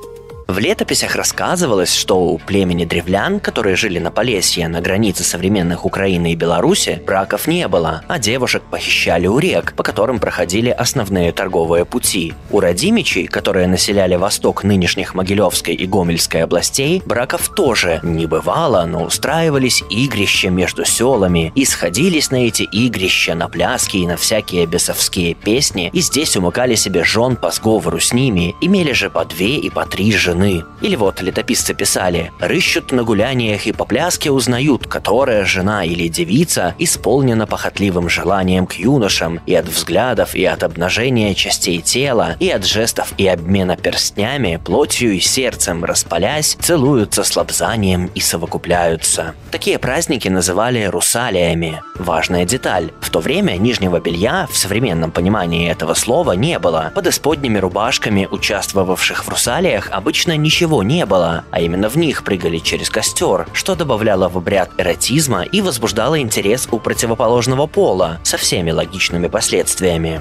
В 0.51 0.59
летописях 0.59 1.15
рассказывалось, 1.15 1.95
что 1.95 2.19
у 2.19 2.37
племени 2.37 2.85
древлян, 2.85 3.39
которые 3.39 3.77
жили 3.77 4.01
на 4.01 4.11
Полесье 4.11 4.67
на 4.67 4.81
границе 4.81 5.23
современных 5.23 5.85
Украины 5.85 6.33
и 6.33 6.35
Беларуси, 6.35 7.01
браков 7.07 7.47
не 7.47 7.69
было, 7.69 8.03
а 8.09 8.19
девушек 8.19 8.65
похищали 8.69 9.29
у 9.29 9.39
рек, 9.39 9.75
по 9.77 9.85
которым 9.85 10.19
проходили 10.19 10.71
основные 10.71 11.31
торговые 11.31 11.85
пути. 11.85 12.35
У 12.51 12.59
родимичей, 12.59 13.29
которые 13.29 13.69
населяли 13.69 14.17
восток 14.17 14.65
нынешних 14.65 15.15
Могилевской 15.15 15.75
и 15.75 15.87
Гомельской 15.87 16.43
областей, 16.43 17.01
браков 17.07 17.51
тоже 17.55 18.01
не 18.03 18.27
бывало, 18.27 18.85
но 18.87 19.05
устраивались 19.05 19.85
игрища 19.89 20.51
между 20.51 20.85
селами 20.85 21.53
и 21.55 21.65
сходились 21.65 22.33
на 22.33 22.45
эти 22.45 22.65
игрища, 22.65 23.37
на 23.37 23.49
пляски 23.49 23.99
и 23.99 24.07
на 24.09 24.17
всякие 24.17 24.67
бесовские 24.67 25.35
песни, 25.35 25.91
и 25.93 26.01
здесь 26.01 26.37
умыкали 26.37 26.75
себе 26.75 27.05
жен 27.05 27.37
по 27.37 27.53
сговору 27.53 28.01
с 28.01 28.13
ними, 28.13 28.57
имели 28.61 28.91
же 28.91 29.11
по 29.11 29.25
две 29.25 29.57
и 29.57 29.71
по 29.71 29.87
три 29.87 30.11
жены 30.13 30.40
жены. 30.41 30.65
Или 30.81 30.97
вот 30.97 31.21
летописцы 31.21 31.75
писали 31.75 32.33
«Рыщут 32.41 32.93
на 32.93 33.03
гуляниях 33.05 33.67
и 33.67 33.73
по 33.73 33.85
пляске 33.85 34.31
узнают, 34.31 34.87
которая 34.87 35.45
жена 35.45 35.85
или 35.85 36.09
девица 36.09 36.75
исполнена 36.79 37.47
похотливым 37.47 38.09
желанием 38.09 38.67
к 38.67 38.75
юношам 38.75 39.41
и 39.47 39.55
от 39.55 39.67
взглядов, 39.67 40.35
и 40.35 40.45
от 40.45 40.63
обнажения 40.63 41.35
частей 41.35 41.81
тела, 41.83 42.37
и 42.41 42.49
от 42.49 42.65
жестов 42.67 43.13
и 43.19 43.27
обмена 43.27 43.77
перстнями, 43.77 44.61
плотью 44.65 45.13
и 45.13 45.21
сердцем 45.21 45.85
распалясь, 45.85 46.57
целуются 46.61 47.23
с 47.25 47.37
лобзанием 47.37 48.11
и 48.15 48.21
совокупляются». 48.21 49.35
Такие 49.51 49.79
праздники 49.79 50.29
называли 50.29 50.85
русалиями. 50.85 51.83
Важная 51.99 52.45
деталь. 52.45 52.91
В 53.01 53.11
то 53.11 53.21
время 53.21 53.57
нижнего 53.57 54.01
белья 54.01 54.47
в 54.51 54.57
современном 54.57 55.11
понимании 55.11 55.71
этого 55.71 55.95
слова 55.95 56.33
не 56.33 56.59
было. 56.59 56.93
Под 56.95 57.07
исподними 57.07 57.59
рубашками 57.59 58.29
участвовавших 58.31 59.25
в 59.25 59.29
русалиях 59.29 59.89
обычно 59.91 60.30
обычно 60.31 60.37
ничего 60.37 60.83
не 60.83 61.07
было, 61.07 61.45
а 61.51 61.61
именно 61.61 61.89
в 61.89 61.97
них 61.97 62.23
прыгали 62.23 62.59
через 62.59 62.91
костер, 62.91 63.47
что 63.53 63.75
добавляло 63.75 64.29
в 64.29 64.39
обряд 64.39 64.71
эротизма 64.79 65.43
и 65.43 65.61
возбуждало 65.61 66.21
интерес 66.21 66.69
у 66.71 66.79
противоположного 66.79 67.67
пола 67.67 68.19
со 68.23 68.37
всеми 68.37 68.71
логичными 68.71 69.29
последствиями. 69.29 70.21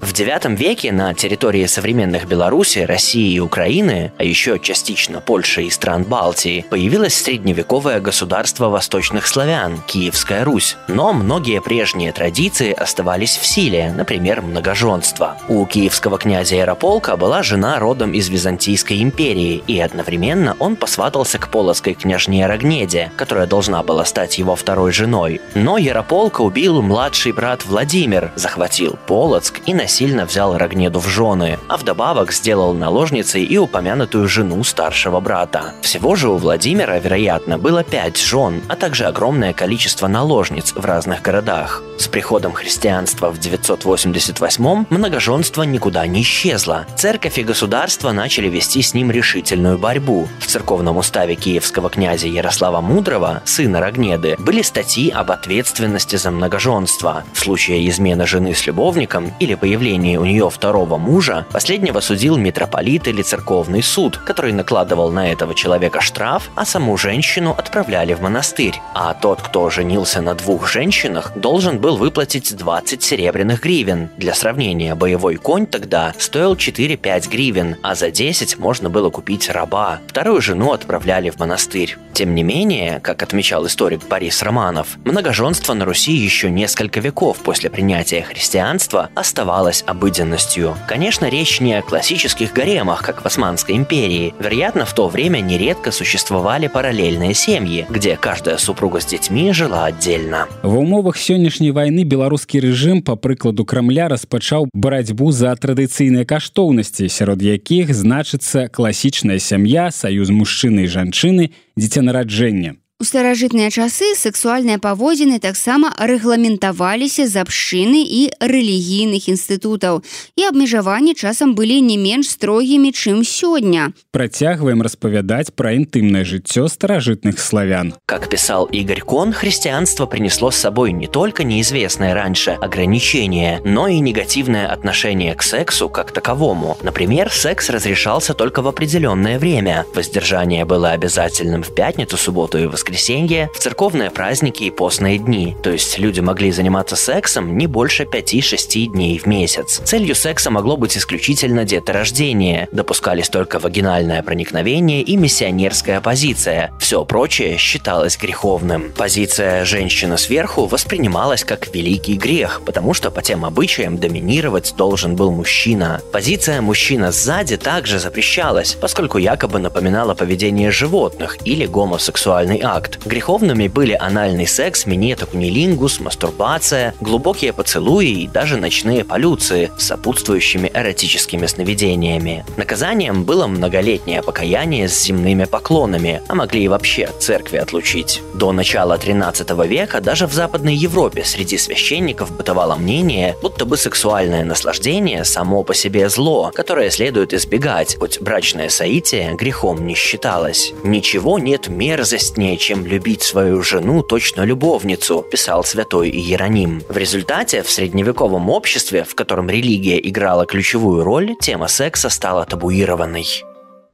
В 0.00 0.12
IX 0.12 0.54
веке 0.54 0.92
на 0.92 1.12
территории 1.12 1.66
современных 1.66 2.28
Беларуси, 2.28 2.78
России 2.78 3.32
и 3.32 3.40
Украины, 3.40 4.12
а 4.16 4.22
еще 4.22 4.60
частично 4.60 5.20
Польши 5.20 5.64
и 5.64 5.70
стран 5.70 6.04
Балтии, 6.04 6.64
появилось 6.70 7.16
средневековое 7.16 7.98
государство 7.98 8.68
восточных 8.68 9.26
славян– 9.26 9.82
Киевская 9.88 10.44
Русь. 10.44 10.76
Но 10.86 11.12
многие 11.12 11.60
прежние 11.60 12.12
традиции 12.12 12.72
оставались 12.72 13.36
в 13.36 13.44
силе, 13.44 13.92
например, 13.92 14.40
многоженство. 14.40 15.36
У 15.48 15.66
киевского 15.66 16.16
князя 16.16 16.54
Ярополка 16.54 17.16
была 17.16 17.42
жена 17.42 17.80
родом 17.80 18.12
из 18.12 18.28
Византийской 18.28 19.02
империи, 19.02 19.64
и 19.66 19.80
одновременно 19.80 20.54
он 20.60 20.76
посватался 20.76 21.40
к 21.40 21.48
полоцкой 21.48 21.94
княжне 21.94 22.46
Рогнеде, 22.46 23.10
которая 23.16 23.48
должна 23.48 23.82
была 23.82 24.04
стать 24.04 24.38
его 24.38 24.54
второй 24.54 24.92
женой. 24.92 25.40
Но 25.56 25.76
Ярополка 25.76 26.42
убил 26.42 26.82
младший 26.82 27.32
брат 27.32 27.66
Владимир, 27.66 28.30
захватил 28.36 28.96
Полоцк 29.08 29.60
и 29.66 29.74
на 29.74 29.87
насильно 29.88 30.26
взял 30.26 30.54
Рогнеду 30.58 31.00
в 31.00 31.08
жены, 31.08 31.58
а 31.66 31.78
вдобавок 31.78 32.30
сделал 32.30 32.74
наложницей 32.74 33.42
и 33.42 33.56
упомянутую 33.56 34.28
жену 34.28 34.62
старшего 34.62 35.18
брата. 35.18 35.72
Всего 35.80 36.14
же 36.14 36.28
у 36.28 36.36
Владимира, 36.36 36.98
вероятно, 36.98 37.56
было 37.56 37.82
пять 37.82 38.18
жен, 38.18 38.60
а 38.68 38.76
также 38.76 39.06
огромное 39.06 39.54
количество 39.54 40.06
наложниц 40.06 40.74
в 40.74 40.84
разных 40.84 41.22
городах. 41.22 41.82
С 41.96 42.06
приходом 42.06 42.52
христианства 42.52 43.30
в 43.30 43.38
988 43.38 44.84
многоженство 44.90 45.62
никуда 45.62 46.06
не 46.06 46.20
исчезло. 46.20 46.84
Церковь 46.96 47.38
и 47.38 47.42
государство 47.42 48.12
начали 48.12 48.48
вести 48.48 48.82
с 48.82 48.92
ним 48.92 49.10
решительную 49.10 49.78
борьбу. 49.78 50.28
В 50.38 50.46
церковном 50.46 50.98
уставе 50.98 51.34
киевского 51.34 51.88
князя 51.88 52.28
Ярослава 52.28 52.82
Мудрого, 52.82 53.42
сына 53.46 53.80
Рогнеды, 53.80 54.36
были 54.38 54.60
статьи 54.60 55.08
об 55.08 55.30
ответственности 55.30 56.16
за 56.16 56.30
многоженство. 56.30 57.24
В 57.32 57.40
случае 57.40 57.88
измены 57.88 58.26
жены 58.26 58.54
с 58.54 58.66
любовником 58.66 59.32
или 59.40 59.54
появления 59.54 59.77
появлении 59.78 60.16
у 60.16 60.24
нее 60.24 60.50
второго 60.50 60.96
мужа, 60.96 61.46
последнего 61.52 62.00
судил 62.00 62.36
митрополит 62.36 63.06
или 63.06 63.22
церковный 63.22 63.80
суд, 63.80 64.16
который 64.16 64.52
накладывал 64.52 65.12
на 65.12 65.30
этого 65.30 65.54
человека 65.54 66.00
штраф, 66.00 66.50
а 66.56 66.64
саму 66.64 66.96
женщину 66.96 67.54
отправляли 67.56 68.14
в 68.14 68.20
монастырь. 68.20 68.80
А 68.94 69.14
тот, 69.14 69.40
кто 69.40 69.70
женился 69.70 70.20
на 70.20 70.34
двух 70.34 70.66
женщинах, 70.66 71.32
должен 71.36 71.78
был 71.78 71.96
выплатить 71.96 72.56
20 72.56 73.00
серебряных 73.00 73.62
гривен. 73.62 74.10
Для 74.16 74.34
сравнения, 74.34 74.96
боевой 74.96 75.36
конь 75.36 75.66
тогда 75.66 76.12
стоил 76.18 76.54
4-5 76.54 77.30
гривен, 77.30 77.76
а 77.84 77.94
за 77.94 78.10
10 78.10 78.58
можно 78.58 78.90
было 78.90 79.10
купить 79.10 79.48
раба. 79.48 80.00
Вторую 80.08 80.42
жену 80.42 80.72
отправляли 80.72 81.30
в 81.30 81.38
монастырь. 81.38 81.96
Тем 82.14 82.34
не 82.34 82.42
менее, 82.42 82.98
как 82.98 83.22
отмечал 83.22 83.64
историк 83.68 84.00
Борис 84.08 84.42
Романов, 84.42 84.88
многоженство 85.04 85.72
на 85.74 85.84
Руси 85.84 86.14
еще 86.14 86.50
несколько 86.50 86.98
веков 86.98 87.36
после 87.44 87.70
принятия 87.70 88.22
христианства 88.22 89.08
оставалось 89.14 89.67
являлась 89.68 89.84
обыденностью. 89.86 90.76
Конечно, 90.86 91.28
речь 91.28 91.60
не 91.60 91.74
о 91.74 91.82
классических 91.82 92.52
гаремах, 92.52 93.02
как 93.02 93.22
в 93.22 93.26
Османской 93.26 93.76
империи. 93.76 94.34
Вероятно, 94.38 94.84
в 94.84 94.94
то 94.94 95.08
время 95.08 95.40
нередко 95.40 95.90
существовали 95.90 96.68
параллельные 96.68 97.34
семьи, 97.34 97.86
где 97.90 98.16
каждая 98.16 98.56
супруга 98.58 99.00
с 99.00 99.06
детьми 99.06 99.52
жила 99.52 99.84
отдельно. 99.84 100.46
В 100.62 100.78
умовах 100.78 101.16
сённяшняй 101.16 101.70
войны 101.70 102.04
беларускі 102.04 102.60
рэжым 102.60 103.02
по 103.02 103.16
прыкладу 103.16 103.64
крамля 103.64 104.08
распачаў 104.08 104.68
барацьбу 104.72 105.30
за 105.32 105.54
традыцыйныя 105.54 106.24
каштоўнасці, 106.24 107.08
сярод 107.08 107.42
якіх 107.42 107.92
значыцца 107.94 108.68
класічная 108.68 109.38
сям'я, 109.38 109.90
саюз 109.90 110.30
мужчыны 110.30 110.88
і 110.88 110.92
жанчыны, 110.92 111.52
дзіцянараджэння. 111.76 112.76
У 113.03 113.05
старажытныя 113.05 113.67
часы 113.67 114.15
сексуальныя 114.15 114.79
паводзіны 114.79 115.35
таксама 115.43 115.89
рэгламентаваліся 115.99 117.27
з 117.27 117.35
абшчыны 117.41 117.99
і 117.99 118.31
рэлігійных 118.39 119.27
інстытутаў 119.27 119.99
і 120.39 120.41
абмежаванні 120.47 121.11
часам 121.11 121.51
былі 121.51 121.83
не 121.83 121.97
менш 121.99 122.31
строгімі 122.31 122.95
чым 122.95 123.27
сёння 123.27 123.91
працягваем 124.15 124.79
распавядаць 124.79 125.51
пра 125.51 125.75
інтымнае 125.75 126.23
жыццё 126.23 126.71
старажытных 126.71 127.43
славян 127.43 127.91
как 128.05 128.29
писал 128.31 128.71
игорь 128.71 129.03
кон 129.03 129.35
христианство 129.35 130.05
принесло 130.05 130.47
с 130.47 130.63
собой 130.63 130.95
не 130.95 131.11
только 131.11 131.43
неизвестное 131.43 132.13
раньше 132.13 132.55
ограничение 132.55 133.59
но 133.65 133.89
и 133.89 133.99
негативное 133.99 134.71
отношение 134.71 135.35
к 135.35 135.43
сексу 135.43 135.89
как 135.89 136.13
таковому 136.13 136.77
например 136.81 137.33
секс 137.33 137.69
разрешался 137.69 138.33
только 138.33 138.61
в 138.61 138.67
определенное 138.69 139.39
время 139.39 139.83
воздержание 139.93 140.63
было 140.63 140.91
обязательным 140.91 141.63
в 141.63 141.75
пятницу 141.75 142.15
субботу 142.15 142.57
и 142.57 142.65
воскресенье 142.65 142.86
воскресенье, 142.88 143.50
в 143.52 143.58
церковные 143.58 144.10
праздники 144.10 144.64
и 144.64 144.70
постные 144.70 145.18
дни, 145.18 145.54
то 145.62 145.70
есть 145.70 145.98
люди 145.98 146.20
могли 146.20 146.50
заниматься 146.50 146.96
сексом 146.96 147.58
не 147.58 147.66
больше 147.66 148.04
5-6 148.04 148.86
дней 148.86 149.18
в 149.18 149.26
месяц. 149.26 149.82
Целью 149.84 150.14
секса 150.14 150.50
могло 150.50 150.78
быть 150.78 150.96
исключительно 150.96 151.64
деторождение, 151.64 152.66
допускались 152.72 153.28
только 153.28 153.58
вагинальное 153.58 154.22
проникновение 154.22 155.02
и 155.02 155.16
миссионерская 155.16 156.00
позиция. 156.00 156.72
Все 156.80 157.04
прочее 157.04 157.58
считалось 157.58 158.16
греховным. 158.16 158.90
Позиция 158.96 159.66
«женщина 159.66 160.16
сверху» 160.16 160.64
воспринималась 160.64 161.44
как 161.44 161.74
великий 161.74 162.14
грех, 162.14 162.62
потому 162.64 162.94
что 162.94 163.10
по 163.10 163.20
тем 163.20 163.44
обычаям 163.44 163.98
доминировать 163.98 164.74
должен 164.78 165.14
был 165.14 165.30
мужчина. 165.30 166.00
Позиция 166.10 166.62
«мужчина 166.62 167.12
сзади» 167.12 167.58
также 167.58 167.98
запрещалась, 167.98 168.74
поскольку 168.80 169.18
якобы 169.18 169.58
напоминала 169.58 170.14
поведение 170.14 170.70
животных 170.70 171.36
или 171.44 171.66
гомосексуальный 171.66 172.60
акт 172.62 172.77
акт. 172.78 173.04
Греховными 173.04 173.68
были 173.68 173.92
анальный 173.92 174.46
секс, 174.46 174.86
минета 174.86 175.26
кунилингус, 175.26 176.00
мастурбация, 176.00 176.94
глубокие 177.00 177.52
поцелуи 177.52 178.22
и 178.22 178.28
даже 178.28 178.56
ночные 178.56 179.04
полюции 179.04 179.70
с 179.78 179.86
сопутствующими 179.86 180.70
эротическими 180.72 181.46
сновидениями. 181.46 182.44
Наказанием 182.56 183.24
было 183.24 183.46
многолетнее 183.46 184.22
покаяние 184.22 184.88
с 184.88 185.02
земными 185.02 185.44
поклонами, 185.44 186.22
а 186.28 186.34
могли 186.34 186.64
и 186.64 186.68
вообще 186.68 187.04
от 187.04 187.22
церкви 187.22 187.56
отлучить. 187.56 188.22
До 188.34 188.52
начала 188.52 188.96
13 188.96 189.50
века 189.66 190.00
даже 190.00 190.26
в 190.26 190.32
Западной 190.32 190.74
Европе 190.74 191.24
среди 191.24 191.58
священников 191.58 192.30
бытовало 192.36 192.76
мнение, 192.76 193.36
будто 193.42 193.64
бы 193.64 193.76
сексуальное 193.76 194.44
наслаждение 194.44 195.24
само 195.24 195.64
по 195.64 195.74
себе 195.74 196.08
зло, 196.08 196.52
которое 196.54 196.90
следует 196.90 197.34
избегать, 197.34 197.96
хоть 197.98 198.20
брачное 198.20 198.68
соитие 198.68 199.34
грехом 199.34 199.86
не 199.86 199.94
считалось. 199.94 200.72
Ничего 200.84 201.38
нет 201.38 201.68
мерзостнее, 201.68 202.56
чем 202.68 202.84
любить 202.84 203.22
свою 203.22 203.62
жену 203.62 204.02
точно 204.02 204.42
любовницу, 204.42 205.22
писал 205.22 205.64
святой 205.64 206.10
Иероним. 206.10 206.82
В 206.90 206.98
результате 206.98 207.62
в 207.62 207.70
средневековом 207.70 208.50
обществе, 208.50 209.04
в 209.04 209.14
котором 209.14 209.48
религия 209.48 209.98
играла 210.06 210.44
ключевую 210.44 211.02
роль, 211.02 211.34
тема 211.40 211.68
секса 211.68 212.10
стала 212.10 212.44
табуированной. 212.44 213.47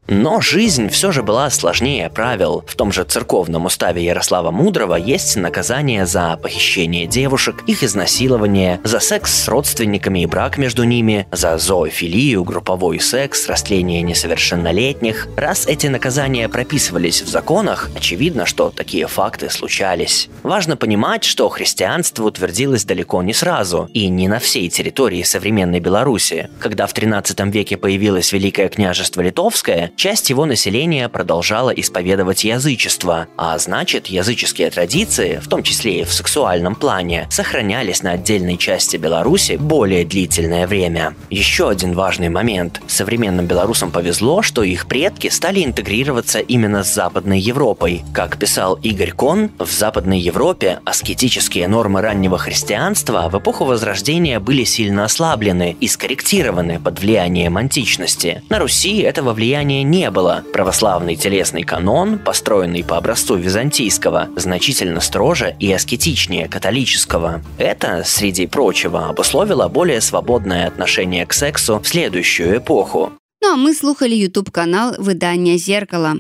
Но 0.07 0.41
жизнь 0.41 0.91
все 0.91 1.13
же 1.13 1.23
была 1.23 1.49
сложнее 1.49 2.11
правил. 2.11 2.63
В 2.67 2.77
том 2.77 2.93
же 2.93 3.05
церковном 3.05 3.65
уставе 3.65 4.05
Ярослава 4.05 4.51
Мудрого 4.51 4.97
есть 4.97 5.37
наказание 5.37 6.05
за 6.05 6.37
похищение 6.37 7.07
девушек, 7.07 7.63
их 7.67 7.83
изнасилование, 7.83 8.81
за 8.85 9.01
секс 9.01 9.33
с 9.45 9.49
родственниками 9.49 10.21
и 10.21 10.27
брак 10.27 10.59
между 10.59 10.85
ними, 10.85 11.27
за 11.33 11.57
зоофилию, 11.57 12.45
групповой 12.45 13.01
секс, 13.01 13.49
растление 13.49 14.03
несовершеннолетних. 14.03 15.29
Раз 15.37 15.67
эти 15.67 15.87
наказания 15.87 16.49
прописывались 16.51 17.23
в 17.23 17.29
законах, 17.29 17.91
очевидно, 17.97 18.45
что 18.45 18.71
такие 18.71 19.07
факты 19.07 19.49
случались. 19.49 20.29
Важно 20.43 20.77
понимать, 20.77 21.25
что 21.25 21.49
христианство 21.49 22.25
утвердилось 22.25 22.85
далеко 22.85 23.23
не 23.23 23.33
сразу 23.33 23.89
и 23.95 24.09
не 24.09 24.29
на 24.29 24.39
всей 24.39 24.69
территории 24.69 25.23
современной 25.23 25.81
Беларуси. 25.81 26.51
Когда 26.59 26.87
в 26.87 26.93
13 26.93 27.41
веке 27.53 27.79
появилось 27.79 28.33
Великое 28.33 28.69
княжество 28.69 29.23
Литовское, 29.23 29.93
часть 29.97 30.31
его 30.31 30.47
населения 30.47 31.09
продолжала 31.09 31.71
исповедовать 31.71 32.45
язычество, 32.45 33.29
а 33.37 33.59
значит, 33.59 34.09
языческие 34.09 34.71
традиции, 34.71 35.41
в 35.43 35.49
том 35.49 35.63
числе 35.63 36.01
и 36.01 36.05
в 36.05 36.13
сексуальном 36.13 36.75
плане, 36.75 37.27
сохранялись 37.31 38.03
на 38.03 38.13
отдельной 38.13 38.57
части 38.57 38.97
Беларуси 38.97 39.57
более 39.57 40.05
длительное 40.05 40.67
время. 40.67 41.15
Еще 41.31 41.69
один 41.69 41.95
важный 41.95 42.29
момент. 42.29 42.81
Современным 42.87 43.47
белорусам 43.47 43.91
повезло, 43.91 44.43
что 44.43 44.63
их 44.63 44.87
предки 44.87 45.29
стали 45.29 45.65
интегрироваться 45.65 46.41
именно 46.41 46.83
с 46.83 46.93
Западной 46.93 47.41
Европой. 47.41 48.03
Как 48.13 48.39
писал 48.39 48.75
Игорь 48.83 49.13
Кон, 49.13 49.51
в 49.59 49.71
Западной 49.71 50.19
Европе 50.19 50.81
аскетические 50.85 51.69
нормы 51.69 52.01
раннего 52.01 52.39
христианства 52.39 53.29
в 53.31 53.39
эпоху 53.39 53.65
Возрождения 53.65 54.41
были 54.41 54.65
сильно 54.65 55.05
ослаблены 55.05 55.77
и 55.81 55.89
скорректированы 55.89 56.81
под 56.81 57.01
влиянием 57.01 57.57
античности. 57.57 58.43
На 58.49 58.59
Руси 58.59 58.99
этого 58.99 59.33
влияния 59.33 59.84
не 59.85 60.11
было. 60.11 60.43
Православный 60.53 61.17
телесный 61.17 61.63
канон, 61.63 62.19
построенный 62.19 62.83
по 62.83 62.97
образцу 62.97 63.37
византийского, 63.37 64.29
значительно 64.37 65.01
строже 65.01 65.55
и 65.61 65.73
аскетичнее 65.73 66.49
католического. 66.49 67.43
Это, 67.59 68.03
среди 68.05 68.47
прочего, 68.47 69.09
обусловило 69.09 69.69
более 69.69 70.01
свободное 70.01 70.67
отношение 70.67 71.27
к 71.27 71.33
сексу 71.33 71.79
в 71.79 71.87
следующую 71.87 72.59
эпоху. 72.59 73.13
Ну 73.45 73.53
а 73.53 73.57
мы 73.57 73.75
слухали 73.75 74.15
YouTube 74.15 74.51
канал 74.51 74.95
выдання 74.99 75.59
зеркала. 75.59 76.17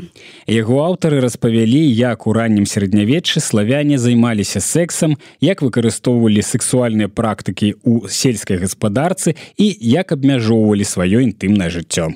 Яго 0.46 0.84
аўтары 0.84 1.20
распавялі, 1.24 1.80
як 1.88 2.26
у 2.26 2.34
раннім 2.36 2.68
сярэднявеччы 2.68 3.40
славяне 3.40 3.96
займаліся 3.96 4.60
сексам, 4.60 5.16
як 5.40 5.62
выкарыстоўвалі 5.64 6.44
сексуальныя 6.44 7.08
практыкі 7.08 7.80
ў 7.80 8.12
сельскай 8.12 8.60
гаспадарцы 8.60 9.40
і 9.56 9.66
як 9.80 10.12
абмяжоўвалі 10.12 10.84
сваё 10.84 11.24
інтымнае 11.24 11.72
жыццё. 11.72 12.12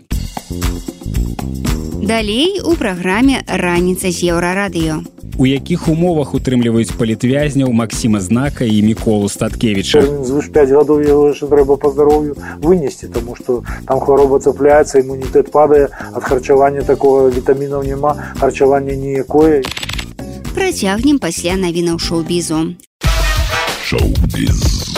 Далей 2.03 2.61
у 2.65 2.75
праграме 2.75 3.43
раніца 3.47 4.11
з 4.11 4.33
еўрарадыё. 4.33 5.05
У 5.39 5.47
якіх 5.47 5.89
умовах 5.89 6.35
утрымліваюць 6.35 6.97
палітвязняў 6.99 7.71
Масіма 7.73 8.21
знака 8.21 8.65
і 8.65 8.83
міколу 8.83 9.29
статкевича 9.29 10.03
звыш 10.27 10.51
5 10.51 10.73
гадоў 10.75 10.99
яго 11.07 11.29
яшчэ 11.31 11.47
трэба 11.47 11.79
па 11.79 11.93
здароўю 11.95 12.35
вынесці 12.59 13.07
тому 13.07 13.37
что 13.39 13.63
там 13.87 14.01
хвароба 14.01 14.43
цапляецца 14.43 14.99
імунітэт 14.99 15.55
падае 15.55 15.95
ад 16.11 16.23
харчавання 16.25 16.83
такого 16.83 17.31
вітамінаў 17.31 17.87
няма 17.87 18.35
харчавання 18.41 18.99
ніякое 18.99 19.63
Працягнем 20.59 21.23
пасля 21.23 21.55
навінаў 21.55 22.03
шоу-бізу 22.03 22.75
Шоу-біз. 23.87 24.98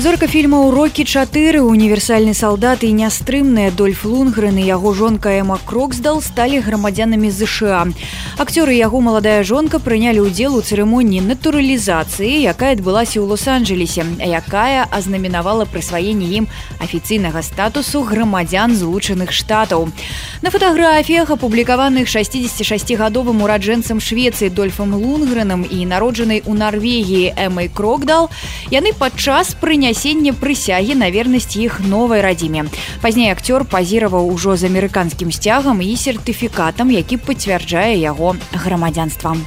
зорка 0.00 0.26
фільма 0.26 0.60
урокі 0.60 1.04
4 1.04 1.60
універсальны 1.60 2.32
салдат 2.32 2.80
і 2.88 2.92
нястрымныя 2.96 3.68
дольф 3.76 4.06
лунгрен 4.08 4.56
і 4.56 4.64
яго 4.64 4.94
жонка 4.96 5.28
эма 5.36 5.58
кроксдал 5.60 6.22
сталі 6.24 6.64
грамадзянамі 6.64 7.28
ЗША 7.28 7.84
акцёры 8.40 8.72
яго 8.72 9.04
маладая 9.04 9.44
жонка 9.44 9.76
прынялі 9.76 10.24
ўдзел 10.24 10.56
у 10.56 10.64
цырымоніі 10.64 11.20
натуралізацыі 11.28 12.32
якая 12.48 12.80
адбылася 12.80 13.20
ў 13.20 13.28
лос-анджелесе 13.28 14.08
якая 14.24 14.88
азнаменавала 14.88 15.68
прысваенне 15.68 16.32
ім 16.40 16.48
афіцыйнага 16.80 17.44
статусу 17.44 18.00
грамадзян 18.00 18.72
злучаных 18.72 19.36
штатаў. 19.36 19.92
На 20.40 20.48
фатаграфіях 20.48 21.28
апублікаваных 21.28 22.08
66гадовым 22.08 23.44
ураджэнцам 23.44 24.00
швецыі 24.00 24.48
дольфам 24.48 24.96
лунгреном 24.96 25.68
і 25.68 25.84
народжанай 25.84 26.40
у 26.48 26.56
нарвегіі 26.56 27.36
эмай 27.36 27.68
крокдал 27.68 28.32
яны 28.72 28.96
падчас 28.96 29.52
прыняцця 29.60 29.89
прынясення 29.90 30.32
прысягі 30.38 30.94
на 30.94 31.10
вернасць 31.10 31.58
іх 31.58 31.80
новай 31.82 32.22
радзіме. 32.22 32.70
Пазней 33.02 33.34
акцёр 33.34 33.66
пазіраваў 33.66 34.30
ужо 34.30 34.54
з 34.54 34.70
амерыканскім 34.70 35.34
сцягам 35.34 35.82
і 35.82 35.98
сертыфікатам, 35.98 36.94
які 36.94 37.18
пацвярджае 37.18 37.98
яго 37.98 38.36
грамадзянствам 38.54 39.42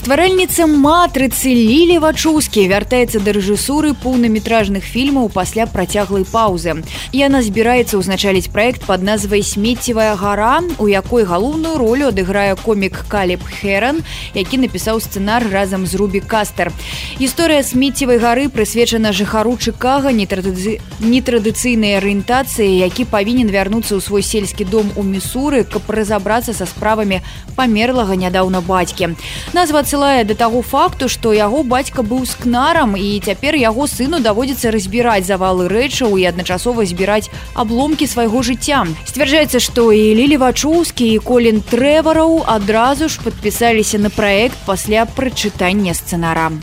стваральніца 0.00 0.64
матрыцы 0.64 1.52
лілі 1.52 1.98
вачускі 2.00 2.62
вяртаецца 2.72 3.20
да 3.20 3.34
рэжысуры 3.36 3.92
поўнаметражных 4.00 4.80
фільмаў 4.80 5.28
пасля 5.28 5.66
працяглай 5.68 6.24
паўзы. 6.24 6.80
Яна 7.12 7.44
збіраецца 7.44 8.00
ўзначаліць 8.00 8.48
проект 8.48 8.88
под 8.88 9.04
назвай 9.04 9.44
смеццевая 9.44 10.16
гора 10.16 10.64
у 10.80 10.88
якой 10.88 11.28
галоўную 11.28 11.76
ролю 11.76 12.08
адыграе 12.08 12.56
комік 12.56 13.04
калеб 13.12 13.44
херан 13.44 14.00
які 14.32 14.64
напісаў 14.64 15.04
сцэнар 15.04 15.44
разам 15.52 15.84
з 15.84 15.92
рубі 16.00 16.24
кастер. 16.24 16.72
Гісторыя 17.20 17.60
смеццевай 17.60 18.16
гары 18.16 18.48
прысвечана 18.48 19.12
жыхару 19.12 19.52
чыкага 19.60 20.16
нетрадыцыйнай 20.16 22.00
арыентацыі 22.00 22.72
які 22.88 23.04
павінен 23.04 23.52
вярнуцца 23.52 24.00
ў 24.00 24.00
свой 24.00 24.24
сельскі 24.24 24.64
дом 24.64 24.96
у 24.96 25.04
місуры 25.04 25.68
каб 25.68 25.84
разабрацца 25.92 26.56
са 26.56 26.64
справамі 26.64 27.20
памерлага 27.52 28.16
нядаўна 28.16 28.64
бацькі. 28.64 29.12
Назва 29.52 29.84
адсылае 29.90 30.22
да 30.22 30.34
таго 30.38 30.60
факту 30.62 31.08
што 31.10 31.32
яго 31.34 31.64
бацька 31.66 32.02
быў 32.06 32.22
скнарам 32.22 32.94
і 32.94 33.18
цяпер 33.26 33.58
яго 33.58 33.88
сыну 33.90 34.20
даводзіцца 34.22 34.70
разбіраць 34.70 35.26
завалы 35.26 35.66
рэчаў 35.66 36.14
і 36.14 36.28
адначасова 36.30 36.86
збіраць 36.86 37.26
абломкі 37.58 38.06
свайго 38.06 38.38
жыцця. 38.46 38.86
Сцвярджаецца 39.10 39.58
што 39.58 39.90
і 39.90 40.14
лілі 40.14 40.38
вачуўскі 40.46 41.10
і 41.10 41.18
колін 41.18 41.58
трэвараў 41.74 42.46
адразу 42.46 43.10
ж 43.10 43.18
падпісаліся 43.18 43.98
на 43.98 44.14
праект 44.14 44.62
пасля 44.62 45.10
прачытання 45.10 45.98
сцэнара 45.98 46.54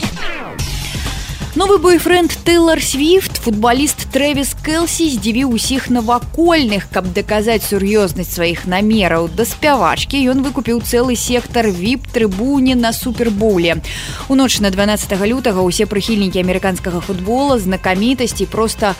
Новы 1.58 1.78
бойфренд 1.78 2.30
Тейлор 2.44 2.80
Свифт, 2.80 3.40
футболіст 3.42 4.04
Трэвіс 4.14 4.52
Кэлсі 4.62 5.08
здзівіў 5.10 5.56
усіх 5.58 5.88
навакольных, 5.90 6.86
каб 6.94 7.10
даказаць 7.10 7.66
сур'ёзнасць 7.66 8.30
сваіх 8.38 8.62
намераў. 8.70 9.26
Да 9.34 9.42
спявачкі 9.42 10.22
ён 10.30 10.46
выкупіў 10.46 10.78
цэлы 10.86 11.18
сектар 11.18 11.66
віп-трыбуне 11.74 12.78
на 12.78 12.94
супербоуле. 12.94 13.82
У 14.30 14.38
ноч 14.38 14.62
на 14.62 14.70
12 14.70 15.18
лютага 15.26 15.66
ўсе 15.66 15.90
прыхільнікі 15.90 16.38
амерыканскага 16.46 17.02
футбола 17.02 17.58
знакамітасці 17.58 18.46
проста 18.46 18.94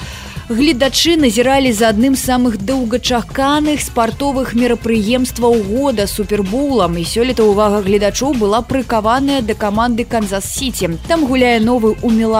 гледачы 0.48 1.16
назіралі 1.20 1.72
за 1.76 1.90
адным 1.92 2.16
з 2.16 2.24
самых 2.24 2.56
доўгачаканых 2.64 3.82
спартовых 3.84 4.54
мерапрыемстваў 4.56 5.60
года 5.68 6.06
супербулам 6.08 6.96
і 6.96 7.04
сёлета 7.04 7.44
увага 7.44 7.82
гледачоў 7.84 8.32
была 8.32 8.62
прыкаваная 8.64 9.42
да 9.44 9.52
каманды 9.52 10.08
канзас-сіці 10.08 10.96
там 11.04 11.26
гуляе 11.28 11.60
новы 11.60 11.92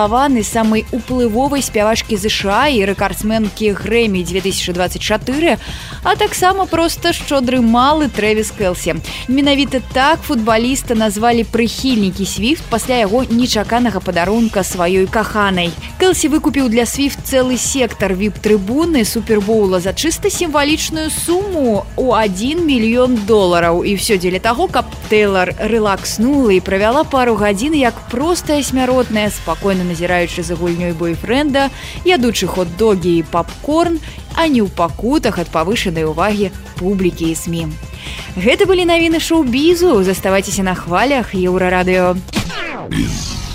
умілаваны 0.08 0.42
самай 0.42 0.84
уплывовай 0.92 1.60
спявачкі 1.62 2.16
ЗША 2.16 2.68
і 2.72 2.84
рэкардсменкі 2.88 3.76
грэмі 3.76 4.24
2024 4.24 5.58
а 6.02 6.16
таксама 6.16 6.64
проста 6.64 7.12
шчодры 7.12 7.60
малы 7.60 8.08
трэвіс 8.08 8.52
кэлсі 8.56 8.96
менавіта 9.28 9.80
так 9.92 10.20
футбаліста 10.24 10.94
назвалі 10.94 11.44
прыхільнікі 11.44 12.24
свіфт 12.24 12.64
пасля 12.70 13.04
яго 13.04 13.24
нечаканага 13.28 14.00
падарунка 14.00 14.64
сваёй 14.64 15.06
каханай 15.06 15.72
кэлсі 16.00 16.32
выкупіў 16.32 16.72
для 16.72 16.86
свіфт 16.86 17.20
цэлы 17.28 17.56
дырэктар 17.58 18.12
віп-трыбуны 18.14 19.04
супербоула 19.04 19.80
за 19.80 19.92
чыста 19.92 20.30
сімвалічную 20.30 21.10
суму 21.10 21.84
у 21.96 22.12
1 22.14 22.64
мільён 22.66 23.18
долараў 23.26 23.84
і 23.84 23.94
все 23.94 24.18
дзеля 24.18 24.38
таго 24.38 24.68
каб 24.68 24.84
Тейлор 25.08 25.54
рэлакснула 25.56 26.52
і 26.52 26.60
правяла 26.60 27.04
пару 27.04 27.34
гадзін 27.34 27.74
як 27.74 27.94
простая 28.10 28.62
смяротная 28.62 29.30
спакойна 29.30 29.87
назіраючы 29.88 30.44
за 30.44 30.54
гульнёй 30.54 30.92
бойфренда 30.92 31.68
ядучы 32.04 32.46
хот-догі 32.46 33.18
і 33.18 33.26
папкорн 33.32 33.98
а 34.36 34.46
не 34.46 34.60
ў 34.60 34.68
пакутах 34.68 35.40
ад 35.40 35.48
павышанай 35.48 36.04
увагі 36.04 36.52
публікі 36.76 37.32
і 37.32 37.34
сМ 37.34 37.72
Гэта 38.38 38.66
былі 38.70 38.86
навіны 38.86 39.20
шоу-бізу. 39.20 40.02
Заставайцеся 40.06 40.62
на 40.62 40.74
хвалях 40.78 41.34
еўрарадыё. 41.34 42.14
Без 42.88 43.47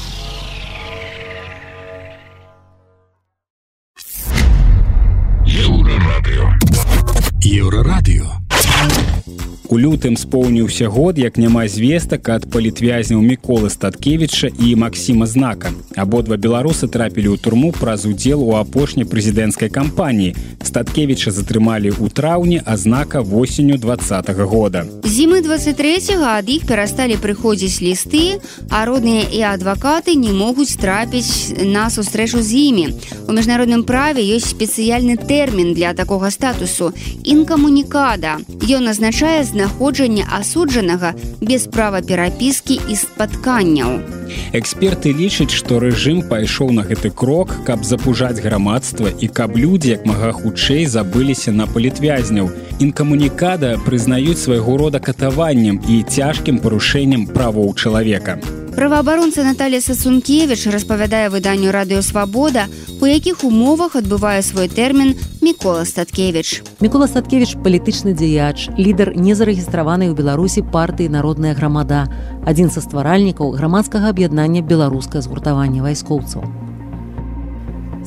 у 9.73 9.77
лютым 9.77 10.17
споўніўся 10.17 10.87
год 10.87 11.17
як 11.17 11.37
няма 11.41 11.65
звестак 11.67 12.29
ад 12.29 12.45
палітвязняў 12.53 13.21
міколы 13.25 13.73
статкевіча 13.73 14.51
і 14.61 14.75
Масіма 14.75 15.25
знака. 15.25 15.73
Абодва 15.97 16.37
беларусы 16.37 16.85
трапілі 16.85 17.33
ў 17.33 17.41
турму 17.41 17.71
праз 17.73 18.05
удзел 18.05 18.45
у 18.45 18.53
апошняй 18.53 19.09
прэзідэнцкай 19.09 19.73
кампаніі. 19.73 20.35
Статкевіча 20.61 21.33
затрымалі 21.33 21.89
ў 21.89 22.05
траўні 22.13 22.61
а 22.61 22.77
знака 22.77 23.25
восенню 23.25 23.77
два 23.81 23.97
-го 23.97 24.45
года. 24.45 24.85
Зімы 25.03 25.41
23 25.41 26.21
ад 26.21 26.49
іх 26.49 26.69
перасталі 26.69 27.17
прыходзіць 27.17 27.81
лісты 27.81 28.37
а 28.69 28.85
родныя 28.85 29.25
і 29.25 29.41
адвакаты 29.57 30.13
не 30.13 30.33
могуць 30.33 30.77
трапіць 30.77 31.49
на 31.65 31.89
сустрэчу 31.89 32.45
з 32.45 32.53
імі. 32.53 32.85
У 33.27 33.33
міжнародным 33.33 33.83
праве 33.83 34.21
ёсць 34.21 34.53
спецыяльны 34.53 35.17
тэрмін 35.17 35.73
для 35.73 35.93
такога 35.93 36.29
статусу 36.29 36.93
інкамунікада. 37.23 38.37
Ён 38.69 38.89
азначае 38.93 39.41
знаходжання 39.63 40.27
асуджанага 40.39 41.13
без 41.41 41.67
права 41.67 42.01
перапіскі 42.01 42.79
і 42.89 42.95
спатканняў. 42.95 44.03
Эксперты 44.51 45.13
лічаць, 45.15 45.55
што 45.55 45.79
рэжым 45.79 46.19
пайшоў 46.27 46.73
на 46.75 46.83
гэты 46.83 47.11
крок, 47.15 47.53
каб 47.63 47.85
запужаць 47.87 48.43
грамадства 48.43 49.07
і 49.07 49.27
каб 49.27 49.55
людзі 49.55 49.95
як 49.95 50.05
мага 50.05 50.31
хутчэй 50.35 50.83
забыліся 50.85 51.55
на 51.55 51.67
палітвязняў. 51.67 52.51
Інкамунікада 52.83 53.79
прызнаюць 53.85 54.41
свайго 54.43 54.75
рода 54.77 54.99
катаваннем 54.99 55.79
і 55.87 56.03
цяжкім 56.03 56.59
парушэннем 56.59 57.31
правоў 57.31 57.71
чалавека. 57.75 58.62
Праваабаронца 58.75 59.43
Наталія 59.43 59.81
Сасункевич 59.81 60.65
распавядае 60.65 61.29
выданню 61.29 61.69
радыёвабода, 61.69 62.65
у 63.01 63.05
якіх 63.05 63.43
умовах 63.45 63.95
адбывае 63.95 64.41
свой 64.41 64.67
тэрмін 64.67 65.13
Мікола 65.45 65.85
Статкевич. 65.85 66.65
Мікола 66.81 67.05
Статкевич 67.05 67.53
палітычны 67.61 68.17
дзеяч, 68.17 68.73
лідар 68.73 69.13
незарэгістраванай 69.13 70.09
у 70.09 70.17
Беларусі 70.17 70.65
партыі 70.65 71.13
народная 71.13 71.53
грамада, 71.53 72.09
адзін 72.49 72.73
са 72.73 72.81
стваральнікаў 72.81 73.53
грамадскага 73.53 74.09
аб'яднання 74.09 74.65
беларускае 74.65 75.21
згуртавання 75.21 75.85
вайскоўцаў. 75.85 76.41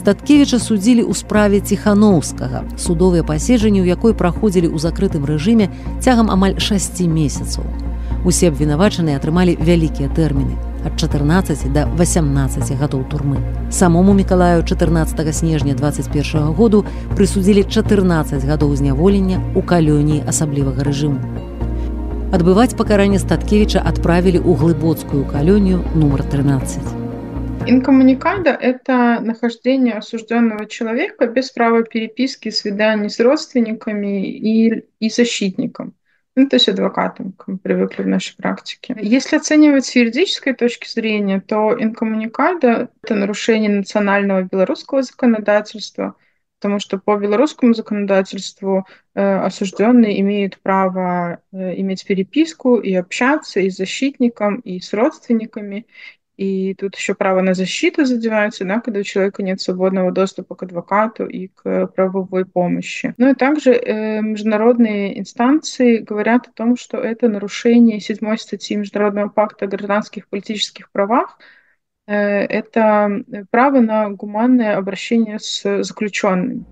Статкевіча 0.03 0.59
судзілі 0.59 1.07
ў 1.07 1.15
справе 1.15 1.63
ціхановскага, 1.63 2.67
судовыя 2.75 3.23
паседжанні, 3.23 3.83
у 3.83 3.87
якой 3.87 4.19
праходзілі 4.19 4.67
ў 4.75 4.83
закрытым 4.83 5.31
рэжыме 5.31 5.71
цягам 6.03 6.27
амаль 6.27 6.59
6 6.59 7.07
месяцаў. 7.07 7.86
Усе 8.27 8.49
абвінавачаныя 8.51 9.21
атрымалі 9.21 9.53
вялікія 9.63 10.11
тэрміны 10.11 10.57
ад 10.89 10.97
14 10.99 11.61
до 11.71 11.83
18 11.99 12.73
гадоў 12.81 13.05
турмы. 13.07 13.39
Самому 13.71 14.15
мікалаю 14.19 14.65
14 14.67 15.35
снежня 15.35 15.75
21 15.79 16.51
году 16.59 16.83
прысудзілі 17.15 17.63
14 17.71 18.43
гадоў 18.51 18.75
зняволення 18.75 19.39
ў 19.55 19.63
калёніі 19.63 20.25
асаблівага 20.27 20.83
рэжыму. 20.89 21.23
Адбываць 22.35 22.75
пакаранне 22.75 23.23
статкевіча 23.23 23.83
адправілі 23.91 24.43
ў 24.43 24.59
глыбоцкую 24.59 25.23
калёнію 25.31 25.87
нумар 25.95 26.27
13. 26.27 26.83
Инкоммуникада– 27.71 28.51
это 28.71 29.21
нахождение 29.23 29.95
осужденного 30.03 30.67
человека 30.67 31.27
без 31.27 31.51
права 31.51 31.83
переписки, 31.83 32.51
свиданий 32.51 33.09
с 33.09 33.21
родственниками 33.21 34.27
и, 34.27 34.83
и 34.99 35.11
защитником 35.11 35.95
ну, 36.37 36.47
то 36.47 36.57
есть 36.57 36.69
адвокатом, 36.69 37.33
как 37.33 37.49
мы 37.49 37.57
привыкли 37.57 38.03
в 38.03 38.07
нашей 38.07 38.37
практике. 38.37 38.95
Если 39.01 39.37
оценивать 39.37 39.87
с 39.87 39.97
юридической 39.97 40.53
точки 40.53 40.87
зрения, 40.87 41.41
то 41.41 41.75
инкоммуникада– 41.79 42.91
это 43.03 43.15
нарушение 43.15 43.71
национального 43.71 44.43
белорусского 44.43 45.03
законодательства, 45.03 46.15
потому 46.61 46.79
что 46.79 46.99
по 46.99 47.17
белорусскому 47.17 47.73
законодательству 47.73 48.87
э, 49.15 49.23
осужденные 49.23 50.21
имеют 50.21 50.59
право 50.61 51.41
э, 51.53 51.81
иметь 51.81 52.05
переписку 52.07 52.77
и 52.77 52.93
общаться 52.95 53.61
и 53.61 53.71
с 53.71 53.77
защитником, 53.79 54.57
и 54.57 54.79
с 54.79 54.93
родственниками, 54.93 55.87
и 56.37 56.75
тут 56.75 56.97
еще 56.97 57.15
право 57.15 57.41
на 57.41 57.55
защиту 57.55 58.05
задевается, 58.05 58.65
да, 58.65 58.81
когда 58.81 59.01
у 59.01 59.05
человека 59.05 59.43
нет 59.43 59.61
свободного 59.61 60.13
доступа 60.13 60.55
к 60.55 60.63
адвокату 60.63 61.27
и 61.27 61.49
к 61.49 61.87
правовой 61.89 62.45
помощи. 62.45 63.15
Ну 63.17 63.31
и 63.31 63.35
также 63.35 63.73
э, 63.73 64.21
международные 64.21 65.19
инстанции 65.19 65.99
говорят 65.99 66.49
о 66.49 66.53
том, 66.53 66.77
что 66.77 66.99
это 66.99 67.29
нарушение 67.29 68.01
седьмой 68.01 68.39
статьи 68.39 68.77
Международного 68.77 69.29
пакта 69.29 69.65
о 69.65 69.69
гражданских 69.69 70.29
политических 70.29 70.91
правах, 70.91 71.39
э, 72.07 72.15
это 72.15 73.23
право 73.51 73.81
на 73.81 74.11
гуманное 74.11 74.77
обращение 74.77 75.39
с 75.39 75.83
заключенными. 75.83 76.65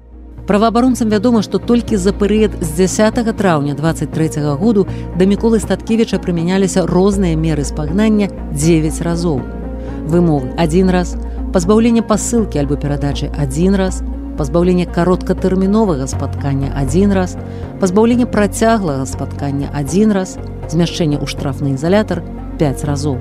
Праваабаронцам 0.46 1.08
вядома, 1.08 1.40
што 1.40 1.58
толькі 1.58 1.96
за 1.96 2.12
перыяд 2.12 2.60
з 2.60 2.76
10 2.76 3.32
траўня 3.36 3.74
23 3.74 4.44
-го 4.44 4.56
году 4.56 4.86
да 5.16 5.24
міколы 5.24 5.60
статкевіча 5.60 6.18
прымяняліся 6.18 6.86
розныя 6.86 7.36
меры 7.36 7.64
спагнання 7.64 8.28
9 8.52 9.00
разоў. 9.00 9.40
Вымовы 10.06 10.52
адзін 10.56 10.90
раз, 10.90 11.16
пазбаўленне 11.52 12.02
пасылкі 12.02 12.58
альбо 12.58 12.76
перадачы 12.76 13.30
адзін 13.38 13.76
раз, 13.76 14.02
пазбаўленне 14.36 14.84
кароткатэрміновага 14.84 16.06
спаткання 16.06 16.68
адзін 16.76 17.12
раз, 17.12 17.36
пазбаўленне 17.80 18.26
працяглага 18.26 19.06
спаткання 19.06 19.70
адзін 19.72 20.12
раз, 20.12 20.36
змяшчэнне 20.68 21.16
ў 21.16 21.26
штрафны 21.26 21.72
ізалятар 21.72 22.22
5 22.58 22.84
разоў. 22.84 23.16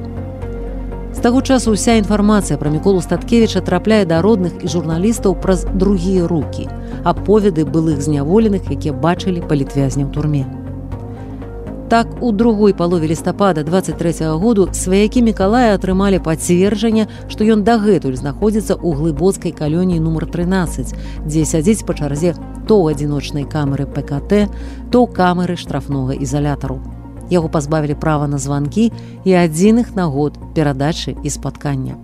З 1.13 1.21
таго 1.21 1.41
часу 1.45 1.77
ўся 1.77 1.93
інфармацыя 2.01 2.57
пра 2.57 2.73
міколу 2.73 2.97
статкевіча 3.01 3.61
трапляе 3.61 4.01
да 4.09 4.19
родных 4.25 4.65
і 4.65 4.67
журналістаў 4.67 5.37
праз 5.37 5.65
другія 5.77 6.25
рукі, 6.27 6.65
аповеды 7.05 7.69
былых 7.69 8.01
зняволеных, 8.01 8.65
якія 8.73 8.97
бачылі 8.97 9.45
палітвязня 9.45 10.09
ў 10.09 10.11
турме. 10.11 10.43
Так 11.93 12.07
у 12.21 12.31
другой 12.31 12.73
палове 12.73 13.07
лістапада 13.07 13.63
23 13.63 14.25
-го 14.25 14.39
году 14.39 14.69
сваякі 14.71 15.21
Миколая 15.21 15.77
атрымалі 15.77 16.19
пацверджанне, 16.19 17.07
што 17.29 17.43
ён 17.43 17.61
дагэтуль 17.61 18.17
знаходзіцца 18.17 18.73
ў 18.73 18.95
глыбоцкай 18.97 19.51
калёніі 19.53 19.99
нумар 19.99 20.25
13, 20.25 20.95
дзе 21.25 21.45
сядзіць 21.45 21.85
па 21.85 21.93
чарзе 21.93 22.33
то 22.67 22.81
адзіночнай 22.87 23.45
камеры 23.45 23.85
ПКТ, 23.85 24.49
то 24.89 25.05
камеры 25.05 25.55
штрафнога 25.55 26.13
ізалятару. 26.13 27.02
Яго 27.30 27.48
пазбавілі 27.48 27.94
права 27.94 28.28
на 28.28 28.38
званкі 28.38 28.92
і 29.24 29.30
адзіных 29.32 29.96
нагод 29.96 30.38
перадачы 30.54 31.16
і 31.24 31.30
спаткання. 31.30 31.96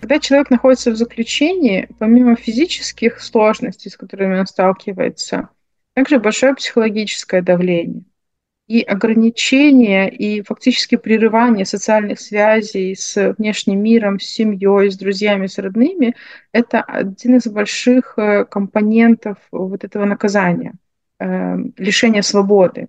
Когда 0.00 0.18
человек 0.18 0.50
находится 0.50 0.90
в 0.90 0.96
заключении, 0.96 1.88
помимо 1.98 2.36
физических 2.36 3.20
сложностей, 3.20 3.90
с 3.90 3.96
которыми 3.96 4.38
он 4.38 4.46
сталкивается, 4.46 5.48
также 5.94 6.18
большое 6.18 6.54
психологическое 6.54 7.40
давление 7.40 8.04
и 8.66 8.80
ограничение, 8.80 10.08
и 10.10 10.42
фактически 10.42 10.96
прерывание 10.96 11.66
социальных 11.66 12.20
связей 12.20 12.94
с 12.96 13.34
внешним 13.38 13.82
миром, 13.82 14.18
с 14.18 14.24
семьей, 14.24 14.90
с 14.90 14.96
друзьями, 14.96 15.46
с 15.46 15.58
родными, 15.58 16.14
это 16.52 16.80
один 16.80 17.36
из 17.36 17.46
больших 17.46 18.14
э, 18.16 18.44
компонентов 18.46 19.36
вот 19.52 19.84
этого 19.84 20.06
наказания, 20.06 20.72
э, 21.18 21.56
лишения 21.76 22.22
свободы. 22.22 22.88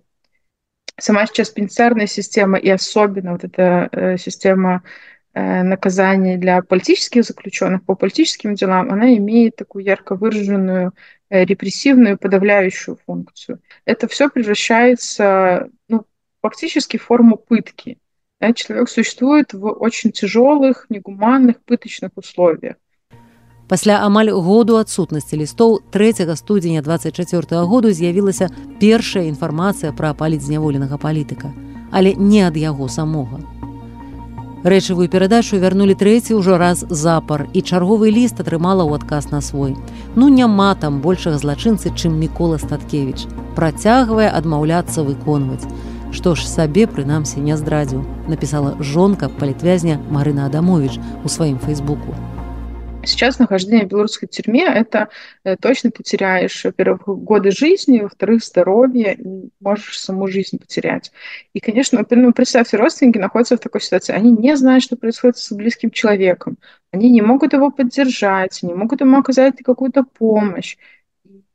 Сама 1.01 1.25
сейчас 1.25 1.49
пенитенциарная 1.49 2.07
система 2.07 2.57
и 2.57 2.69
особенно 2.69 3.33
вот 3.33 3.43
эта 3.43 3.89
э, 3.91 4.17
система 4.17 4.83
наказания 5.33 6.37
для 6.37 6.61
политических 6.61 7.23
заключенных 7.23 7.85
по 7.85 7.95
политическим 7.95 8.53
делам, 8.53 8.91
она 8.91 9.15
имеет 9.15 9.55
такую 9.55 9.85
ярко 9.85 10.15
выраженную 10.15 10.91
Э, 11.31 11.45
репрессивную 11.45 12.17
подавляющую 12.17 12.97
функцию. 13.05 13.61
Это 13.85 14.09
все 14.09 14.29
превращается 14.29 15.69
ну, 15.87 16.05
фактически 16.41 16.97
в 16.97 17.03
форму 17.03 17.37
пытки. 17.37 17.99
Человек 18.55 18.89
существует 18.89 19.53
в 19.53 19.65
очень 19.67 20.11
тяжелых, 20.11 20.87
негуманных, 20.89 21.63
пыточных 21.63 22.11
условиях. 22.15 22.75
Пасля 23.71 24.01
амаль 24.03 24.27
году 24.35 24.75
адсутнасці 24.75 25.37
лістоў 25.39 25.77
3 25.95 26.35
студзеня 26.35 26.81
24 26.83 27.63
году 27.63 27.91
з'явілася 27.95 28.49
першая 28.81 29.23
інфармацыя 29.31 29.93
пра 29.95 30.11
паліць 30.11 30.43
зняволенага 30.43 30.97
палітыка, 30.99 31.55
але 31.89 32.11
не 32.19 32.41
ад 32.43 32.57
яго 32.59 32.89
самога. 32.91 33.39
Рэчавую 34.67 35.07
перадачу 35.07 35.55
вярнулі 35.55 35.95
трэці 35.95 36.35
ўжо 36.35 36.57
раз 36.59 36.83
запар 36.89 37.47
і 37.53 37.63
чарговы 37.63 38.11
ліст 38.11 38.43
атрымала 38.43 38.83
ў 38.83 38.99
адказ 38.99 39.31
на 39.31 39.39
свой. 39.39 39.79
Ну 40.19 40.27
няма 40.27 40.75
там 40.75 40.99
большага 40.99 41.39
злачынцы, 41.39 41.95
чым 41.95 42.19
мікола 42.19 42.59
Статкевіч. 42.59 43.23
Працягвае 43.55 44.27
адмаўляцца 44.35 45.07
выконваць. 45.07 45.63
Што 46.11 46.35
ж 46.35 46.43
сабе 46.43 46.91
прынамсі 46.91 47.39
не 47.39 47.55
здрадзіў, 47.55 48.03
напісала 48.27 48.75
жонка 48.83 49.31
палітвязня 49.31 49.95
Марына 50.11 50.51
Адамович 50.51 50.99
у 51.23 51.31
сваім 51.31 51.55
фейсбуку. 51.55 52.19
Сейчас 53.03 53.39
нахождение 53.39 53.85
в 53.85 53.89
белорусской 53.89 54.27
тюрьме– 54.27 54.65
это 54.67 55.09
э, 55.43 55.55
точно 55.57 55.89
ты 55.89 56.03
теряешь, 56.03 56.63
во-первых, 56.63 57.07
годы 57.07 57.49
жизни, 57.49 57.99
во-вторых, 57.99 58.43
здоровье, 58.43 59.15
и 59.15 59.49
можешь 59.59 59.99
саму 59.99 60.27
жизнь 60.27 60.59
потерять. 60.59 61.11
И, 61.53 61.59
конечно, 61.59 62.05
ну, 62.09 62.31
представьте, 62.31 62.77
родственники 62.77 63.17
находятся 63.17 63.57
в 63.57 63.59
такой 63.59 63.81
ситуации, 63.81 64.13
они 64.13 64.31
не 64.31 64.55
знают, 64.55 64.83
что 64.83 64.97
происходит 64.97 65.37
с 65.37 65.51
близким 65.51 65.89
человеком, 65.89 66.57
они 66.91 67.09
не 67.09 67.21
могут 67.21 67.53
его 67.53 67.71
поддержать, 67.71 68.61
не 68.61 68.73
могут 68.75 69.01
ему 69.01 69.17
оказать 69.17 69.55
какую-то 69.63 70.03
помощь. 70.03 70.77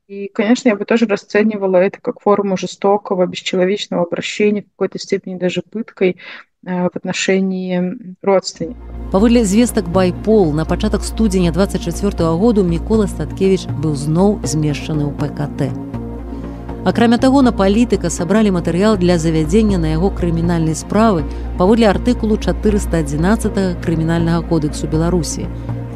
И, 0.07 0.29
конечно, 0.29 0.69
я 0.69 0.75
бы 0.75 0.85
тоже 0.85 1.05
расценивала 1.05 1.77
это 1.77 1.99
как 2.01 2.21
форму 2.21 2.55
жестокого, 2.55 3.25
бесчеловечного 3.25 4.03
обращения, 4.03 4.61
в 4.61 4.69
какой-то 4.71 4.99
степени 4.99 5.37
даже 5.37 5.61
пыткой, 5.61 6.17
в 6.63 6.89
отношении 6.93 8.15
родственников. 8.21 8.83
Паводле 9.11 9.45
звестак 9.45 9.87
байпол. 9.87 10.51
На 10.53 10.65
пачатак 10.65 11.03
студзеня 11.03 11.51
24 11.51 12.11
-го 12.11 12.37
году 12.37 12.63
мікола 12.63 13.07
статкевич 13.07 13.67
быў 13.67 13.95
зноў 13.95 14.39
змешчаны 14.43 15.03
ў 15.05 15.11
пКт 15.11 15.71
акрамя 16.87 17.17
таго 17.17 17.41
на 17.41 17.51
палітыка 17.51 18.09
сабралі 18.09 18.51
матэрыял 18.55 18.95
для 18.97 19.17
завядзення 19.19 19.77
на 19.77 19.91
яго 19.91 20.09
крымінальнай 20.09 20.71
справы 20.71 21.25
паводле 21.57 21.89
артыкулу 21.91 22.37
411 22.37 23.83
крымінальнага 23.83 24.47
кодексу 24.47 24.87
беларусі. 24.87 25.47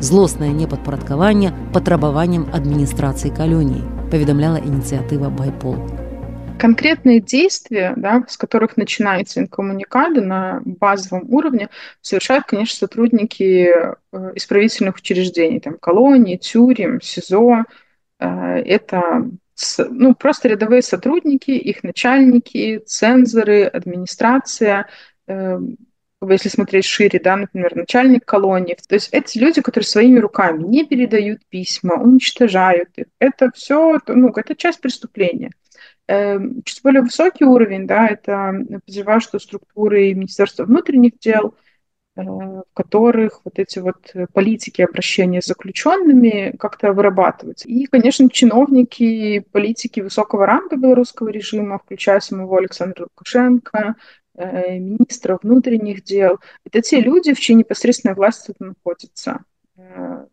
Злоснае 0.01 0.51
непадпарадкаванне 0.51 1.53
патрабаваннем 1.71 2.47
адміністрацыі 2.51 3.31
калоніі 3.31 3.87
паведамляла 4.11 4.59
ініцыятыва 4.59 5.31
байпол 5.31 5.79
конкретные 6.61 7.19
действия, 7.19 7.93
да, 7.97 8.23
с 8.27 8.37
которых 8.37 8.77
начинается 8.77 9.39
инкоммуникада 9.39 10.21
на 10.21 10.61
базовом 10.63 11.23
уровне, 11.33 11.69
совершают, 12.01 12.45
конечно, 12.45 12.77
сотрудники 12.77 13.67
э, 13.67 13.95
исправительных 14.35 14.97
учреждений, 14.97 15.59
там, 15.59 15.79
колонии, 15.79 16.37
тюрем, 16.37 17.01
СИЗО. 17.01 17.63
Э, 18.19 18.57
это 18.57 19.27
ну, 19.89 20.13
просто 20.13 20.49
рядовые 20.49 20.83
сотрудники, 20.83 21.49
их 21.49 21.83
начальники, 21.83 22.77
цензоры, 22.85 23.63
администрация, 23.63 24.87
э, 25.25 25.59
если 26.29 26.49
смотреть 26.49 26.85
шире, 26.85 27.19
да, 27.19 27.37
например, 27.37 27.75
начальник 27.75 28.23
колонии. 28.23 28.77
То 28.87 28.93
есть 28.93 29.09
эти 29.11 29.39
люди, 29.39 29.63
которые 29.63 29.87
своими 29.87 30.19
руками 30.19 30.61
не 30.61 30.85
передают 30.85 31.41
письма, 31.49 31.95
уничтожают 31.95 32.89
их. 32.97 33.05
Это 33.17 33.49
все, 33.55 33.97
ну, 34.05 34.31
это 34.35 34.55
часть 34.55 34.79
преступления. 34.79 35.49
Эм, 36.11 36.61
чуть 36.63 36.81
более 36.83 37.03
высокий 37.03 37.45
уровень, 37.45 37.87
да, 37.87 38.05
это 38.05 38.53
подозреваю, 38.85 39.21
что 39.21 39.39
структуры 39.39 40.13
Министерства 40.13 40.65
внутренних 40.65 41.17
дел, 41.19 41.55
э, 42.17 42.21
в 42.21 42.65
которых 42.73 43.39
вот 43.45 43.57
эти 43.57 43.79
вот 43.79 44.13
политики 44.33 44.81
обращения 44.81 45.41
с 45.41 45.45
заключенными 45.45 46.53
как-то 46.59 46.91
вырабатываются. 46.91 47.69
И, 47.69 47.85
конечно, 47.85 48.29
чиновники, 48.29 49.45
политики 49.53 50.01
высокого 50.01 50.45
ранга 50.45 50.75
белорусского 50.75 51.29
режима, 51.29 51.79
включая 51.79 52.19
самого 52.19 52.57
Александра 52.57 53.03
Лукашенко, 53.03 53.95
э, 54.35 54.79
министра 54.79 55.39
внутренних 55.41 56.03
дел, 56.03 56.39
это 56.65 56.81
те 56.81 56.99
люди, 56.99 57.33
в 57.33 57.39
чьей 57.39 57.55
непосредственной 57.55 58.15
власти 58.15 58.51
это 58.51 58.65
находится 58.65 59.45
э, 59.77 60.25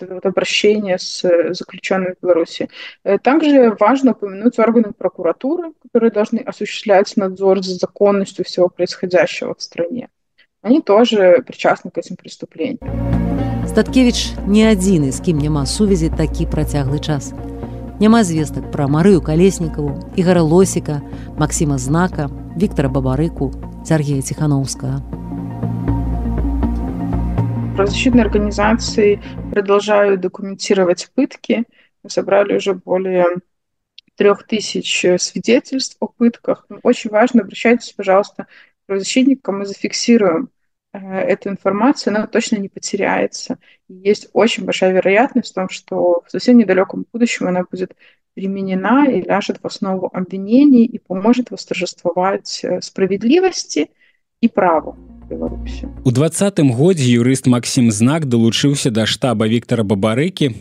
вот 0.00 0.26
обращение 0.26 0.98
с 0.98 1.24
э, 1.24 1.54
заключенными 1.54 2.14
в 2.18 2.22
Беларуси. 2.22 2.68
Э, 3.04 3.18
также 3.18 3.76
важно 3.78 4.12
упомянуть 4.12 4.58
органы 4.58 4.92
прокуратуры, 4.96 5.72
которые 5.82 6.10
должны 6.10 6.38
осуществлять 6.38 7.16
надзор 7.16 7.62
за 7.62 7.74
законностью 7.74 8.44
всего 8.44 8.68
происходящего 8.68 9.54
в 9.54 9.62
стране. 9.62 10.08
Они 10.62 10.80
тоже 10.80 11.42
причастны 11.46 11.90
к 11.90 11.98
этим 11.98 12.16
преступлениям. 12.16 12.78
Статкевич 13.66 14.32
не 14.46 14.64
адзіны, 14.70 15.12
з 15.12 15.20
кім 15.20 15.38
няма 15.38 15.66
сувязі 15.66 16.10
такі 16.16 16.46
працяглы 16.46 17.00
час. 17.00 17.34
Няма 18.00 18.24
звестак 18.24 18.70
пра 18.70 18.86
Марыю 18.86 19.20
Калеснікаву, 19.20 20.12
Ігара 20.16 20.42
Лосіка, 20.42 21.02
Максіма 21.38 21.78
Знака, 21.78 22.30
Віктора 22.56 22.88
Бабарыку, 22.88 23.52
Сергея 23.84 24.22
Ціхановскага 24.22 25.02
правозащитные 27.76 28.24
организации 28.24 29.20
продолжают 29.52 30.22
документировать 30.22 31.10
пытки. 31.14 31.64
Мы 32.02 32.08
собрали 32.08 32.56
уже 32.56 32.72
более 32.72 33.26
трех 34.14 34.46
тысяч 34.46 35.04
свидетельств 35.18 35.98
о 36.00 36.06
пытках. 36.06 36.66
Очень 36.82 37.10
важно, 37.10 37.42
обращайтесь, 37.42 37.92
пожалуйста, 37.92 38.44
к 38.44 38.86
правозащитникам, 38.86 39.58
мы 39.58 39.66
зафиксируем 39.66 40.48
э, 40.94 40.98
эту 40.98 41.50
информацию, 41.50 42.16
она 42.16 42.26
точно 42.26 42.56
не 42.56 42.70
потеряется. 42.70 43.58
Есть 43.88 44.30
очень 44.32 44.64
большая 44.64 44.92
вероятность 44.92 45.50
в 45.50 45.54
том, 45.54 45.68
что 45.68 46.22
в 46.26 46.30
совсем 46.30 46.56
недалеком 46.56 47.04
будущем 47.12 47.46
она 47.46 47.64
будет 47.70 47.94
применена 48.32 49.06
и 49.06 49.20
ляжет 49.20 49.58
в 49.62 49.66
основу 49.66 50.08
обвинений 50.14 50.86
и 50.86 50.98
поможет 50.98 51.50
восторжествовать 51.50 52.64
э, 52.64 52.80
справедливости 52.80 53.90
и 54.40 54.48
праву. 54.48 54.96
Беларусі. 55.28 55.90
У 56.04 56.10
двадцатым 56.10 56.72
годзе 56.72 57.10
юрыст 57.10 57.46
Макссім 57.46 57.90
знак 57.90 58.26
далучыўся 58.26 58.90
да 58.90 59.06
штаба 59.06 59.46
Віктора 59.46 59.82
Бабарыкі, 59.82 60.54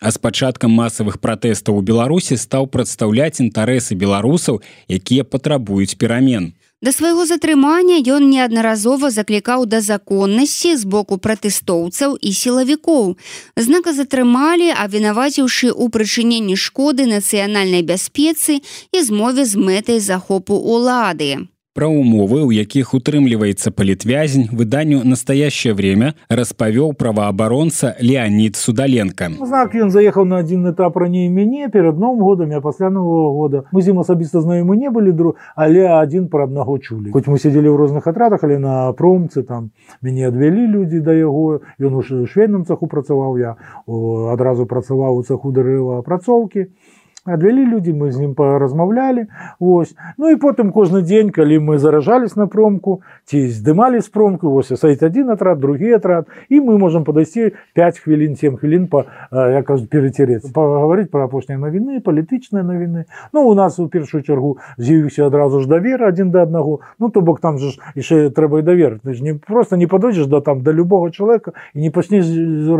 а 0.00 0.10
з 0.10 0.18
пачаткам 0.18 0.72
масавых 0.72 1.20
пратэстаў 1.20 1.76
у 1.76 1.82
Беларусі 1.82 2.36
стаў 2.36 2.66
прадстаўляць 2.72 3.40
інтарэсы 3.40 3.94
беларусаў, 3.94 4.60
якія 4.88 5.24
патрабуюць 5.24 5.96
перамен. 5.96 6.52
Да 6.80 6.92
свайго 6.96 7.26
затрымання 7.28 8.00
ён 8.08 8.32
неаднаразова 8.32 9.10
заклікаў 9.12 9.68
да 9.68 9.84
законнасці 9.84 10.80
з 10.80 10.88
боку 10.88 11.20
пратэстоўцаў 11.20 12.16
і 12.16 12.32
сілавікоў. 12.32 13.20
Знака 13.56 13.92
затрымалі, 13.92 14.72
абвінаваціўшы 14.72 15.68
ў 15.76 15.92
прычыненні 15.92 16.56
шкоды 16.56 17.04
нацыянальнай 17.04 17.84
бяспецы 17.84 18.64
і 18.96 18.98
змове 19.04 19.44
з 19.44 19.60
мэтай 19.60 20.00
захопу 20.00 20.56
улады. 20.56 21.52
Пра 21.72 21.86
умовы, 21.86 22.42
у 22.42 22.50
якіх 22.50 22.88
утрымліваецца 22.98 23.70
палітвязень 23.70 24.48
выданню 24.50 25.04
настоящее 25.06 25.70
время 25.72 26.14
распавёў 26.26 26.94
праваабаронца 26.98 27.94
Леонид 28.00 28.56
судаленко. 28.56 29.28
Знак 29.38 29.76
ён 29.78 29.94
заехаў 29.94 30.26
на 30.26 30.42
один 30.42 30.66
этап 30.66 30.98
раней 30.98 31.28
мяне 31.28 31.68
перад 31.70 31.94
новым 31.94 32.26
годам 32.26 32.50
я 32.50 32.60
пасля 32.60 32.90
нового 32.90 33.30
года. 33.38 33.62
Мы 33.70 33.82
зім 33.86 34.02
асабіста 34.02 34.42
знаёмы 34.42 34.74
не 34.74 34.90
былі 34.90 35.12
друг 35.12 35.38
але 35.54 35.86
один 35.86 36.26
про 36.26 36.50
аднаго 36.50 36.78
чулі. 36.82 37.14
Хоць 37.14 37.30
мы 37.30 37.38
сидзелі 37.38 37.70
ў 37.70 37.78
розных 37.78 38.02
атрадах 38.10 38.42
але 38.42 38.58
на 38.58 38.90
промцы 38.98 39.46
там 39.46 39.70
мяне 40.02 40.26
адвялі 40.26 40.66
людзі 40.66 40.98
да 40.98 41.14
яго 41.14 41.62
ён 41.78 41.94
у 41.94 42.02
швейным 42.02 42.66
цеху 42.66 42.90
працаваў 42.90 43.38
я 43.38 43.54
адразу 44.34 44.66
працаваў 44.66 45.14
у 45.14 45.22
цеху 45.22 45.54
дрэва 45.54 46.02
апрацоўкі 46.02 46.66
адвялі 47.26 47.66
людзі 47.66 47.92
мы 47.92 48.10
з 48.12 48.24
ім 48.24 48.34
паразмаўлялі 48.34 49.26
ось. 49.60 49.92
Ну 50.16 50.30
і 50.32 50.40
потым 50.40 50.72
кожны 50.72 51.02
дзень 51.04 51.30
калі 51.30 51.60
мы 51.60 51.78
заражались 51.78 52.36
на 52.36 52.46
промку 52.46 53.02
ці 53.28 53.44
здымалі 53.48 54.00
з 54.00 54.08
промку 54.08 54.50
вось 54.50 54.72
сайт 54.72 55.02
один 55.02 55.30
атрад 55.30 55.60
другі 55.60 55.92
атрад 56.00 56.26
і 56.48 56.60
мы 56.60 56.78
можем 56.78 57.04
подайсці 57.04 57.52
5 57.74 57.98
хвілін 57.98 58.36
7 58.36 58.56
хвілін 58.56 58.86
по 58.86 59.04
я 59.32 59.62
кажу 59.62 59.86
перетерець 59.86 60.48
паговорить 60.52 61.10
про 61.10 61.24
апошнія 61.24 61.60
навіны 61.60 62.00
палітычныя 62.00 62.64
навіны 62.64 63.04
Ну 63.32 63.48
у 63.48 63.54
нас 63.54 63.78
у 63.78 63.88
першую 63.88 64.22
чаргу 64.22 64.56
з'явіўся 64.78 65.26
адразу 65.26 65.60
ж 65.60 65.68
давер 65.68 66.04
один 66.04 66.30
да 66.30 66.42
аднаго 66.42 66.80
ну 66.98 67.10
то 67.10 67.20
бок 67.20 67.40
там 67.40 67.58
же 67.58 67.70
ж 67.70 67.78
яшчэ 67.94 68.30
трэба 68.30 68.60
і 68.60 68.62
давер 68.62 69.00
ты 69.04 69.14
ж 69.14 69.22
не 69.22 69.34
просто 69.34 69.76
не 69.76 69.86
падойдзеш 69.86 70.26
да 70.26 70.40
там 70.40 70.62
да 70.62 70.72
любого 70.72 71.10
чалавека 71.10 71.52
і 71.74 71.80
не 71.80 71.90
пачнеш 71.90 72.24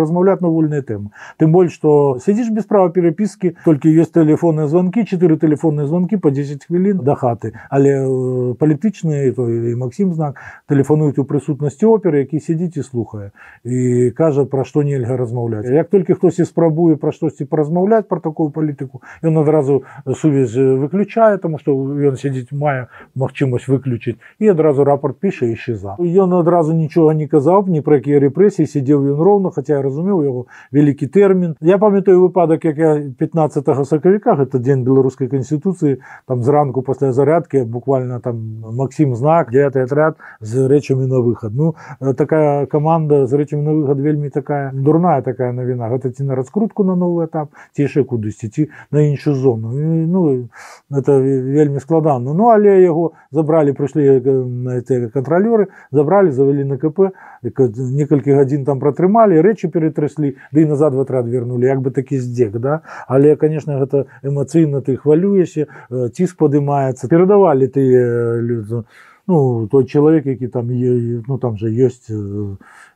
размаўляць 0.00 0.40
на 0.40 0.48
вольныя 0.48 0.80
тэмы 0.80 1.12
тым 1.36 1.52
больш 1.52 1.76
что 1.76 2.18
сядзіш 2.24 2.48
без 2.48 2.64
права 2.64 2.88
перапіскі 2.88 3.56
толькі 3.64 3.92
ёсць 3.92 4.16
тэлефон 4.16 4.29
телефонные 4.30 4.68
звонки 4.68 5.04
4 5.04 5.36
телефонные 5.36 5.86
звонки 5.86 6.16
по 6.16 6.30
10 6.30 6.64
хвілін 6.64 6.98
до 6.98 7.14
хаты. 7.14 7.52
Але 7.70 7.90
э, 7.90 8.54
палітычныя 8.54 9.32
то 9.34 9.50
і 9.50 9.74
Макссім 9.74 10.14
знак 10.14 10.36
тэлефануюць 10.68 11.18
у 11.18 11.24
прысутнасці 11.24 11.86
оперы 11.86 12.22
які 12.22 12.38
сядзіць 12.38 12.76
і 12.76 12.82
слухае 12.82 13.30
і 13.64 14.10
кажа 14.14 14.44
пра 14.44 14.64
што 14.64 14.82
нельга 14.82 15.16
размаўляць 15.16 15.66
як 15.66 15.90
толькі 15.90 16.14
хтосьці 16.14 16.44
спрабуе 16.44 16.96
пра 16.96 17.10
штосьці 17.12 17.44
паразмаўляць 17.44 18.06
про 18.06 18.20
такую 18.20 18.50
палітыку 18.50 19.02
ён 19.22 19.42
адразу 19.42 19.82
сувязь 20.06 20.54
выключае 20.54 21.38
тому 21.38 21.58
что 21.58 21.74
ён 21.74 22.14
сядзіць 22.16 22.52
мае 22.52 22.86
магчымасць 23.14 23.66
выключыць 23.66 24.18
і 24.38 24.48
адразу 24.54 24.84
рапорт 24.84 25.18
піша 25.18 25.50
ищи 25.50 25.74
за 25.74 25.96
ён 25.98 26.38
адразу 26.38 26.72
нічога 26.72 27.14
не 27.14 27.26
казаў 27.26 27.66
ні 27.66 27.82
пра 27.82 27.98
якія 27.98 28.22
рэпрэсіі 28.22 28.66
сидзеў 28.66 29.10
ён 29.16 29.18
роўна 29.18 29.50
хотя 29.50 29.74
я 29.74 29.82
разумеў 29.82 30.22
яго 30.22 30.46
вялікі 30.70 31.10
тэрмін 31.10 31.56
я 31.60 31.78
памятаю 31.78 32.20
выпадак 32.22 32.64
як 32.64 32.78
я 32.78 32.92
15 33.18 33.66
сакавіка 33.86 34.19
сакавіках 34.20 34.46
это 34.46 34.58
дзень 34.58 34.84
беларускай 34.84 35.28
канституцыі 35.28 36.00
там 36.26 36.42
зранку 36.42 36.82
пасля 36.82 37.12
зарядки 37.12 37.64
буквально 37.64 38.20
там 38.20 38.60
Макссім 38.76 39.14
знак 39.14 39.50
9 39.50 39.76
отряд 39.76 40.16
з 40.40 40.68
рэчамі 40.68 41.06
на 41.06 41.20
выхад 41.20 41.52
ну 41.54 41.74
такая 42.14 42.66
команда 42.66 43.26
з 43.26 43.32
рэчамі 43.32 43.62
на 43.62 43.72
выхад 43.72 44.00
вельмі 44.00 44.30
такая 44.30 44.72
дурная 44.72 45.22
такая 45.22 45.52
навіна 45.52 45.88
гэта 45.88 46.12
ці 46.12 46.24
на 46.24 46.34
раскрутку 46.34 46.84
на 46.84 46.94
новый 46.94 47.26
этап 47.26 47.48
ці 47.72 47.82
яшчэ 47.82 48.04
кудысьці 48.04 48.48
ці 48.48 48.68
на 48.90 49.00
іншую 49.00 49.34
зону. 49.36 49.72
І, 49.72 50.06
ну 50.06 50.48
это 50.90 51.20
вельмі 51.20 51.80
складана 51.80 52.34
ну 52.34 52.50
але 52.50 52.82
яго 52.82 53.12
забралі 53.30 53.72
прыйшлі 53.72 54.20
эти 54.76 55.08
кантралёры 55.08 55.68
забралі 55.92 56.30
завялі 56.30 56.64
на 56.64 56.76
КП. 56.76 57.12
Некалькі 57.42 58.36
гадзін 58.36 58.64
там 58.64 58.80
пратрымалі 58.80 59.40
рэчы 59.40 59.70
ператряслі 59.72 60.36
ды 60.52 60.64
да 60.64 60.70
назад 60.70 60.94
в 60.94 61.00
атрад 61.00 61.28
вернули 61.28 61.66
як 61.66 61.80
бы 61.80 61.90
такі 61.90 62.18
здзек 62.18 62.58
да. 62.58 62.80
Але 63.08 63.36
конечно 63.36 63.78
гэта 63.78 64.06
эмацыйна 64.22 64.80
ты 64.80 64.96
хвалюешься 64.96 65.66
ціск 65.90 66.36
падымаецца 66.36 67.08
перадавалі 67.08 67.66
ты 67.68 67.84
людзі. 68.40 68.84
Ну 69.26 69.68
той 69.70 69.86
чалавек 69.86 70.26
які 70.26 70.48
там 70.48 70.70
е, 70.70 71.22
ну 71.28 71.38
там 71.38 71.56
же 71.56 71.70
ёсць 71.70 72.10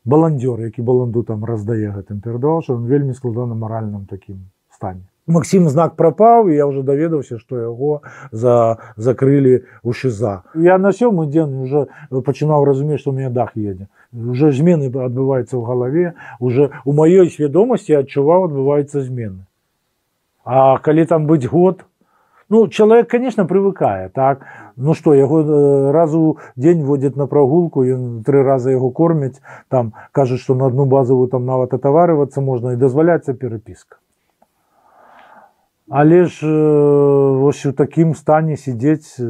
баландзёр 0.04 0.60
які 0.60 0.82
баланду 0.82 1.22
там 1.22 1.44
раздае 1.44 1.94
гэтым 1.94 2.20
перадаваў 2.20 2.62
что 2.62 2.74
он 2.74 2.86
вельмі 2.86 3.14
складана 3.14 3.54
маральным 3.54 4.06
таким 4.06 4.50
стане 4.70 5.06
Макссім 5.26 5.68
знак 5.72 5.96
прапаў 5.96 6.50
я 6.52 6.66
уже 6.66 6.82
даведаўся 6.82 7.38
што 7.38 7.56
яго 7.56 8.02
за 8.30 8.76
закрылі 8.96 9.64
у 9.82 9.92
шиза. 9.92 10.42
Я 10.54 10.76
на 10.76 10.92
сёмы 10.92 11.24
дзень 11.32 11.62
уже 11.64 11.86
пачынаў 12.10 12.64
разумець 12.64 13.00
што 13.00 13.10
у 13.10 13.14
меня 13.14 13.30
дах 13.30 13.56
едзе 13.56 13.88
уже 14.12 14.52
змены 14.52 14.92
адбываюцца 14.92 15.56
ў 15.56 15.64
галаве 15.64 16.14
уже 16.40 16.70
у 16.84 16.92
маёй 16.92 17.30
свядомасці 17.30 17.98
адчуваў 18.04 18.50
адбываюцца 18.50 19.00
змены 19.00 19.48
А 20.44 20.78
калі 20.78 21.04
там 21.08 21.26
быць 21.26 21.48
год, 21.48 21.84
ну 22.52 22.68
чалавек 22.68 23.08
конечно 23.08 23.46
прывыкае 23.48 24.10
так? 24.12 24.44
Ну 24.76 24.94
что 24.94 25.14
яго 25.14 25.40
э, 25.40 25.90
разу 25.92 26.38
дзень 26.56 26.84
водзяць 26.84 27.16
на 27.16 27.26
прагулку 27.26 27.84
ён 27.84 28.22
тры 28.22 28.44
разы 28.44 28.76
яго 28.76 28.90
кормяць 28.90 29.40
там 29.68 29.94
кажуць 30.12 30.40
што 30.44 30.54
на 30.54 30.66
одну 30.66 30.84
базовую 30.84 31.28
там 31.32 31.46
нават 31.46 31.72
атаварывацца 31.72 32.44
можна 32.44 32.74
і 32.74 32.80
дазваляцца 32.80 33.32
перапіска 33.32 33.96
але 35.88 36.24
ж 36.24 36.46
э, 36.46 37.38
вось 37.38 37.66
у 37.66 37.72
такім 37.72 38.14
стане 38.14 38.56
сидзець 38.56 39.16
э, 39.20 39.24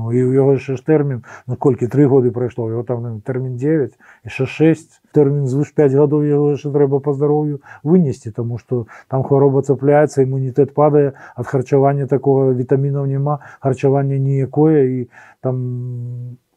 Ну 0.00 0.16
і 0.16 0.20
ў 0.24 0.32
яго 0.32 0.56
яшчэ 0.56 0.74
ж 0.78 0.82
тэрмін 0.82 1.18
ну 1.44 1.56
колькі 1.60 1.84
тры 1.92 2.08
годы 2.08 2.32
прайшло 2.32 2.64
его 2.72 2.80
там 2.88 3.20
тэрмін 3.20 3.60
9 3.60 3.92
яшчэ 4.24 4.46
6 4.48 5.12
тэрмін 5.12 5.44
звыш 5.44 5.74
5 5.76 5.92
гадоў 5.92 6.24
яго 6.24 6.46
яшчэ 6.56 6.72
трэба 6.72 7.04
па 7.04 7.12
здароўю 7.12 7.60
вынесці 7.84 8.32
тому 8.32 8.56
что 8.56 8.88
там 9.12 9.20
хвароба 9.28 9.60
цапляецца 9.60 10.24
імунітэт 10.24 10.72
падае 10.72 11.12
ад 11.36 11.46
харчавання 11.52 12.08
такого 12.08 12.56
вітамінаў 12.56 13.04
няма 13.12 13.44
харчавання 13.60 14.16
ніякое 14.16 14.80
і 14.88 14.98
там 15.44 15.60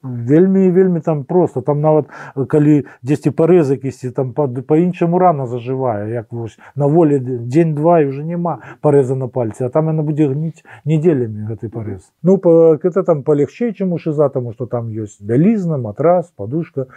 вельмі 0.03 0.71
вельмі 0.71 0.99
там 0.99 1.23
просто. 1.23 1.61
Там 1.61 1.81
нават 1.81 2.05
калі 2.47 2.85
дзесьці 3.03 3.31
парэзак 3.31 3.85
ісці 3.85 4.11
там 4.11 4.33
по-іншаму 4.33 5.19
рано 5.19 5.47
зажывае 5.47 6.11
як 6.11 6.31
вось 6.31 6.57
на 6.75 6.87
волі 6.87 7.19
дзень-два 7.19 8.01
і 8.01 8.05
уже 8.11 8.23
няма 8.23 8.59
парэза 8.81 9.15
на 9.15 9.27
пальцы 9.27 9.65
а 9.65 9.69
там 9.69 9.87
яна 9.87 10.03
будзе 10.03 10.27
гніць 10.27 10.63
недзелямі 10.85 11.47
гэты 11.49 11.69
парез 11.69 12.11
ну 12.23 12.37
по 12.37 12.75
это 12.75 13.03
там 13.03 13.23
полегчэй 13.23 13.73
чым 13.73 13.93
у 13.93 13.97
шиза 13.97 14.29
тому 14.29 14.53
что 14.53 14.65
там 14.65 14.89
ёсць 14.89 15.21
бялізна 15.21 15.77
матрас 15.77 16.31
подушка 16.35 16.87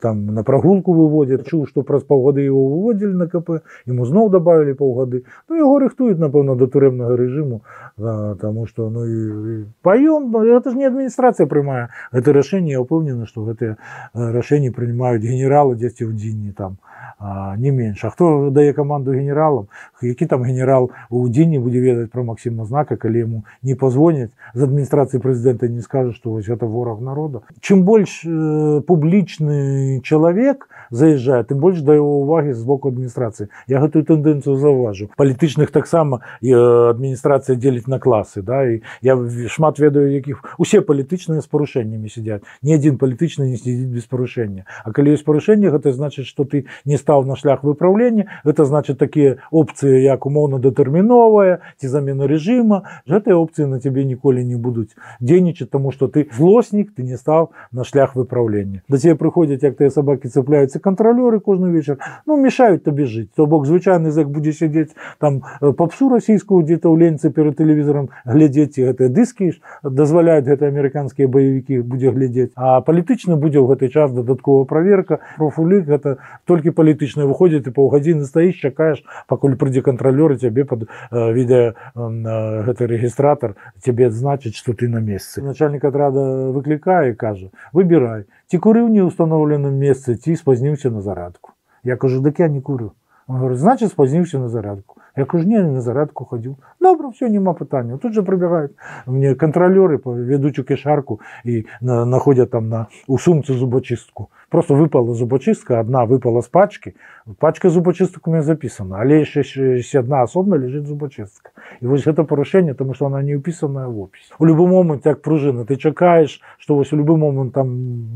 там 0.00 0.26
на 0.26 0.42
прогулку 0.42 0.92
выводят 0.92 1.46
чуў 1.46 1.66
что 1.66 1.82
праз 1.82 2.04
паўгады 2.04 2.40
его 2.40 2.66
выводзілі 2.68 3.14
на 3.14 3.26
кп 3.26 3.62
ему 3.86 4.04
зноў 4.04 4.30
добавили 4.30 4.72
паўгады. 4.72 5.24
Ну 5.48 5.56
яго 5.56 5.78
рыхтуюць 5.78 6.18
напэўна 6.18 6.56
да 6.56 6.66
турэмнага 6.66 7.16
режиму 7.16 7.62
потому 7.97 8.67
что 8.67 8.89
ну 8.89 9.05
і 9.05 9.65
паём 9.83 10.31
это 10.37 10.71
ж 10.71 10.77
не 10.77 10.87
адміністрацыя 10.87 11.47
прымае 11.47 11.89
гэта 12.11 12.33
рашэнне 12.33 12.51
рашэнні 12.51 12.71
я 12.71 12.81
ўпэўнены 12.81 13.25
што 13.25 13.45
гэтыя 13.47 13.77
рашэнні 14.13 14.71
прынимаюць 14.75 15.23
генералы 15.23 15.75
дзесьці 15.75 16.05
ў 16.05 16.13
дзенні 16.15 16.51
там 16.51 16.77
а, 17.19 17.55
не 17.57 17.71
менш 17.71 18.03
А 18.03 18.09
хто 18.09 18.49
дае 18.49 18.73
каманду 18.73 19.13
генералам 19.13 19.67
які 20.01 20.25
там 20.25 20.43
генерал 20.43 20.91
у 21.09 21.27
дзенні 21.29 21.59
будзе 21.59 21.79
ведаць 21.79 22.11
про 22.11 22.23
Макссіма 22.23 22.65
знака 22.65 22.95
калі 22.95 23.21
ему 23.21 23.43
не 23.63 23.75
позвоняць 23.75 24.31
з 24.53 24.63
адміністрацыі 24.63 25.21
прэзідэнта 25.21 25.67
не 25.67 25.81
скажа 25.81 26.11
што 26.13 26.31
вось 26.31 26.49
это 26.49 26.65
вораг 26.65 27.01
народа 27.01 27.41
чым 27.61 27.83
больш 27.83 28.25
э, 28.25 28.81
публічны 28.87 30.01
чалавек 30.03 30.67
заязджае 30.90 31.42
тым 31.44 31.58
больш 31.58 31.80
да 31.80 31.94
его 31.94 32.20
увагі 32.22 32.52
з 32.52 32.62
боку 32.64 32.88
адміністрацыі 32.88 33.48
я 33.68 33.80
гэтую 33.80 34.04
тэндэнцыю 34.04 34.56
заўважу 34.56 35.10
палітычных 35.16 35.70
таксама 35.70 36.20
адміністрацыя 36.42 37.56
дзеліць 37.56 37.86
на 37.86 37.98
класы 37.98 38.42
да 38.42 38.64
і 38.64 38.82
я 39.02 39.16
шмат 39.48 39.78
ведаю 39.78 40.12
якіх 40.12 40.42
усе 40.58 40.80
палітычныя 40.80 41.40
з 41.40 41.48
парушэннямі 41.50 42.08
сядзяць 42.08 42.42
ні 42.62 42.76
адзін 42.76 42.98
палітычны 42.98 43.48
не 43.50 43.56
сядзіць 43.56 43.90
без 43.90 44.06
парушэння 44.06 44.64
А 44.84 44.92
калі 44.92 45.14
ёсць 45.14 45.24
парушэнне 45.26 45.70
гэта 45.70 45.92
значыць 45.92 46.26
што 46.26 46.44
ты 46.44 46.66
не 46.84 46.96
стаў 46.96 47.24
на 47.26 47.36
шлях 47.36 47.64
выпраўлення 47.64 48.28
гэта 48.44 48.64
значыць 48.64 48.98
такія 48.98 49.36
опцыі 49.50 50.02
як 50.02 50.26
умоўна 50.26 50.58
датэрміновая 50.58 51.60
ці 51.80 51.86
замена 51.88 52.26
режима 52.26 52.82
гэтыя 53.08 53.36
опцыі 53.36 53.66
на 53.66 53.80
цябе 53.80 54.04
ніколі 54.04 54.44
не 54.44 54.56
будуць 54.56 54.94
дзейнічаць 55.20 55.70
тому 55.70 55.92
что 55.92 56.08
ты 56.08 56.28
злоснік 56.32 56.94
ты 56.94 57.02
не 57.02 57.16
стаў 57.16 57.50
на 57.72 57.84
шлях 57.84 58.16
выпраўлення 58.16 58.82
да 58.88 58.98
тебе 58.98 59.14
прыходзяць 59.14 59.62
як 59.62 59.76
тыя 59.76 59.90
сабакі 59.90 60.28
цепляюцца 60.76 60.80
кантралёры 60.80 61.40
кожны 61.40 61.70
вечар 61.70 61.98
ну 62.26 62.36
мешаюць 62.36 62.82
табе 62.82 63.06
жыць 63.06 63.30
то 63.36 63.46
бок 63.46 63.66
звычайны 63.66 64.10
зэк 64.10 64.28
будзе 64.28 64.52
сядзець 64.52 64.94
там 65.18 65.42
попсу 65.60 66.08
расійскую 66.08 66.64
дзе-то 66.64 66.92
ў 66.92 66.98
ленцы 66.98 67.30
перад 67.30 67.56
тэлевізорам 67.56 68.08
глядзець 68.24 68.78
гэтыя 68.78 69.08
дыскі 69.08 69.52
ж 69.52 69.60
дазваляюць 69.82 70.46
гэта 70.46 70.68
амерыканскія 70.68 71.28
баевікі 71.28 71.80
будзе 71.82 72.10
глядзець 72.10 72.16
глядзець 72.16 72.52
а 72.56 72.80
палітычна 72.80 73.36
будзе 73.36 73.58
ў 73.58 73.66
гэты 73.72 73.88
час 73.88 74.12
дадаткова 74.12 74.64
праверка 74.64 75.20
профулік 75.36 75.86
гэта 75.86 76.16
толькі 76.44 76.70
палітычна 76.70 77.26
выходзіць 77.26 77.64
ты 77.66 77.70
паўгадзіны 77.72 78.24
стаіш 78.24 78.60
чакаеш 78.60 79.02
пакуль 79.28 79.56
прыйдзе 79.56 79.82
кантралёры 79.82 80.36
цябе 80.36 80.64
под 80.64 80.86
э, 80.86 81.32
відэа 81.32 81.74
э, 81.74 82.62
гэты 82.68 82.86
рэгістратор 82.86 83.56
цябе 83.80 84.08
адзначыць 84.12 84.56
што 84.56 84.74
ты 84.74 84.88
на 84.88 85.00
месцы 85.00 85.42
начальнік 85.42 85.84
атрада 85.84 86.52
выклікае 86.52 87.14
кажа 87.14 87.50
выбірай 87.72 88.26
ці 88.50 88.58
курыў 88.62 88.88
не 88.88 89.02
ўстаноўленым 89.06 89.74
месцы 89.74 90.14
ці 90.14 90.36
спазніўся 90.36 90.90
на 90.90 91.02
зарадку 91.02 91.56
я 91.86 91.96
кажу 91.96 92.20
дык 92.20 92.40
я 92.40 92.48
не 92.48 92.60
курю? 92.60 92.92
Значит 93.28 93.90
спазніўся 93.90 94.38
на 94.38 94.48
зарядку 94.48 95.00
я 95.16 95.24
кажу 95.24 95.48
не 95.48 95.62
на 95.62 95.80
зарядку 95.80 96.24
хадзіў 96.24 96.56
добра 96.80 97.08
все 97.08 97.28
няма 97.28 97.54
пытання 97.54 97.98
тут 97.98 98.14
же 98.14 98.22
прыбегаюць 98.22 98.76
мне 99.06 99.34
кантралёры 99.34 100.00
вядуць 100.04 100.58
у 100.58 100.64
кішарку 100.64 101.20
і 101.44 101.64
на, 101.80 102.04
находят 102.04 102.50
там 102.50 102.68
на 102.68 102.86
у 103.06 103.18
сумцы 103.18 103.52
зубачыстку 103.52 104.30
просто 104.48 104.74
выпала 104.74 105.14
зубачыстка 105.14 105.80
одна 105.80 106.04
выпала 106.06 106.42
з 106.42 106.48
пачки. 106.48 106.94
Пачка 107.38 107.68
зубачыстак 107.68 108.28
у 108.28 108.30
меня 108.30 108.42
записана. 108.42 109.00
Але 109.00 109.20
яшчэ 109.20 109.98
одна 109.98 110.22
асобна 110.22 110.54
лежит 110.56 110.86
зубачыстка 110.86 111.50
і 111.80 111.86
вось 111.86 112.06
гэта 112.06 112.24
парушэнне 112.24 112.74
тому 112.74 112.94
что 112.94 113.06
она 113.06 113.22
не 113.22 113.36
упісаная 113.36 113.86
в 113.88 113.98
опіс 114.00 114.32
у 114.38 114.46
любым 114.46 114.70
момант 114.70 115.06
як 115.06 115.22
пружына 115.22 115.64
ты 115.64 115.76
чакаеш 115.76 116.40
что 116.58 116.74
вось 116.74 116.92
у 116.92 116.96
любы 116.96 117.16
момант 117.16 117.52
там 117.52 117.68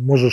можа 0.07 0.31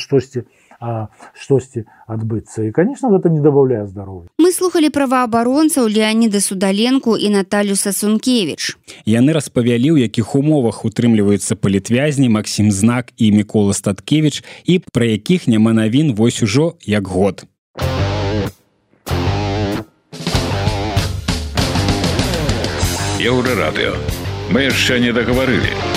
штосьці 0.80 1.08
штосьці 1.34 1.86
адбыцца. 2.08 2.64
І 2.64 2.72
конечно 2.72 3.10
гэта 3.10 3.30
не 3.30 3.42
добавляе 3.42 3.88
здоровья 3.88 4.30
мы 4.38 4.52
слухали 4.52 4.90
праваабаронцаў 4.90 5.88
леоніда 5.90 6.42
судаленку 6.42 7.18
і 7.18 7.30
Наталю 7.30 7.76
сасункевич 7.76 8.78
яны 9.06 9.34
распавялі 9.34 9.92
у 9.92 9.98
якіх 9.98 10.36
умовах 10.36 10.86
утрымліваюцца 10.86 11.56
палітвязні 11.56 12.30
Масім 12.30 12.72
знак 12.72 13.12
і 13.18 13.32
мікола 13.32 13.74
статкевич 13.74 14.44
і 14.66 14.80
пра 14.80 15.06
якіх 15.06 15.48
няма 15.48 15.74
навін 15.74 16.14
вось 16.14 16.44
ужо 16.44 16.76
як 16.86 17.08
год. 17.08 17.46
Еўрарадыо 23.18 23.98
мы 24.54 24.70
яшчэ 24.70 25.02
не 25.02 25.12
дагаварылі 25.12 25.97